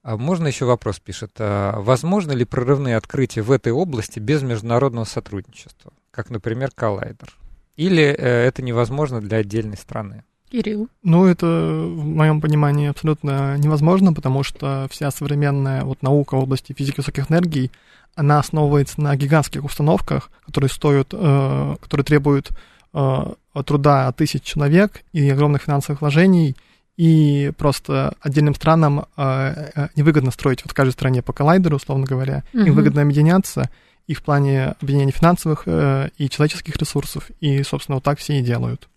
Можно 0.02 0.46
еще 0.46 0.64
вопрос 0.64 1.00
пишет. 1.00 1.32
Возможно 1.38 2.32
ли 2.32 2.44
прорывные 2.44 2.96
открытия 2.96 3.42
в 3.42 3.50
этой 3.50 3.72
области 3.72 4.18
без 4.18 4.42
международного 4.42 5.04
сотрудничества, 5.04 5.92
как, 6.10 6.30
например, 6.30 6.70
коллайдер? 6.74 7.34
Или 7.76 8.04
э, 8.04 8.46
это 8.46 8.62
невозможно 8.62 9.20
для 9.20 9.38
отдельной 9.38 9.76
страны? 9.76 10.24
Кирилл? 10.50 10.88
Ну, 11.02 11.26
это, 11.26 11.46
в 11.46 12.04
моем 12.04 12.40
понимании, 12.40 12.88
абсолютно 12.88 13.56
невозможно, 13.56 14.12
потому 14.12 14.42
что 14.42 14.86
вся 14.90 15.10
современная 15.10 15.84
вот 15.84 16.02
наука 16.02 16.36
в 16.36 16.42
области 16.42 16.72
физики 16.72 16.98
высоких 16.98 17.30
энергий, 17.30 17.70
она 18.16 18.40
основывается 18.40 19.00
на 19.00 19.14
гигантских 19.16 19.64
установках, 19.64 20.30
которые 20.44 20.68
стоят, 20.68 21.08
э, 21.12 21.76
которые 21.80 22.04
требуют 22.04 22.50
э, 22.92 23.26
труда 23.64 24.12
тысяч 24.12 24.42
человек 24.42 25.02
и 25.12 25.28
огромных 25.30 25.62
финансовых 25.62 26.00
вложений, 26.00 26.56
и 26.96 27.50
просто 27.56 28.14
отдельным 28.20 28.54
странам 28.54 29.06
э, 29.16 29.70
э 29.74 29.88
невыгодно 29.96 30.32
строить 30.32 30.62
вот 30.64 30.72
в 30.72 30.74
каждой 30.74 30.92
стране 30.92 31.22
по 31.22 31.32
коллайдеру, 31.32 31.76
условно 31.76 32.04
говоря, 32.04 32.42
угу. 32.52 32.64
им 32.64 32.74
выгодно 32.74 33.00
объединяться, 33.02 33.70
и 34.06 34.12
в 34.12 34.22
плане 34.22 34.74
объединения 34.82 35.12
финансовых 35.12 35.62
э, 35.64 36.10
и 36.18 36.28
человеческих 36.28 36.76
ресурсов, 36.76 37.30
и, 37.40 37.62
собственно, 37.62 37.96
вот 37.96 38.04
так 38.04 38.18
все 38.18 38.38
и 38.38 38.42
делают. 38.42 38.89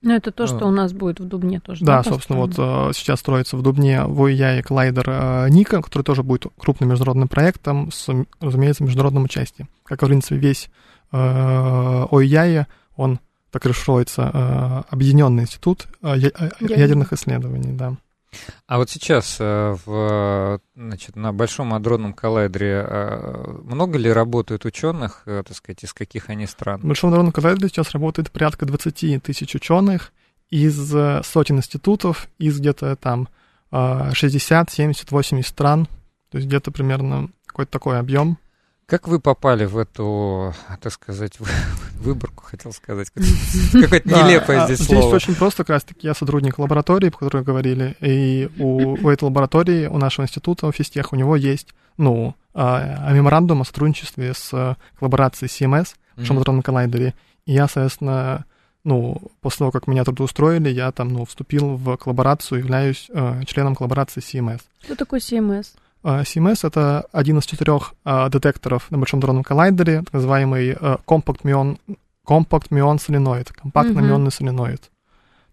Ну, 0.00 0.14
это 0.14 0.30
то, 0.30 0.46
что 0.46 0.60
а. 0.60 0.68
у 0.68 0.70
нас 0.70 0.92
будет 0.92 1.18
в 1.18 1.24
Дубне 1.24 1.58
тоже. 1.58 1.84
Да, 1.84 2.02
да 2.02 2.10
собственно, 2.10 2.38
вот 2.38 2.52
uh, 2.52 2.92
сейчас 2.94 3.18
строится 3.18 3.56
в 3.56 3.62
Дубне 3.62 4.00
ОИЯ 4.00 4.62
коллайдер 4.62 5.08
uh, 5.08 5.50
Ника, 5.50 5.82
который 5.82 6.04
тоже 6.04 6.22
будет 6.22 6.46
крупным 6.56 6.90
международным 6.90 7.26
проектом 7.26 7.90
с, 7.90 8.08
разумеется, 8.40 8.84
международным 8.84 9.24
участием. 9.24 9.68
Как, 9.84 10.02
в 10.02 10.06
принципе, 10.06 10.36
весь 10.36 10.70
ОИЯ, 11.10 12.66
он 12.96 13.18
так 13.50 13.64
расшифровывается, 13.64 14.84
Объединенный 14.90 15.44
институт 15.44 15.88
uh, 16.02 16.16
ядерных 16.60 17.12
исследований, 17.12 17.72
да. 17.72 17.96
А 18.66 18.78
вот 18.78 18.90
сейчас 18.90 19.36
э, 19.40 19.76
в, 19.84 20.60
значит, 20.76 21.16
на 21.16 21.32
Большом 21.32 21.72
адронном 21.72 22.12
коллайдере 22.12 22.84
э, 22.86 23.60
много 23.64 23.98
ли 23.98 24.12
работают 24.12 24.64
ученых, 24.64 25.22
э, 25.26 25.42
так 25.46 25.56
сказать, 25.56 25.84
из 25.84 25.94
каких 25.94 26.28
они 26.28 26.46
стран? 26.46 26.80
В 26.80 26.84
Большом 26.84 27.10
адронном 27.10 27.32
коллайдере 27.32 27.68
сейчас 27.68 27.92
работает 27.92 28.30
порядка 28.30 28.66
20 28.66 29.22
тысяч 29.22 29.54
ученых 29.54 30.12
из 30.50 30.76
сотен 31.26 31.58
институтов, 31.58 32.28
из 32.38 32.58
где-то 32.58 32.96
там 32.96 33.28
60, 33.70 34.70
70, 34.70 35.10
80 35.10 35.46
стран. 35.46 35.86
То 36.30 36.38
есть 36.38 36.48
где-то 36.48 36.70
примерно 36.70 37.28
какой-то 37.46 37.70
такой 37.70 37.98
объем. 37.98 38.38
Как 38.88 39.06
вы 39.06 39.20
попали 39.20 39.66
в 39.66 39.76
эту, 39.76 40.54
так 40.80 40.90
сказать, 40.94 41.34
выборку, 42.00 42.44
хотел 42.44 42.72
сказать, 42.72 43.10
какое-то 43.10 44.08
нелепое 44.08 44.64
здесь 44.64 44.86
слово? 44.86 45.02
Здесь 45.02 45.12
очень 45.12 45.34
просто, 45.34 45.62
как 45.62 45.74
раз-таки 45.74 46.06
я 46.06 46.14
сотрудник 46.14 46.58
лаборатории, 46.58 47.10
по 47.10 47.18
которой 47.18 47.44
говорили, 47.44 47.96
и 48.00 48.48
у, 48.58 49.06
этой 49.10 49.24
лаборатории, 49.24 49.88
у 49.88 49.98
нашего 49.98 50.24
института, 50.24 50.66
у 50.66 50.72
физтех, 50.72 51.12
у 51.12 51.16
него 51.16 51.36
есть, 51.36 51.74
ну, 51.98 52.34
а, 52.54 53.12
меморандум 53.12 53.60
о 53.60 53.66
сотрудничестве 53.66 54.32
с 54.32 54.76
коллаборацией 54.98 55.50
CMS 55.50 55.88
в 56.16 56.24
Шаматронном 56.24 56.62
коллайдере, 56.62 57.12
и 57.44 57.52
я, 57.52 57.68
соответственно, 57.68 58.46
ну, 58.84 59.20
после 59.42 59.58
того, 59.58 59.70
как 59.70 59.86
меня 59.86 60.04
трудоустроили, 60.04 60.70
я 60.70 60.92
там, 60.92 61.08
ну, 61.08 61.26
вступил 61.26 61.76
в 61.76 61.98
коллаборацию, 61.98 62.60
являюсь 62.60 63.10
э, 63.10 63.42
членом 63.44 63.74
коллаборации 63.74 64.22
CMS. 64.22 64.62
Что 64.82 64.96
такое 64.96 65.20
CMS? 65.20 65.74
А, 66.08 66.22
CMS— 66.22 66.60
это 66.66 67.04
один 67.12 67.36
из 67.36 67.44
четырех 67.44 67.92
uh, 68.06 68.30
детекторов 68.30 68.90
на 68.90 68.96
Большом 68.96 69.20
дронном 69.20 69.44
коллайдере, 69.44 70.00
так 70.00 70.14
называемый 70.14 70.70
uh, 70.70 70.98
Compact 71.06 71.42
Muon, 71.42 71.78
Compact 72.26 72.70
Muon 72.70 72.98
соленоид, 72.98 73.52
компактно-мионный 73.52 74.32
соленоид. 74.32 74.90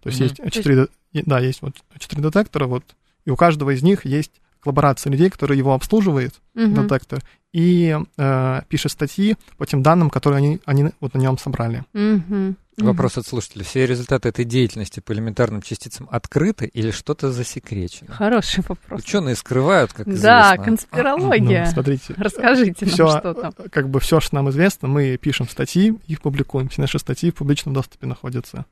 То 0.02 0.08
есть 0.08 0.18
mm-hmm. 0.18 0.44
есть 0.44 0.54
четыре, 0.54 0.86
да, 1.12 1.40
есть 1.40 1.60
вот 1.60 1.74
четыре 1.98 2.22
детектора, 2.22 2.66
вот, 2.68 2.84
и 3.26 3.30
у 3.30 3.36
каждого 3.36 3.74
из 3.74 3.82
них 3.82 4.06
есть 4.06 4.32
коллаборация 4.60 5.10
людей, 5.10 5.28
которые 5.28 5.58
его 5.58 5.74
обслуживает, 5.74 6.40
mm-hmm. 6.54 6.74
детектор, 6.74 7.22
и 7.52 7.94
э, 8.16 8.60
пишет 8.70 8.92
статьи 8.92 9.36
по 9.58 9.66
тем 9.66 9.82
данным, 9.82 10.08
которые 10.08 10.38
они, 10.38 10.60
они 10.64 10.86
вот 11.00 11.12
на 11.12 11.18
нем 11.18 11.36
собрали. 11.36 11.84
Mm-hmm. 11.92 12.54
Вопрос 12.78 13.16
от 13.16 13.26
слушателя. 13.26 13.64
Все 13.64 13.86
результаты 13.86 14.28
этой 14.28 14.44
деятельности 14.44 15.00
по 15.00 15.12
элементарным 15.12 15.62
частицам 15.62 16.08
открыты 16.10 16.66
или 16.66 16.90
что-то 16.90 17.32
засекречено? 17.32 18.12
Хороший 18.12 18.62
вопрос. 18.68 19.00
Ученые 19.00 19.34
скрывают, 19.34 19.92
как 19.92 20.06
известно. 20.08 20.28
Да, 20.28 20.56
конспирология. 20.58 21.64
Ну, 21.64 21.72
смотрите. 21.72 22.14
Расскажите 22.16 22.84
нам, 22.84 22.94
всё, 22.94 23.18
что 23.18 23.34
там. 23.34 23.52
Как 23.70 23.88
бы 23.88 24.00
все, 24.00 24.20
что 24.20 24.34
нам 24.34 24.50
известно, 24.50 24.88
мы 24.88 25.16
пишем 25.16 25.48
статьи, 25.48 25.98
их 26.06 26.20
публикуем. 26.20 26.68
Все 26.68 26.82
наши 26.82 26.98
статьи 26.98 27.30
в 27.30 27.34
публичном 27.34 27.74
доступе 27.74 28.06
находятся. 28.06 28.66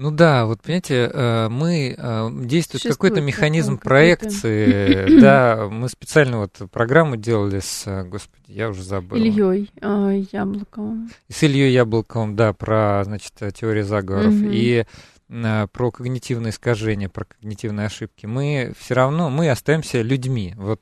Ну 0.00 0.10
да, 0.10 0.46
вот 0.46 0.62
понимаете, 0.62 1.10
э, 1.12 1.48
мы 1.50 1.94
э, 1.94 2.30
действует 2.32 2.84
какой-то 2.84 3.20
механизм 3.20 3.76
проекции, 3.76 5.20
да, 5.20 5.68
мы 5.70 5.90
специально 5.90 6.38
вот 6.38 6.58
программу 6.72 7.18
делали 7.18 7.60
с, 7.60 7.86
э, 7.86 8.04
господи, 8.04 8.44
я 8.46 8.70
уже 8.70 8.82
забыл. 8.82 9.18
Ильей 9.18 9.70
э, 9.78 10.24
Яблоковым. 10.32 11.10
С 11.28 11.42
Ильей 11.42 11.74
Яблоковым, 11.74 12.34
да, 12.34 12.54
про, 12.54 13.02
значит, 13.04 13.34
теорию 13.54 13.84
заговоров. 13.84 14.32
Угу. 14.32 14.48
И 14.50 14.86
про 15.28 15.90
когнитивные 15.92 16.50
искажения, 16.50 17.10
про 17.10 17.24
когнитивные 17.26 17.86
ошибки, 17.86 18.24
мы 18.24 18.72
все 18.78 18.94
равно, 18.94 19.28
мы 19.28 19.50
остаемся 19.50 20.00
людьми. 20.00 20.54
Вот 20.56 20.80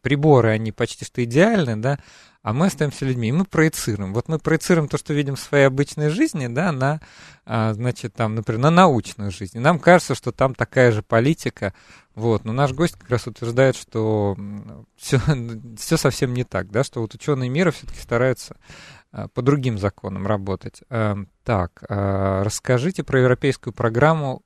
приборы, 0.00 0.48
они 0.48 0.72
почти 0.72 1.04
что 1.04 1.22
идеальны, 1.22 1.76
да, 1.76 2.00
а 2.44 2.52
мы 2.52 2.66
остаемся 2.66 3.06
людьми, 3.06 3.28
и 3.28 3.32
мы 3.32 3.46
проецируем. 3.46 4.12
Вот 4.12 4.28
мы 4.28 4.38
проецируем 4.38 4.86
то, 4.86 4.98
что 4.98 5.14
видим 5.14 5.34
в 5.34 5.40
своей 5.40 5.64
обычной 5.64 6.10
жизни, 6.10 6.46
да, 6.46 6.72
на, 6.72 7.00
а, 7.46 7.72
значит, 7.72 8.12
там, 8.12 8.34
например, 8.34 8.60
на 8.60 8.70
научную 8.70 9.30
жизнь. 9.30 9.56
И 9.56 9.60
нам 9.60 9.78
кажется, 9.78 10.14
что 10.14 10.30
там 10.30 10.54
такая 10.54 10.92
же 10.92 11.02
политика, 11.02 11.72
вот. 12.14 12.44
Но 12.44 12.52
наш 12.52 12.72
гость 12.72 12.96
как 12.98 13.08
раз 13.08 13.26
утверждает, 13.26 13.76
что 13.76 14.36
все, 14.94 15.18
все 15.78 15.96
совсем 15.96 16.34
не 16.34 16.44
так, 16.44 16.70
да, 16.70 16.84
что 16.84 17.00
вот 17.00 17.14
ученые 17.14 17.48
мира 17.48 17.70
все-таки 17.70 17.98
стараются 17.98 18.56
а, 19.10 19.28
по 19.28 19.40
другим 19.40 19.78
законам 19.78 20.26
работать. 20.26 20.82
А, 20.90 21.16
так, 21.44 21.82
расскажите 21.88 23.04
про 23.04 23.20
европейскую 23.20 23.72
программу 23.72 24.42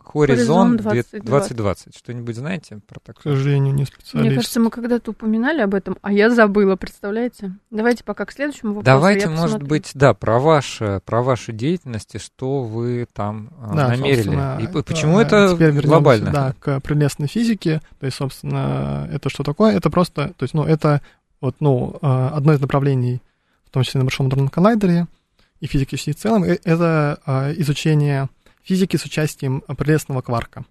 Хоризонт 0.00 0.80
2020. 0.82 1.24
2020. 1.24 1.96
Что-нибудь 1.96 2.36
знаете 2.36 2.80
про 2.86 3.00
такое? 3.00 3.34
К 3.34 3.36
сожалению, 3.36 3.74
не 3.74 3.84
специалист. 3.84 4.14
Мне 4.14 4.34
кажется, 4.34 4.60
мы 4.60 4.70
когда-то 4.70 5.10
упоминали 5.10 5.60
об 5.60 5.74
этом, 5.74 5.96
а 6.02 6.12
я 6.12 6.30
забыла, 6.30 6.76
представляете? 6.76 7.52
Давайте 7.70 8.04
пока 8.04 8.24
к 8.24 8.32
следующему 8.32 8.74
вопросу. 8.74 8.86
Давайте, 8.86 9.28
может 9.28 9.62
быть, 9.62 9.90
да, 9.94 10.14
про, 10.14 10.38
ваше, 10.38 11.00
про 11.04 11.22
вашу 11.22 11.52
деятельность, 11.52 12.20
что 12.20 12.62
вы 12.62 13.06
там 13.12 13.50
а, 13.60 13.74
да, 13.74 13.88
намерили. 13.88 14.62
И 14.62 14.82
почему 14.82 15.20
это 15.20 15.54
теперь 15.54 15.72
глобально? 15.80 16.30
Да, 16.32 16.54
к 16.58 16.80
прелестной 16.80 17.28
физике. 17.28 17.80
То 18.00 18.06
есть, 18.06 18.18
собственно, 18.18 19.08
это 19.12 19.28
что 19.28 19.42
такое? 19.44 19.76
Это 19.76 19.90
просто, 19.90 20.32
то 20.36 20.44
есть, 20.44 20.54
ну, 20.54 20.64
это 20.64 21.02
вот, 21.40 21.56
ну, 21.60 21.98
а, 22.02 22.30
одно 22.30 22.52
из 22.52 22.60
направлений, 22.60 23.22
в 23.66 23.70
том 23.70 23.82
числе 23.82 23.98
на 23.98 24.04
Большом 24.04 24.28
дронном 24.28 24.48
коллайдере, 24.48 25.06
и 25.60 25.66
физики 25.66 25.96
в 25.96 26.16
целом, 26.16 26.44
э, 26.44 26.58
это 26.64 27.20
а, 27.26 27.52
изучение 27.52 28.28
физики 28.68 28.96
с 28.96 29.04
участием 29.04 29.62
прелестного 29.62 30.20
кварка. 30.20 30.64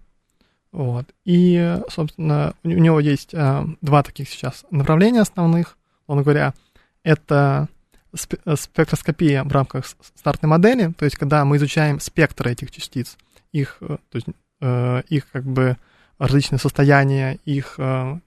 Вот. 0.70 1.06
И, 1.24 1.78
собственно, 1.90 2.54
у 2.62 2.68
него 2.68 3.00
есть 3.00 3.34
э, 3.34 3.64
два 3.80 4.02
таких 4.02 4.28
сейчас 4.28 4.64
направления 4.70 5.22
основных. 5.22 5.76
Он 6.06 6.22
говоря, 6.22 6.54
это 7.02 7.68
спектроскопия 8.14 9.42
в 9.42 9.52
рамках 9.52 9.86
стартной 10.14 10.48
модели, 10.48 10.92
то 10.92 11.04
есть 11.04 11.16
когда 11.16 11.44
мы 11.44 11.56
изучаем 11.56 12.00
спектры 12.00 12.52
этих 12.52 12.70
частиц, 12.70 13.16
их, 13.52 13.78
э, 13.80 13.96
то 14.10 14.16
есть, 14.16 14.28
э, 14.60 15.02
их 15.08 15.28
как 15.30 15.44
бы 15.44 15.76
различные 16.18 16.58
состояния, 16.58 17.38
их, 17.44 17.74
э, 17.78 18.18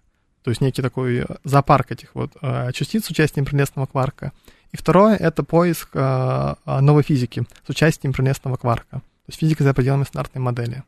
то 0.43 0.49
есть 0.49 0.61
некий 0.61 0.81
такой 0.81 1.25
зоопарк 1.43 1.91
этих 1.91 2.13
вот 2.15 2.31
э, 2.41 2.71
частиц 2.73 3.05
с 3.05 3.09
участием 3.09 3.45
прелестного 3.45 3.85
кварка. 3.85 4.33
И 4.71 4.77
второе— 4.77 5.15
это 5.17 5.43
поиск 5.43 5.89
э, 5.93 6.55
новой 6.65 7.03
физики 7.03 7.43
с 7.65 7.69
участием 7.69 8.13
прелестного 8.13 8.57
кварка 8.57 9.01
есть 9.31 9.39
физика 9.39 9.63
за 9.63 9.73
пределами 9.73 10.03
стандартной 10.03 10.41
модели. 10.41 10.83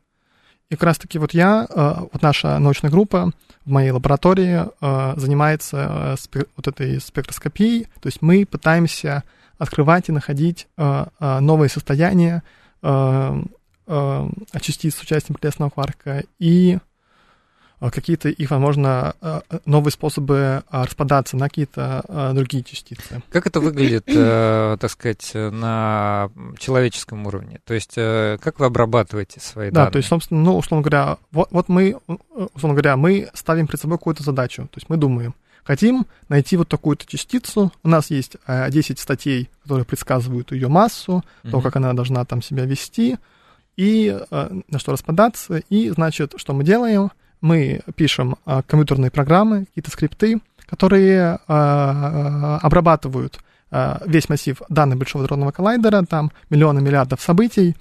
И 0.70 0.76
как 0.76 0.84
раз-таки 0.84 1.18
вот 1.18 1.34
я, 1.34 1.66
э, 1.68 1.94
вот 2.12 2.22
наша 2.22 2.58
научная 2.58 2.90
группа 2.90 3.30
в 3.64 3.70
моей 3.70 3.90
лаборатории 3.90 4.64
э, 4.64 5.14
занимается 5.18 6.16
э, 6.32 6.42
вот 6.56 6.68
этой 6.68 7.00
спектроскопией, 7.00 7.86
то 8.00 8.06
есть 8.06 8.22
мы 8.22 8.46
пытаемся 8.46 9.24
открывать 9.58 10.08
и 10.08 10.12
находить 10.12 10.66
новые 10.76 11.68
состояния 11.68 12.42
частиц 14.60 14.96
с 14.96 15.00
участием 15.00 15.36
прелестного 15.36 15.70
кварка 15.70 16.24
и 16.40 16.78
какие-то 17.90 18.28
их, 18.28 18.50
возможно, 18.50 19.14
а, 19.20 19.42
новые 19.66 19.92
способы 19.92 20.62
а, 20.68 20.84
распадаться 20.84 21.36
на 21.36 21.48
какие-то 21.48 22.32
другие 22.34 22.64
частицы. 22.64 23.22
Как 23.30 23.46
это 23.46 23.60
выглядит, 23.60 24.04
э, 24.06 24.76
так 24.80 24.90
сказать, 24.90 25.32
на 25.34 26.30
человеческом 26.58 27.26
уровне? 27.26 27.60
То 27.64 27.74
есть, 27.74 27.94
э, 27.96 28.38
как 28.40 28.60
вы 28.60 28.66
обрабатываете 28.66 29.40
свои 29.40 29.70
да, 29.70 29.74
данные? 29.74 29.86
Да, 29.86 29.92
то 29.92 29.96
есть, 29.98 30.08
собственно, 30.08 30.40
ну, 30.40 30.56
условно 30.56 30.82
говоря, 30.82 31.18
вот, 31.30 31.48
вот 31.50 31.68
мы, 31.68 31.98
условно 32.54 32.74
говоря, 32.74 32.96
мы 32.96 33.28
ставим 33.34 33.66
перед 33.66 33.80
собой 33.80 33.98
какую-то 33.98 34.22
задачу. 34.22 34.62
То 34.62 34.78
есть 34.78 34.88
мы 34.88 34.96
думаем, 34.96 35.34
хотим 35.62 36.06
найти 36.28 36.56
вот 36.56 36.68
такую-то 36.68 37.06
частицу. 37.06 37.72
У 37.82 37.88
нас 37.88 38.10
есть 38.10 38.36
10 38.46 38.98
статей, 38.98 39.50
которые 39.62 39.84
предсказывают 39.84 40.52
ее 40.52 40.68
массу, 40.68 41.22
mm-hmm. 41.42 41.50
то, 41.50 41.60
как 41.60 41.76
она 41.76 41.92
должна 41.92 42.24
там 42.24 42.42
себя 42.42 42.64
вести, 42.64 43.18
и 43.76 44.18
на 44.30 44.78
что 44.78 44.92
распадаться. 44.92 45.62
И, 45.68 45.90
значит, 45.90 46.34
что 46.36 46.52
мы 46.52 46.64
делаем– 46.64 47.10
мы 47.44 47.80
пишем 47.94 48.36
а, 48.46 48.62
компьютерные 48.62 49.10
программы, 49.10 49.66
какие-то 49.66 49.90
скрипты, 49.90 50.40
которые 50.64 51.40
а, 51.46 52.58
обрабатывают 52.62 53.38
а, 53.70 54.00
весь 54.06 54.30
массив 54.30 54.62
данных 54.70 54.96
Большого 54.96 55.26
дронного 55.26 55.52
коллайдера, 55.52 56.04
там 56.08 56.32
миллионы 56.48 56.80
миллиардов 56.80 57.20
событий, 57.20 57.76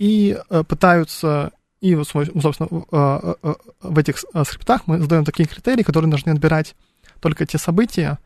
и 0.00 0.36
пытаются, 0.66 1.52
и, 1.80 1.94
собственно, 1.94 2.68
в 2.68 3.98
этих 3.98 4.16
скриптах 4.18 4.82
мы 4.86 4.98
задаем 4.98 5.24
такие 5.24 5.48
критерии, 5.48 5.84
которые 5.84 6.10
должны 6.10 6.30
отбирать 6.30 6.74
только 7.20 7.46
те 7.46 7.56
события, 7.58 8.18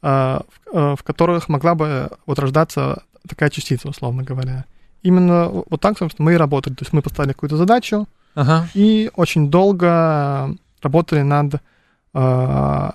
в 0.00 0.98
которых 1.02 1.48
могла 1.48 1.74
бы 1.74 2.10
вот 2.26 2.38
рождаться 2.38 3.02
такая 3.28 3.50
частица, 3.50 3.88
условно 3.88 4.22
говоря. 4.22 4.66
Именно 5.02 5.48
вот 5.48 5.80
так, 5.80 5.98
собственно, 5.98 6.26
мы 6.26 6.34
и 6.34 6.36
работали. 6.36 6.74
То 6.74 6.84
есть 6.84 6.92
мы 6.92 7.02
поставили 7.02 7.32
какую-то 7.32 7.56
задачу, 7.56 8.06
ага. 8.36 8.68
и 8.74 9.10
очень 9.16 9.50
долго 9.50 10.54
работали 10.82 11.22
над 11.22 11.54
э, 11.54 11.58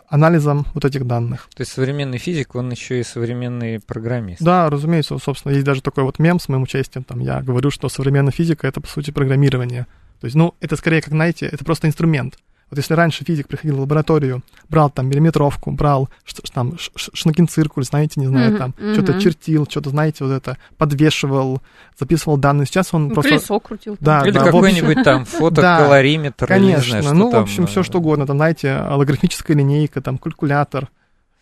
анализом 0.07 0.65
вот 0.73 0.85
этих 0.85 1.05
данных. 1.05 1.49
То 1.53 1.61
есть 1.61 1.73
современный 1.73 2.17
физик, 2.17 2.55
он 2.55 2.71
еще 2.71 3.01
и 3.01 3.03
современный 3.03 3.81
программист. 3.81 4.41
Да, 4.41 4.69
разумеется, 4.69 5.17
собственно, 5.17 5.51
есть 5.51 5.65
даже 5.65 5.81
такой 5.81 6.05
вот 6.05 6.19
мем 6.19 6.39
с 6.39 6.47
моим 6.47 6.63
участием, 6.63 7.03
там 7.03 7.19
я 7.19 7.41
говорю, 7.41 7.71
что 7.71 7.89
современная 7.89 8.31
физика— 8.31 8.67
это, 8.69 8.79
по 8.79 8.87
сути, 8.87 9.11
программирование. 9.11 9.87
То 10.21 10.25
есть, 10.25 10.35
ну, 10.35 10.53
это 10.61 10.77
скорее, 10.77 11.01
как 11.01 11.13
знаете, 11.13 11.47
это 11.47 11.65
просто 11.65 11.87
инструмент. 11.87 12.37
Вот 12.71 12.77
если 12.77 12.93
раньше 12.93 13.25
физик 13.25 13.49
приходил 13.49 13.75
в 13.75 13.81
лабораторию, 13.81 14.43
брал 14.69 14.89
там 14.89 15.09
миллиметровку, 15.09 15.71
брал 15.71 16.09
ш- 16.23 16.41
там 16.53 16.77
шнокинциркуль, 16.95 17.83
знаете, 17.83 18.21
не 18.21 18.27
знаю, 18.27 18.53
mm-hmm, 18.53 18.57
там 18.57 18.73
mm-hmm. 18.77 18.93
что-то 18.93 19.21
чертил, 19.21 19.67
что-то, 19.69 19.89
знаете, 19.89 20.23
вот 20.23 20.31
это 20.31 20.57
подвешивал, 20.77 21.61
записывал 21.99 22.37
данные. 22.37 22.65
Сейчас 22.65 22.93
он 22.93 23.09
ну, 23.09 23.13
просто... 23.13 23.31
Колесо 23.31 23.59
крутил. 23.59 23.97
Да, 23.99 24.21
Или 24.21 24.31
да, 24.31 24.45
какой-нибудь 24.45 25.03
там 25.03 25.25
фотокалориметр. 25.25 26.47
Конечно, 26.47 27.01
знаю, 27.01 27.15
ну, 27.15 27.27
в 27.27 27.31
там, 27.31 27.43
общем, 27.43 27.67
все 27.67 27.83
что 27.83 27.99
угодно. 27.99 28.25
Там, 28.25 28.37
знаете, 28.37 28.81
логарифмическая 28.89 29.57
линейка, 29.57 30.01
там, 30.01 30.17
калькулятор. 30.17 30.89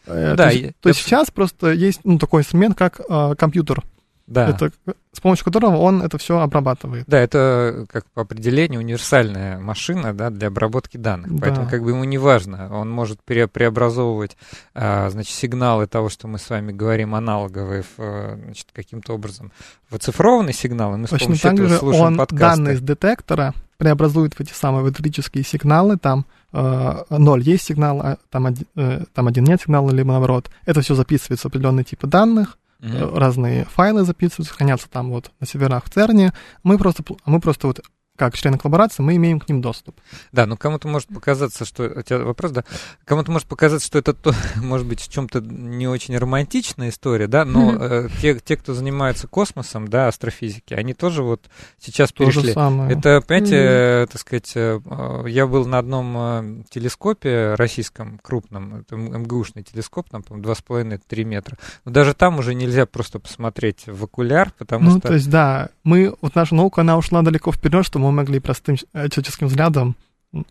Да, 0.08 0.36
то 0.36 0.50
есть, 0.50 0.62
я, 0.62 0.72
то 0.82 0.90
есть 0.90 1.02
сейчас 1.02 1.30
просто 1.30 1.72
есть 1.72 2.00
ну, 2.04 2.18
такой 2.18 2.42
инструмент, 2.42 2.76
как 2.76 3.00
э, 3.08 3.36
компьютер. 3.38 3.84
Да. 4.30 4.48
Это, 4.50 4.72
с 5.12 5.20
помощью 5.20 5.44
которого 5.44 5.78
он 5.78 6.04
это 6.04 6.20
все 6.20 6.38
обрабатывает. 6.40 7.06
Да, 7.08 7.18
это 7.20 7.86
как 7.90 8.06
по 8.14 8.22
определению 8.22 8.80
универсальная 8.82 9.58
машина 9.60 10.14
да, 10.14 10.30
для 10.30 10.50
обработки 10.50 10.98
данных. 10.98 11.34
Да. 11.34 11.42
Поэтому 11.42 11.68
как 11.68 11.84
бы 11.84 11.90
ему 11.92 12.04
не 12.04 12.20
важно, 12.20 12.70
он 12.72 12.92
может 12.92 13.20
пере, 13.24 13.48
преобразовывать 13.48 14.38
а, 14.76 15.10
значит, 15.10 15.34
сигналы 15.34 15.88
того, 15.88 16.10
что 16.10 16.28
мы 16.28 16.38
с 16.38 16.48
вами 16.50 16.72
говорим, 16.72 17.16
аналоговые, 17.16 17.84
в, 17.98 18.38
значит, 18.44 18.68
каким-то 18.72 19.14
образом 19.14 19.52
в 19.90 19.96
оцифрованные 19.96 20.54
сигналы. 20.54 20.98
Мы 20.98 21.08
Точно 21.08 21.36
с 21.36 21.40
помощью 21.42 21.50
так 21.50 21.60
этого 21.60 21.94
же 21.94 22.02
он 22.02 22.18
подкасты. 22.18 22.58
данные 22.58 22.76
из 22.76 22.82
детектора 22.82 23.56
преобразует 23.78 24.36
в 24.36 24.42
эти 24.42 24.54
самые 24.54 24.86
электрические 24.86 25.44
сигналы, 25.44 25.98
там 25.98 26.26
э, 26.54 27.04
0 27.10 27.42
есть 27.42 27.64
сигнал, 27.64 28.02
а 28.02 28.18
там, 28.30 28.46
один, 28.46 28.68
э, 28.76 29.06
там 29.14 29.28
один 29.28 29.46
нет 29.46 29.62
сигнала, 29.62 29.90
либо 29.90 30.10
наоборот. 30.10 30.52
Это 30.66 30.82
все 30.82 30.94
записывается 30.94 31.48
в 31.48 31.52
определенные 31.52 31.86
типы 31.86 32.06
данных, 32.06 32.58
Mm-hmm. 32.80 33.18
разные 33.18 33.66
файлы 33.66 34.04
записываются, 34.04 34.54
хранятся 34.54 34.90
там 34.90 35.10
вот 35.12 35.32
на 35.40 35.46
серверах 35.46 35.86
в 35.86 35.90
ЦЕРНе. 35.90 36.34
Мы 36.64 36.78
просто, 36.78 37.04
мы 37.26 37.42
просто 37.42 37.68
вот 37.68 37.82
как 38.20 38.36
члены 38.36 38.58
коллаборации, 38.58 39.02
мы 39.02 39.16
имеем 39.16 39.40
к 39.40 39.48
ним 39.48 39.62
доступ. 39.62 39.96
Да, 40.34 40.46
но 40.46 40.58
кому-то 40.58 40.90
может 40.90 41.08
показаться, 41.08 41.64
что... 41.64 41.86
У 41.86 42.02
тебя 42.02 42.20
вопрос, 42.20 42.52
да? 42.52 42.66
Кому-то 43.06 43.32
может 43.32 43.48
показаться, 43.48 43.88
что 43.88 43.98
это, 43.98 44.14
то, 44.14 44.34
может 44.58 44.86
быть, 44.86 45.00
в 45.00 45.10
чем-то 45.10 45.40
не 45.40 45.88
очень 45.88 46.18
романтичная 46.18 46.90
история, 46.90 47.28
да, 47.28 47.46
но 47.46 47.74
э, 47.80 48.10
те, 48.22 48.38
те, 48.40 48.58
кто 48.58 48.74
занимается 48.74 49.28
космосом, 49.28 49.88
да, 49.88 50.10
астрофизики, 50.10 50.74
они 50.74 50.94
тоже 50.94 51.24
вот 51.24 51.50
сейчас 51.80 52.12
то 52.12 52.26
перешли. 52.26 52.50
Же 52.50 52.54
самое. 52.54 52.92
Это, 52.92 53.22
понимаете, 53.26 53.56
mm-hmm. 53.56 54.08
так 54.08 54.22
сказать, 54.22 54.52
э, 54.56 54.80
я 55.28 55.48
был 55.48 55.66
на 55.66 55.78
одном 55.78 56.18
э, 56.18 56.64
телескопе 56.70 57.56
российском, 57.56 58.20
крупном, 58.22 58.82
это 58.82 58.98
МГУшный 58.98 59.64
телескоп, 59.64 60.10
там, 60.10 60.24
по-моему, 60.24 60.52
2,5-3 60.52 61.24
метра. 61.24 61.58
Но 61.86 61.92
даже 61.92 62.14
там 62.14 62.40
уже 62.40 62.54
нельзя 62.54 62.86
просто 62.86 63.20
посмотреть 63.20 63.88
в 63.88 64.04
окуляр, 64.04 64.52
потому 64.58 64.92
ну, 64.92 64.98
что... 64.98 65.08
то 65.08 65.14
есть, 65.14 65.30
да, 65.30 65.70
мы, 65.86 66.14
вот 66.22 66.36
наша 66.36 66.54
наука, 66.54 66.82
она 66.82 66.98
ушла 66.98 67.22
далеко 67.22 67.54
вперед, 67.54 67.86
что 67.86 68.00
мы 68.00 68.09
могли 68.12 68.40
простым 68.40 68.78
человеческим 68.78 69.48
взглядом 69.48 69.96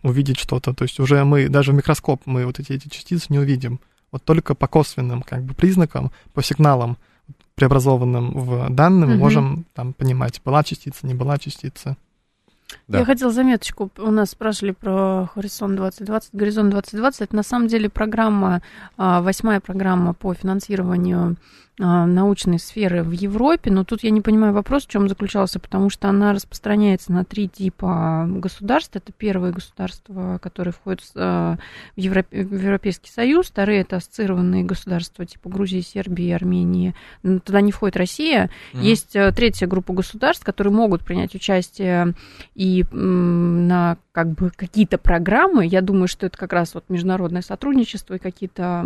увидеть 0.03 0.39
что-то. 0.39 0.75
То 0.75 0.85
есть 0.85 0.99
уже 1.01 1.25
мы, 1.25 1.49
даже 1.49 1.73
в 1.73 1.75
микроскоп, 1.75 2.23
мы 2.25 2.47
вот 2.47 2.59
эти, 2.59 2.73
эти 2.73 2.89
частицы 2.89 3.27
не 3.29 3.39
увидим. 3.39 3.81
Вот 4.11 4.25
только 4.25 4.55
по 4.55 4.67
косвенным 4.67 5.23
как 5.23 5.43
бы 5.43 5.55
признакам, 5.55 6.11
по 6.33 6.43
сигналам, 6.43 6.97
преобразованным 7.55 8.33
в 8.33 8.71
данные, 8.71 9.11
мы 9.11 9.17
можем 9.17 9.67
там 9.75 9.93
понимать, 9.93 10.41
была 10.45 10.63
частица, 10.65 11.07
не 11.07 11.15
была 11.15 11.39
частица. 11.39 11.97
Да. 12.87 12.99
Я 12.99 13.05
хотела 13.05 13.33
заметочку. 13.33 13.91
У 13.99 14.11
нас 14.11 14.31
спрашивали 14.31 14.73
про 14.73 15.29
Хоризонт 15.35 15.77
2020. 15.77 16.35
Горизонт 16.35 16.71
2020 16.71 17.21
это 17.23 17.37
на 17.37 17.43
самом 17.43 17.69
деле 17.69 17.89
программа, 17.89 18.63
а, 18.97 19.23
восьмая 19.23 19.61
программа 19.61 20.13
по 20.13 20.35
финансированию 20.35 21.37
научной 21.79 22.59
сферы 22.59 23.03
в 23.03 23.13
Европе, 23.13 23.71
но 23.71 23.85
тут 23.85 24.03
я 24.03 24.11
не 24.11 24.21
понимаю 24.21 24.53
вопрос, 24.53 24.85
в 24.85 24.91
чем 24.91 25.09
заключался, 25.09 25.61
потому 25.61 25.91
что 25.91 26.09
она 26.09 26.33
распространяется 26.33 27.13
на 27.13 27.25
три 27.25 27.49
типа 27.49 28.27
государств. 28.29 28.97
Это 28.97 29.13
первые 29.13 29.53
государства, 29.53 30.39
которые 30.43 30.73
входят 30.73 31.03
а, 31.15 31.57
в, 31.97 32.01
Европ... 32.01 32.27
в 32.31 32.35
Европейский 32.35 33.11
Союз, 33.11 33.47
вторые 33.47 33.81
это 33.81 33.97
ассоциированные 33.97 34.65
государства 34.65 35.25
типа 35.25 35.49
Грузии, 35.49 35.81
Сербии, 35.81 36.31
Армении. 36.31 36.95
Туда 37.23 37.61
не 37.61 37.71
входит 37.71 37.97
Россия. 37.97 38.51
Mm-hmm. 38.73 38.83
Есть 38.83 39.17
а, 39.17 39.33
третья 39.33 39.67
группа 39.67 39.93
государств, 39.93 40.45
которые 40.45 40.73
могут 40.73 41.05
принять 41.05 41.35
участие 41.35 42.15
и 42.55 42.85
на 42.93 43.99
как 44.13 44.31
бы 44.31 44.51
какие-то 44.51 44.99
программы. 44.99 45.65
Я 45.65 45.81
думаю, 45.81 46.09
что 46.09 46.27
это 46.27 46.37
как 46.37 46.53
раз 46.53 46.75
вот 46.75 46.85
международное 46.89 47.43
сотрудничество 47.43 48.15
и 48.15 48.19
какие-то 48.19 48.85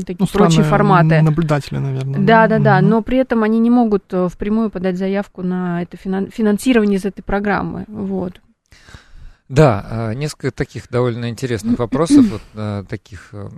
такие 0.00 0.16
ну, 0.20 0.26
прочие 0.26 0.62
форматы. 0.62 1.22
Наблюдатели, 1.22 1.78
наверное. 1.78 2.20
Да, 2.20 2.33
да, 2.48 2.58
да, 2.58 2.80
но 2.80 3.02
при 3.02 3.18
этом 3.18 3.42
они 3.42 3.58
не 3.58 3.70
могут 3.70 4.04
э, 4.12 4.28
впрямую 4.28 4.70
подать 4.70 4.96
заявку 4.96 5.42
на 5.42 5.82
это 5.82 5.96
финансирование 5.96 6.98
из 6.98 7.04
этой 7.04 7.22
программы. 7.22 7.84
Вот. 7.88 8.40
Да, 9.48 9.86
а, 9.90 10.12
несколько 10.14 10.50
таких 10.50 10.88
довольно 10.88 11.28
интересных 11.28 11.78
вопросов, 11.78 12.24
вот 12.30 12.40
э, 12.54 12.84
таких, 12.88 13.28
э, 13.32 13.48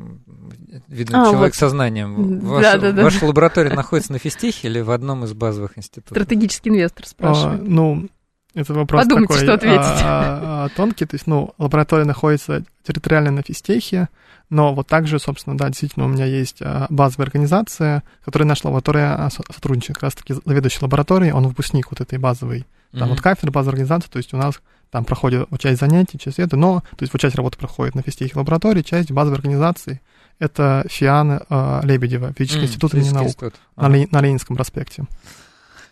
видно, 0.88 1.22
а, 1.22 1.30
человек 1.30 1.54
вот. 1.54 1.58
со 1.58 1.68
знанием. 1.68 2.40
Ваша, 2.40 2.78
да, 2.78 2.92
да, 2.92 3.02
ваша 3.04 3.20
да. 3.20 3.26
лаборатория 3.28 3.72
находится 3.72 4.12
на 4.12 4.18
физтехе 4.18 4.66
или 4.66 4.80
в 4.80 4.90
одном 4.90 5.24
из 5.24 5.32
базовых 5.32 5.78
институтов? 5.78 6.10
Стратегический 6.10 6.70
инвестор 6.70 7.06
спрашивает. 7.06 7.60
А, 7.60 7.64
ну, 7.64 8.08
это 8.57 8.72
вопрос 8.72 9.02
Подумайте, 9.02 9.28
такой 9.28 9.42
что 9.44 9.54
ответить. 9.54 10.02
А, 10.02 10.64
а, 10.64 10.68
тонкий. 10.74 11.04
То 11.04 11.14
есть, 11.14 11.26
ну, 11.26 11.54
лаборатория 11.59 12.04
находится 12.04 12.64
территориально 12.82 13.30
на 13.30 13.42
физтехе, 13.42 14.09
но 14.48 14.74
вот 14.74 14.86
также, 14.86 15.18
собственно, 15.18 15.59
да, 15.59 15.68
действительно, 15.68 16.07
у 16.07 16.09
меня 16.09 16.24
есть 16.24 16.62
а, 16.62 16.86
базовая 16.88 17.26
организация, 17.26 18.02
которая 18.24 18.48
наша 18.48 18.66
лаборатория 18.66 19.28
сотрудничает. 19.30 19.96
Как 19.96 20.04
раз-таки 20.04 20.34
заведующий 20.44 20.78
лабораторией, 20.80 21.32
он 21.32 21.46
выпускник 21.46 21.90
вот 21.90 22.00
этой 22.00 22.18
базовой. 22.18 22.66
Там 22.92 23.02
mm-hmm. 23.02 23.09
вот 23.11 23.20
кафедра, 23.20 23.50
базовая 23.50 23.74
организация, 23.74 24.11
то 24.11 24.16
есть 24.16 24.32
у 24.32 24.38
нас 24.38 24.54
там 24.90 25.04
проходит 25.04 25.46
вот 25.50 25.61
часть 25.61 25.80
занятий, 25.80 26.18
часть 26.18 26.38
это, 26.38 26.57
но, 26.57 26.80
то 26.80 27.02
есть 27.02 27.12
вот 27.12 27.20
часть 27.20 27.34
работы 27.34 27.59
проходит 27.59 27.94
на 27.94 28.00
физтехе 28.00 28.38
лаборатории, 28.38 28.80
часть 28.80 29.11
базовой 29.11 29.36
организации 29.36 30.00
это 30.38 30.84
ФИАН 30.88 31.42
э, 31.48 31.80
Лебедева, 31.84 32.32
физический 32.36 32.62
mm, 32.62 32.66
институт 32.66 32.94
имени 32.94 33.11
наук 33.11 33.36
ага. 33.76 33.88
на, 33.88 34.07
на 34.11 34.20
Ленинском 34.20 34.57
проспекте. 34.57 35.04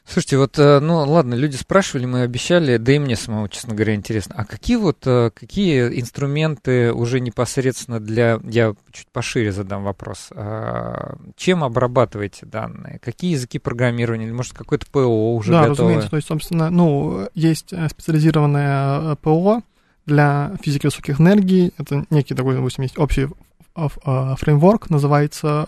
Слушайте, 0.06 0.36
вот, 0.36 0.58
э, 0.58 0.80
ну 0.80 0.96
ладно, 0.96 1.34
люди 1.34 1.56
спрашивали, 1.56 2.04
мы 2.04 2.22
обещали, 2.22 2.76
да 2.76 2.92
и 2.92 2.98
мне 2.98 3.16
самому, 3.16 3.48
честно 3.48 3.74
говоря, 3.74 3.94
интересно. 3.94 4.34
А 4.36 4.44
какие 4.44 4.76
вот, 4.76 4.98
э, 5.06 5.30
какие 5.34 5.98
инструменты 5.98 6.92
уже 6.92 7.20
непосредственно 7.20 8.00
для, 8.00 8.38
я 8.44 8.74
чуть 8.92 9.08
пошире 9.08 9.50
задам 9.50 9.82
вопрос, 9.82 10.28
а, 10.30 11.16
чем 11.36 11.64
обрабатываете 11.64 12.44
данные? 12.44 12.98
Какие 13.02 13.32
языки 13.32 13.58
программирования? 13.58 14.26
Или, 14.26 14.32
может, 14.32 14.52
какое-то 14.52 14.86
ПО 14.90 15.34
уже 15.34 15.52
да, 15.52 15.68
готовое? 15.68 15.70
разумеется, 15.70 16.10
то 16.10 16.16
есть, 16.16 16.28
собственно, 16.28 16.68
ну, 16.68 17.26
есть 17.34 17.72
э, 17.72 17.88
специализированное 17.88 19.16
ПО 19.16 19.62
для 20.04 20.54
физики 20.62 20.84
высоких 20.84 21.18
энергий, 21.18 21.72
это 21.78 22.04
некий 22.10 22.34
такой, 22.34 22.56
допустим, 22.56 22.82
есть 22.82 22.98
общий 22.98 23.28
фреймворк, 23.74 24.90
называется 24.90 25.66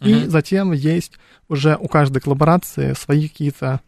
ROOT, 0.00 0.08
и 0.08 0.26
затем 0.28 0.72
есть 0.72 1.12
уже 1.48 1.76
у 1.76 1.88
каждой 1.88 2.20
коллаборации 2.20 2.94
свои 2.94 3.28
какие-то 3.28 3.80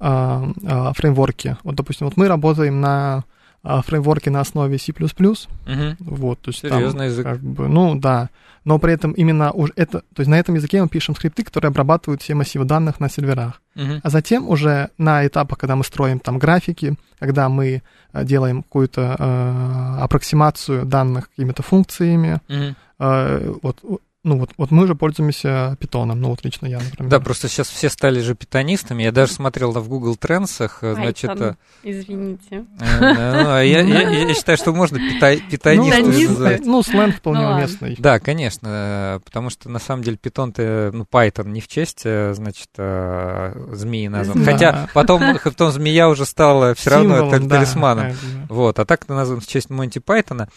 а, 0.00 0.48
а, 0.64 0.92
фреймворки. 0.92 1.56
Вот, 1.64 1.74
допустим, 1.74 2.06
вот 2.06 2.16
мы 2.16 2.28
работаем 2.28 2.80
на 2.80 3.24
а, 3.64 3.82
фреймворке 3.82 4.30
на 4.30 4.40
основе 4.40 4.78
C++. 4.78 4.92
Mm-hmm. 4.92 5.96
Вот, 5.98 6.40
то 6.40 6.50
есть 6.50 6.60
Серьезный 6.60 6.98
там, 6.98 7.06
язык. 7.06 7.24
Как 7.24 7.40
бы, 7.40 7.68
ну, 7.68 7.98
да. 7.98 8.30
Но 8.64 8.78
при 8.78 8.92
этом 8.92 9.12
именно 9.12 9.50
уже 9.50 9.72
это, 9.76 10.00
то 10.14 10.20
есть 10.20 10.28
на 10.28 10.38
этом 10.38 10.54
языке 10.54 10.80
мы 10.80 10.88
пишем 10.88 11.16
скрипты, 11.16 11.42
которые 11.42 11.70
обрабатывают 11.70 12.22
все 12.22 12.34
массивы 12.34 12.64
данных 12.64 13.00
на 13.00 13.08
серверах. 13.08 13.60
Mm-hmm. 13.74 14.00
А 14.02 14.10
затем 14.10 14.48
уже 14.48 14.90
на 14.98 15.26
этапах, 15.26 15.58
когда 15.58 15.74
мы 15.74 15.84
строим 15.84 16.20
там 16.20 16.38
графики, 16.38 16.96
когда 17.18 17.48
мы 17.48 17.82
делаем 18.14 18.62
какую-то 18.62 19.16
э, 19.18 20.02
аппроксимацию 20.02 20.84
данных 20.84 21.28
какими-то 21.30 21.62
функциями, 21.62 22.40
mm-hmm. 22.48 22.74
э, 23.00 23.54
вот 23.62 23.82
ну 24.28 24.38
вот, 24.38 24.50
вот 24.56 24.70
мы 24.70 24.86
же 24.86 24.94
пользуемся 24.94 25.76
питоном, 25.80 26.20
ну 26.20 26.28
вот 26.28 26.44
лично 26.44 26.66
я, 26.66 26.78
например. 26.78 27.10
Да, 27.10 27.20
просто 27.20 27.48
сейчас 27.48 27.68
все 27.68 27.88
стали 27.88 28.20
же 28.20 28.34
питонистами. 28.34 29.02
Я 29.02 29.12
даже 29.12 29.32
смотрел 29.32 29.72
в 29.72 29.88
Google 29.88 30.16
Trends, 30.20 30.70
э, 30.82 30.94
значит... 30.94 31.30
Python, 31.30 31.56
извините. 31.82 32.64
Э, 32.78 33.42
ну, 33.42 33.50
а 33.50 33.62
я 33.62 34.34
считаю, 34.34 34.58
что 34.58 34.72
можно 34.72 34.98
питонистами 34.98 36.64
Ну, 36.64 36.82
сленг 36.82 37.16
вполне 37.16 37.40
ну 37.40 37.54
уместный. 37.54 37.96
Да, 37.98 38.20
конечно, 38.20 39.20
потому 39.24 39.50
что 39.50 39.68
на 39.68 39.78
самом 39.78 40.02
деле 40.02 40.16
питон-то, 40.16 40.90
ну, 40.92 41.04
Python 41.10 41.48
не 41.48 41.60
в 41.60 41.68
честь, 41.68 42.02
э, 42.04 42.34
значит, 42.34 42.68
змеи 42.76 44.08
назван. 44.08 44.44
Хотя 44.44 44.88
потом, 44.92 45.38
потом 45.44 45.70
змея 45.72 46.08
уже 46.08 46.26
стала 46.26 46.74
все 46.74 46.90
равно 46.90 47.30
талисманом. 47.30 48.12
Вот, 48.48 48.78
а 48.78 48.84
так 48.84 49.08
назван 49.08 49.40
в 49.40 49.46
честь 49.46 49.70
Монти 49.70 49.98
Пайтона. 49.98 50.48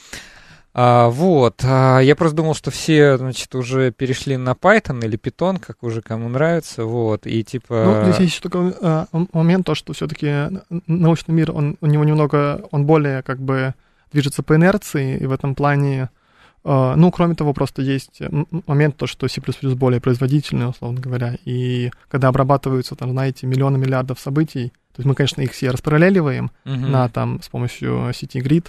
А, 0.74 1.10
вот, 1.10 1.62
а, 1.66 2.00
я 2.00 2.16
просто 2.16 2.38
думал, 2.38 2.54
что 2.54 2.72
все, 2.72 3.18
значит, 3.18 3.54
уже 3.56 3.92
перешли 3.92 4.38
на 4.38 4.52
Python 4.52 5.04
или 5.06 5.20
Python, 5.20 5.60
как 5.60 5.84
уже 5.84 6.02
кому 6.02 6.30
нравится, 6.30 6.86
вот, 6.86 7.28
и 7.28 7.44
типа... 7.44 7.84
Ну, 7.86 8.04
здесь 8.04 8.20
есть 8.22 8.32
еще 8.34 8.42
такой 8.42 8.74
а, 8.82 9.08
момент, 9.34 9.66
то, 9.66 9.76
что 9.76 9.92
все-таки 9.92 10.32
научный 10.88 11.34
мир, 11.34 11.52
он, 11.52 11.78
у 11.82 11.88
него 11.88 12.06
немного, 12.06 12.62
он 12.72 12.86
более, 12.86 13.22
как 13.22 13.40
бы, 13.40 13.74
движется 14.14 14.44
по 14.44 14.56
инерции, 14.56 15.18
и 15.18 15.26
в 15.26 15.34
этом 15.34 15.56
плане, 15.56 16.10
а, 16.64 16.96
ну, 16.96 17.12
кроме 17.12 17.36
того, 17.36 17.54
просто 17.54 17.82
есть 17.82 18.22
момент, 18.66 18.96
то, 18.96 19.08
что 19.08 19.28
C++ 19.28 19.42
более 19.76 20.00
производительный, 20.00 20.70
условно 20.70 21.02
говоря, 21.02 21.36
и 21.44 21.92
когда 22.10 22.30
обрабатываются, 22.30 22.96
там, 22.96 23.12
знаете, 23.12 23.46
миллионы 23.46 23.78
миллиардов 23.78 24.22
событий, 24.22 24.72
то 24.94 25.00
есть 25.00 25.06
мы, 25.06 25.16
конечно, 25.16 25.42
их 25.42 25.52
все 25.52 25.72
распараллеливаем 25.72 26.52
uh-huh. 26.66 26.76
на, 26.76 27.10
там, 27.10 27.42
с 27.42 27.50
помощью 27.50 28.12
сети 28.14 28.40
Grid, 28.40 28.68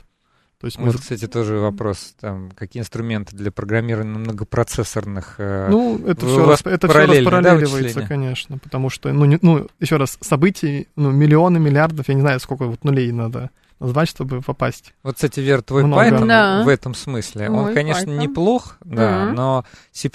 То 0.62 0.66
есть 0.66 0.78
мы... 0.78 0.92
Вот, 0.92 1.00
кстати, 1.00 1.26
тоже 1.26 1.56
вопрос, 1.56 2.14
там, 2.20 2.52
какие 2.52 2.82
инструменты 2.82 3.34
для 3.34 3.50
программирования 3.50 4.16
многопроцессорных... 4.16 5.34
Э, 5.38 5.66
ну, 5.68 5.98
это 6.06 6.24
все, 6.24 6.46
рас, 6.46 6.60
это 6.64 6.86
все 6.86 7.04
распараллеливается, 7.04 8.00
да, 8.02 8.06
конечно, 8.06 8.58
потому 8.58 8.88
что, 8.88 9.12
ну, 9.12 9.24
не, 9.24 9.40
ну, 9.42 9.66
еще 9.80 9.96
раз, 9.96 10.18
событий, 10.20 10.86
ну, 10.94 11.10
миллионы, 11.10 11.58
миллиардов, 11.58 12.06
я 12.06 12.14
не 12.14 12.20
знаю, 12.20 12.38
сколько 12.38 12.66
вот 12.66 12.84
нулей 12.84 13.10
надо 13.10 13.50
назвать, 13.80 14.08
чтобы 14.08 14.40
попасть. 14.40 14.94
Вот, 15.02 15.16
кстати, 15.16 15.40
Вер, 15.40 15.62
твой 15.62 15.82
Много. 15.82 16.04
Python 16.04 16.26
да. 16.28 16.62
в 16.62 16.68
этом 16.68 16.94
смысле, 16.94 17.50
Ой, 17.50 17.56
он, 17.56 17.74
конечно, 17.74 18.10
Python. 18.10 18.18
неплох, 18.18 18.76
да, 18.84 19.02
mm-hmm. 19.02 19.32
но 19.32 19.64
C++ 19.90 20.10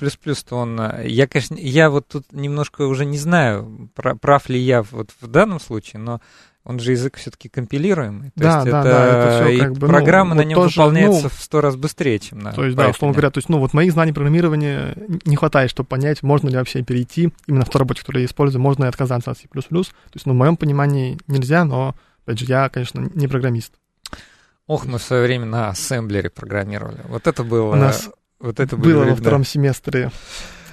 он... 0.52 0.82
Я, 1.04 1.28
конечно, 1.28 1.56
я 1.56 1.89
вот 1.89 2.08
тут 2.08 2.32
немножко 2.32 2.84
уже 2.84 3.04
не 3.04 3.18
знаю, 3.18 3.89
прав 3.95 4.48
ли 4.48 4.58
я 4.58 4.82
вот 4.84 5.10
в 5.20 5.28
данном 5.28 5.60
случае, 5.60 6.00
но 6.00 6.22
он 6.68 6.80
же 6.80 6.91
язык 6.91 7.15
все-таки 7.15 7.47
компилируемый. 7.47 8.32
То 8.32 8.41
да, 8.41 8.55
есть 8.55 8.70
да, 8.70 8.80
это, 8.82 8.89
да, 8.89 9.05
это 9.05 9.45
все 9.45 9.59
как 9.63 9.74
бы, 9.78 9.88
программа 9.88 10.36
ну, 10.36 10.41
на 10.41 10.45
нем 10.45 10.55
тоже, 10.55 10.82
выполняется 10.82 11.24
ну, 11.24 11.30
в 11.30 11.41
сто 11.41 11.61
раз 11.61 11.78
быстрее, 11.78 12.20
чем 12.20 12.39
на 12.39 12.51
То 12.51 12.65
есть, 12.65 12.76
да, 12.76 12.89
условно 12.89 13.13
говоря, 13.13 13.32
то 13.32 13.38
есть, 13.38 13.47
ну, 13.47 13.59
вот 13.59 13.72
моих 13.74 13.93
знаний 13.93 14.11
программирования 14.11 14.93
не 15.24 15.38
хватает, 15.38 15.70
чтобы 15.72 15.88
понять, 15.88 16.24
можно 16.24 16.49
ли 16.49 16.57
вообще 16.57 16.84
перейти 16.84 17.32
именно 17.47 17.63
в 17.63 17.70
ту 17.70 17.80
работу, 17.80 18.01
которую 18.01 18.24
я 18.24 18.26
использую, 18.26 18.61
можно 18.61 18.84
ли 18.84 18.89
отказаться 18.89 19.32
от 19.32 19.38
C++. 19.38 19.47
То 19.47 19.78
есть, 19.78 20.26
ну, 20.26 20.34
в 20.34 20.36
моем 20.36 20.57
понимании 20.57 21.18
нельзя, 21.28 21.63
но, 21.63 21.95
опять 22.26 22.39
же, 22.39 22.45
я, 22.45 22.68
конечно, 22.68 23.09
не 23.15 23.30
программист. 23.30 23.72
Ох, 24.68 24.86
мы 24.86 24.97
в 24.97 25.03
свое 25.03 25.24
время 25.24 25.45
на 25.45 25.70
ассемблере 25.70 26.30
программировали. 26.30 26.99
Вот 27.07 27.28
это 27.28 27.45
было... 27.45 27.72
У 27.72 27.76
нас 27.76 28.09
вот 28.41 28.59
это 28.59 28.76
было 28.76 29.05
во 29.05 29.15
втором 29.15 29.45
семестре 29.45 30.11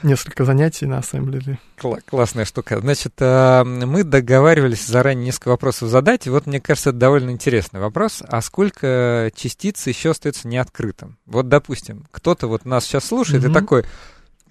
несколько 0.04 0.44
занятий 0.44 0.86
на 0.86 0.98
ассемблере. 0.98 1.58
Кла- 1.76 2.00
классная 2.06 2.44
штука. 2.44 2.80
Значит, 2.80 3.14
э, 3.18 3.64
мы 3.64 4.04
договаривались 4.04 4.86
заранее 4.86 5.26
несколько 5.26 5.48
вопросов 5.48 5.88
задать, 5.88 6.26
и 6.26 6.30
вот 6.30 6.46
мне 6.46 6.60
кажется, 6.60 6.90
это 6.90 6.98
довольно 6.98 7.30
интересный 7.30 7.80
вопрос. 7.80 8.22
А 8.26 8.40
сколько 8.42 9.32
частиц 9.34 9.86
еще 9.86 10.10
остается 10.10 10.46
неоткрытым? 10.48 11.18
Вот, 11.26 11.48
допустим, 11.48 12.04
кто-то 12.10 12.46
вот 12.46 12.64
нас 12.64 12.84
сейчас 12.84 13.06
слушает 13.06 13.44
mm-hmm. 13.44 13.50
и 13.50 13.54
такой, 13.54 13.84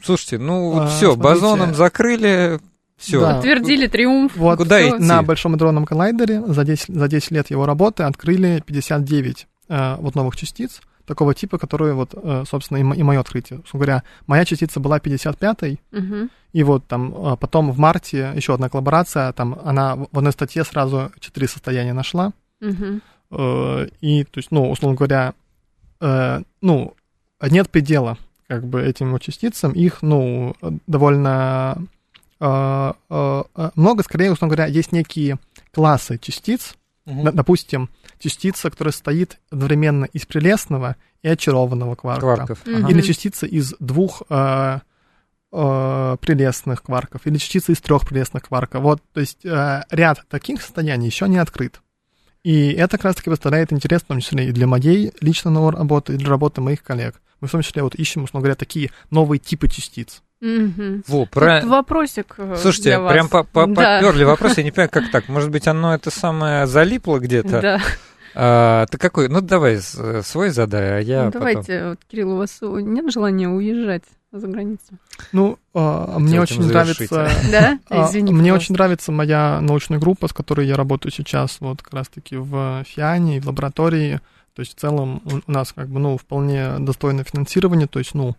слушайте, 0.04 0.38
ну 0.40 0.80
а, 0.80 0.88
все, 0.88 1.14
смотрите, 1.14 1.22
базоном 1.22 1.76
закрыли, 1.76 2.60
все. 2.98 3.20
Да. 3.20 3.36
Подтвердили 3.36 3.88
триумф. 3.88 4.36
Вот 4.36 4.58
Куда 4.58 4.88
идти? 4.88 4.98
на 4.98 5.24
Большом 5.24 5.58
дронном 5.58 5.86
коллайдере 5.86 6.42
за 6.46 6.64
10, 6.64 6.88
за 6.88 7.08
10 7.08 7.32
лет 7.32 7.50
его 7.50 7.66
работы 7.66 8.04
открыли 8.04 8.64
59 8.66 9.48
э, 9.70 9.96
вот 10.00 10.16
новых 10.16 10.36
частиц 10.36 10.82
такого 11.06 11.34
типа, 11.34 11.58
которые 11.58 11.94
вот, 11.94 12.14
э, 12.14 12.44
собственно, 12.50 12.78
и, 12.78 13.00
и 13.00 13.04
мое 13.04 13.20
открытие. 13.20 13.60
Собственно 13.60 13.80
говоря, 13.80 14.04
моя 14.28 14.46
частица 14.46 14.80
была 14.80 15.00
55-й, 15.00 15.80
угу. 15.92 16.30
и 16.54 16.64
вот 16.64 16.86
там 16.88 17.14
э, 17.14 17.38
потом 17.38 17.72
в 17.72 17.78
марте 17.78 18.32
еще 18.36 18.54
одна 18.54 18.70
коллаборация, 18.70 19.32
там 19.34 19.60
она 19.64 19.96
в 19.96 20.18
одной 20.18 20.32
статье 20.32 20.64
сразу 20.64 21.12
четыре 21.20 21.48
состояния 21.48 21.94
нашла. 21.94 22.34
Угу. 22.62 23.02
И, 24.02 24.24
то 24.26 24.38
есть, 24.38 24.52
ну, 24.52 24.70
условно 24.70 24.96
говоря, 24.96 25.34
ну, 26.62 26.94
нет 27.42 27.70
предела 27.72 28.20
как 28.48 28.68
бы 28.68 28.80
этим 28.84 29.12
вот 29.12 29.24
частицам, 29.24 29.72
их, 29.72 30.04
ну, 30.04 30.56
довольно 30.86 31.84
много, 32.40 34.04
скорее, 34.04 34.32
условно 34.32 34.56
говоря, 34.56 34.72
есть 34.72 34.92
некие 34.92 35.40
классы 35.72 36.20
частиц, 36.20 36.76
Угу. 37.06 37.32
Допустим, 37.32 37.90
частица, 38.20 38.70
которая 38.70 38.92
стоит 38.92 39.40
одновременно 39.50 40.06
из 40.06 40.26
прелестного 40.26 40.96
и 41.22 41.28
очарованного 41.28 41.96
кварка. 41.96 42.22
Кварков. 42.22 42.60
Угу. 42.66 42.88
Или 42.90 43.02
частица 43.02 43.46
из 43.46 43.74
двух 43.80 44.24
э, 44.30 44.80
э, 45.52 46.18
прелестных 46.20 46.84
кварков, 46.84 47.26
или 47.26 47.38
частица 47.38 47.72
из 47.72 47.82
трех 47.82 48.08
прелестных 48.08 48.44
кварков. 48.44 48.82
Вот, 48.82 49.02
то 49.14 49.20
есть 49.20 49.46
э, 49.46 49.84
ряд 49.90 50.24
таких 50.30 50.62
состояний 50.62 51.08
еще 51.08 51.28
не 51.28 51.38
открыт. 51.38 51.82
И 52.44 52.74
это 52.74 52.98
как 52.98 53.06
раз-таки 53.06 53.30
представляет 53.30 53.72
интерес, 53.72 54.02
в 54.02 54.06
том 54.06 54.20
числе 54.20 54.50
и 54.50 54.52
для 54.52 54.68
моей 54.68 55.14
личной 55.22 55.70
работы, 55.70 56.14
и 56.14 56.18
для 56.18 56.28
работы 56.28 56.60
моих 56.60 56.84
коллег. 56.84 57.22
Мы 57.40 57.48
в 57.48 57.52
том 57.52 57.62
числе 57.62 57.84
вот 57.84 57.96
ищем, 57.96 58.24
условно 58.24 58.44
говоря, 58.44 58.56
такие 58.56 58.92
новые 59.10 59.40
типы 59.40 59.70
частиц. 59.70 60.22
Угу. 60.44 61.04
Во, 61.08 61.26
про... 61.26 61.62
Тут 61.62 61.70
вопросик 61.70 62.36
э, 62.38 62.56
Слушайте, 62.60 62.90
для 62.90 63.00
вас. 63.00 63.14
прям 63.14 63.30
по 63.30 63.38
-по 63.38 63.74
да. 63.74 64.00
поперли 64.00 64.26
вопрос, 64.26 64.58
я 64.58 64.64
не 64.64 64.72
понимаю, 64.72 64.90
как 64.92 65.10
так. 65.12 65.30
Может 65.30 65.50
быть, 65.50 65.68
оно 65.68 65.96
это 65.96 66.12
самое 66.12 66.68
залипло 66.68 67.20
где-то? 67.20 67.62
Да. 67.62 67.82
А, 68.36 68.86
ты 68.88 68.98
какой? 68.98 69.30
Ну, 69.30 69.40
давай 69.40 69.80
свой 69.80 70.50
задай, 70.50 70.98
а 70.98 71.00
я 71.00 71.26
ну, 71.26 71.32
Давайте, 71.32 71.74
потом... 71.74 71.90
вот, 71.90 72.00
Кирилл, 72.10 72.32
у 72.32 72.38
вас 72.38 72.60
нет 72.62 73.14
желания 73.14 73.48
уезжать 73.48 74.04
за 74.34 74.48
границу? 74.48 74.98
Ну, 75.32 75.60
а, 75.74 76.20
мне 76.20 76.42
очень 76.42 76.66
нравится... 76.66 77.30
Да? 77.52 77.80
А, 77.90 78.10
Извини, 78.10 78.34
Мне 78.34 78.54
очень 78.54 78.74
нравится 78.74 79.14
моя 79.14 79.62
научная 79.62 80.00
группа, 80.00 80.28
с 80.28 80.34
которой 80.34 80.68
я 80.68 80.76
работаю 80.76 81.14
сейчас, 81.14 81.58
вот 81.62 81.82
как 81.82 81.94
раз-таки 81.94 82.36
в 82.36 82.84
ФИАНе, 82.86 83.40
в 83.40 83.48
лаборатории. 83.48 84.20
То 84.56 84.60
есть 84.60 84.76
в 84.76 84.80
целом 84.80 85.22
у 85.26 85.52
нас 85.52 85.72
как 85.72 85.88
бы, 85.88 86.00
ну, 86.00 86.18
вполне 86.18 86.80
достойное 86.80 87.24
финансирование, 87.24 87.88
то 87.88 88.00
есть, 88.00 88.14
ну, 88.14 88.36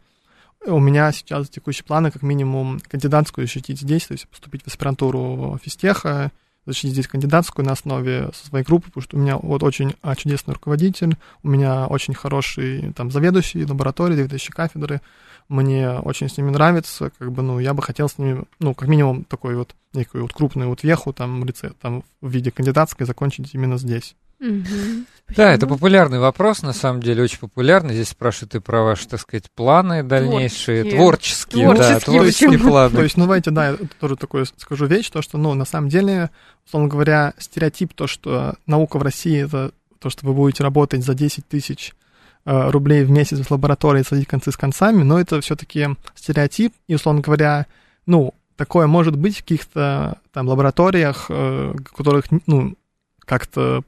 у 0.67 0.79
меня 0.79 1.13
сейчас 1.13 1.49
текущие 1.49 1.85
планы, 1.85 2.11
как 2.11 2.23
минимум, 2.23 2.81
кандидатскую 2.89 3.47
защитить 3.47 3.81
здесь, 3.81 4.07
то 4.07 4.13
есть 4.13 4.29
поступить 4.29 4.63
в 4.63 4.69
аспирантуру 4.69 5.59
физтеха, 5.63 6.33
защитить 6.67 6.93
здесь 6.93 7.09
кандидатскую 7.09 7.67
на 7.67 7.73
основе 7.73 8.31
своей 8.33 8.65
группы, 8.65 8.87
потому 8.87 9.03
что 9.03 9.17
у 9.17 9.21
меня 9.21 9.37
вот 9.37 9.63
очень 9.63 9.95
а, 10.03 10.17
чудесный 10.17 10.55
руководитель, 10.55 11.17
у 11.43 11.49
меня 11.49 11.87
очень 11.87 12.15
хороший 12.15 12.93
там 12.93 13.11
заведующий 13.11 13.65
лаборатории, 13.65 14.15
заведующий 14.15 14.53
кафедры, 14.53 15.01
мне 15.49 15.91
очень 15.91 16.29
с 16.29 16.39
ними 16.39 16.51
нравится, 16.51 17.11
как 17.19 17.31
бы, 17.31 17.43
ну, 17.43 17.59
я 17.59 17.75
бы 17.75 17.83
хотел 17.83 18.09
с 18.09 18.17
ними, 18.17 18.45
ну, 18.61 18.75
как 18.75 18.89
минимум, 18.89 19.25
такой 19.25 19.57
вот, 19.57 19.75
некую 19.93 20.23
вот 20.23 20.33
крупную 20.33 20.71
вот 20.71 20.83
веху 20.83 21.13
там, 21.13 21.43
в 21.43 21.45
лице, 21.45 21.73
там, 21.81 22.03
в 22.23 22.31
виде 22.31 22.51
кандидатской 22.51 23.07
закончить 23.07 23.55
именно 23.55 23.77
здесь. 23.77 24.17
Угу. 24.41 25.05
Да, 25.37 25.53
это 25.53 25.67
популярный 25.67 26.19
вопрос, 26.19 26.63
на 26.63 26.73
самом 26.73 27.01
деле, 27.01 27.23
очень 27.23 27.39
популярный. 27.39 27.95
Здесь 27.95 28.11
спрашивают 28.11 28.55
и 28.55 28.61
про 28.61 28.83
ваши, 28.83 29.09
так 29.09 29.21
сказать, 29.21 29.51
планы 29.51 30.03
дальнейшие, 30.03 30.85
творческие, 30.85 31.65
творческие, 31.65 31.99
да, 31.99 32.01
творческие 32.01 32.59
планы. 32.59 32.95
То 32.95 33.03
есть, 33.03 33.17
ну, 33.17 33.25
давайте, 33.25 33.51
да, 33.51 33.71
я 33.71 33.77
тоже 33.99 34.17
такое 34.17 34.45
скажу 34.45 34.87
вещь, 34.87 35.09
то, 35.11 35.23
что, 35.23 35.39
ну, 35.39 35.55
на 35.55 35.65
самом 35.65 35.89
деле, 35.89 36.31
условно 36.67 36.89
говоря, 36.89 37.33
стереотип, 37.39 37.95
то, 37.95 38.07
что 38.07 38.55
наука 38.67 38.99
в 38.99 39.03
России, 39.03 39.45
это 39.45 39.73
то, 39.99 40.11
что 40.11 40.27
вы 40.27 40.35
будете 40.35 40.63
работать 40.63 41.03
за 41.03 41.15
10 41.15 41.49
тысяч 41.49 41.95
э, 42.45 42.71
рублей 42.71 43.05
в 43.05 43.11
месяц 43.11 43.39
в 43.39 43.51
лаборатории, 43.51 44.03
садить 44.03 44.29
концы 44.29 44.53
с 44.53 44.57
концами, 44.57 45.03
но 45.03 45.19
это 45.19 45.41
все-таки 45.41 45.89
стереотип, 46.15 46.75
и, 46.87 46.95
условно 46.95 47.23
говоря, 47.23 47.67
ну, 48.05 48.35
такое 48.57 48.87
может 48.87 49.17
быть 49.17 49.39
в 49.39 49.41
каких-то 49.41 50.19
там 50.33 50.49
лабораториях, 50.49 51.27
э, 51.31 51.75
которых, 51.97 52.27
ну, 52.47 52.77
как-то 53.25 53.83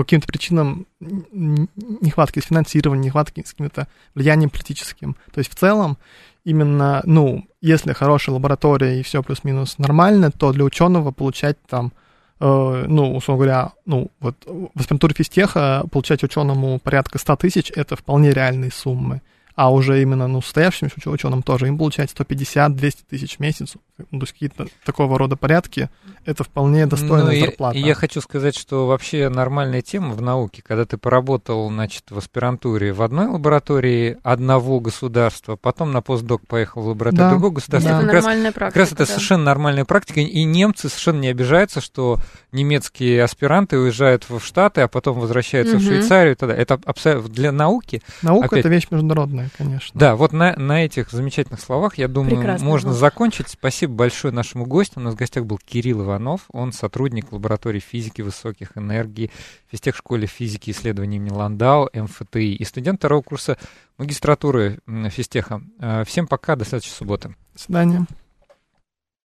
по 0.00 0.04
каким-то 0.04 0.26
причинам 0.28 0.86
нехватки 0.98 2.40
финансирования, 2.40 3.08
нехватки 3.08 3.44
с 3.44 3.50
каким-то 3.50 3.86
влиянием 4.14 4.48
политическим. 4.48 5.14
То 5.30 5.40
есть 5.40 5.52
в 5.52 5.54
целом 5.54 5.98
именно, 6.42 7.02
ну, 7.04 7.44
если 7.60 7.92
хорошая 7.92 8.32
лаборатория 8.32 8.98
и 8.98 9.02
все 9.02 9.22
плюс-минус 9.22 9.76
нормально, 9.76 10.30
то 10.30 10.54
для 10.54 10.64
ученого 10.64 11.10
получать 11.10 11.58
там, 11.66 11.92
э, 12.40 12.84
ну, 12.88 13.14
условно 13.14 13.44
говоря, 13.44 13.72
ну, 13.84 14.10
вот 14.20 14.36
в 14.46 14.80
аспирантуре 14.80 15.12
физтеха 15.14 15.84
получать 15.92 16.24
ученому 16.24 16.78
порядка 16.78 17.18
100 17.18 17.36
тысяч, 17.36 17.70
это 17.76 17.94
вполне 17.94 18.30
реальные 18.32 18.70
суммы 18.70 19.20
а 19.60 19.70
уже 19.70 20.00
именно, 20.00 20.26
ну, 20.26 20.40
состоявшимся 20.40 21.10
ученым 21.10 21.42
тоже, 21.42 21.66
им 21.66 21.76
получать 21.76 22.10
150-200 22.10 22.94
тысяч 23.10 23.36
в 23.36 23.40
месяц, 23.40 23.74
то 24.10 24.16
есть 24.18 24.32
какие-то 24.32 24.66
такого 24.84 25.18
рода 25.18 25.36
порядки, 25.36 25.88
это 26.24 26.44
вполне 26.44 26.86
достойная 26.86 27.34
ну, 27.34 27.46
зарплата. 27.46 27.78
И, 27.78 27.80
и 27.80 27.86
я 27.86 27.94
хочу 27.94 28.20
сказать, 28.20 28.56
что 28.56 28.86
вообще 28.86 29.28
нормальная 29.28 29.82
тема 29.82 30.14
в 30.14 30.20
науке, 30.20 30.62
когда 30.66 30.84
ты 30.84 30.96
поработал, 30.96 31.68
значит, 31.68 32.04
в 32.10 32.18
аспирантуре 32.18 32.92
в 32.92 33.02
одной 33.02 33.26
лаборатории 33.26 34.18
одного 34.22 34.80
государства, 34.80 35.56
потом 35.56 35.92
на 35.92 36.02
постдок 36.02 36.46
поехал 36.46 36.82
в 36.82 36.88
лабораторию 36.88 37.26
да, 37.26 37.30
другого 37.30 37.54
государства. 37.54 37.90
Да. 37.90 37.98
Это 37.98 38.06
как 38.06 38.14
нормальная 38.14 38.46
раз, 38.46 38.54
практика. 38.54 38.74
Как 38.74 38.80
раз 38.80 38.92
это 38.92 39.06
да. 39.06 39.06
совершенно 39.06 39.44
нормальная 39.44 39.84
практика, 39.84 40.20
и 40.20 40.44
немцы 40.44 40.88
совершенно 40.88 41.20
не 41.20 41.28
обижаются, 41.28 41.80
что 41.80 42.18
немецкие 42.52 43.22
аспиранты 43.22 43.78
уезжают 43.78 44.28
в 44.28 44.40
Штаты, 44.40 44.82
а 44.82 44.88
потом 44.88 45.20
возвращаются 45.20 45.76
угу. 45.76 45.84
в 45.84 45.86
Швейцарию 45.86 46.32
и 46.32 46.36
т.д. 46.36 46.52
Это 46.52 46.78
абсолютно 46.84 47.30
для 47.30 47.52
науки. 47.52 48.02
Наука 48.22 48.46
опять, 48.46 48.60
это 48.60 48.68
вещь 48.68 48.86
международная 48.90 49.50
конечно. 49.56 49.98
Да, 49.98 50.16
вот 50.16 50.32
на, 50.32 50.56
на 50.56 50.84
этих 50.84 51.10
замечательных 51.10 51.60
словах, 51.60 51.98
я 51.98 52.08
думаю, 52.08 52.36
Прекрасно, 52.36 52.66
можно 52.66 52.92
закончить. 52.92 53.48
Спасибо 53.48 53.89
большое 53.90 54.32
нашему 54.32 54.66
гостю. 54.66 55.00
У 55.00 55.02
нас 55.02 55.14
в 55.14 55.16
гостях 55.16 55.44
был 55.44 55.58
Кирилл 55.58 56.02
Иванов. 56.02 56.42
Он 56.52 56.72
сотрудник 56.72 57.32
лаборатории 57.32 57.80
физики 57.80 58.22
высоких 58.22 58.76
энергий 58.76 59.30
в 59.68 59.72
физтех-школе 59.72 60.26
физики 60.26 60.70
и 60.70 60.72
исследований 60.72 61.16
имени 61.16 61.30
Ландау, 61.30 61.88
МФТИ, 61.92 62.54
и 62.54 62.64
студент 62.64 63.00
второго 63.00 63.22
курса 63.22 63.58
магистратуры 63.98 64.78
физтеха. 65.10 65.62
Э, 65.78 66.04
всем 66.04 66.26
пока, 66.26 66.56
до 66.56 66.64
следующей 66.64 66.92
субботы. 66.94 67.34
До 67.54 67.60
свидания. 67.60 68.06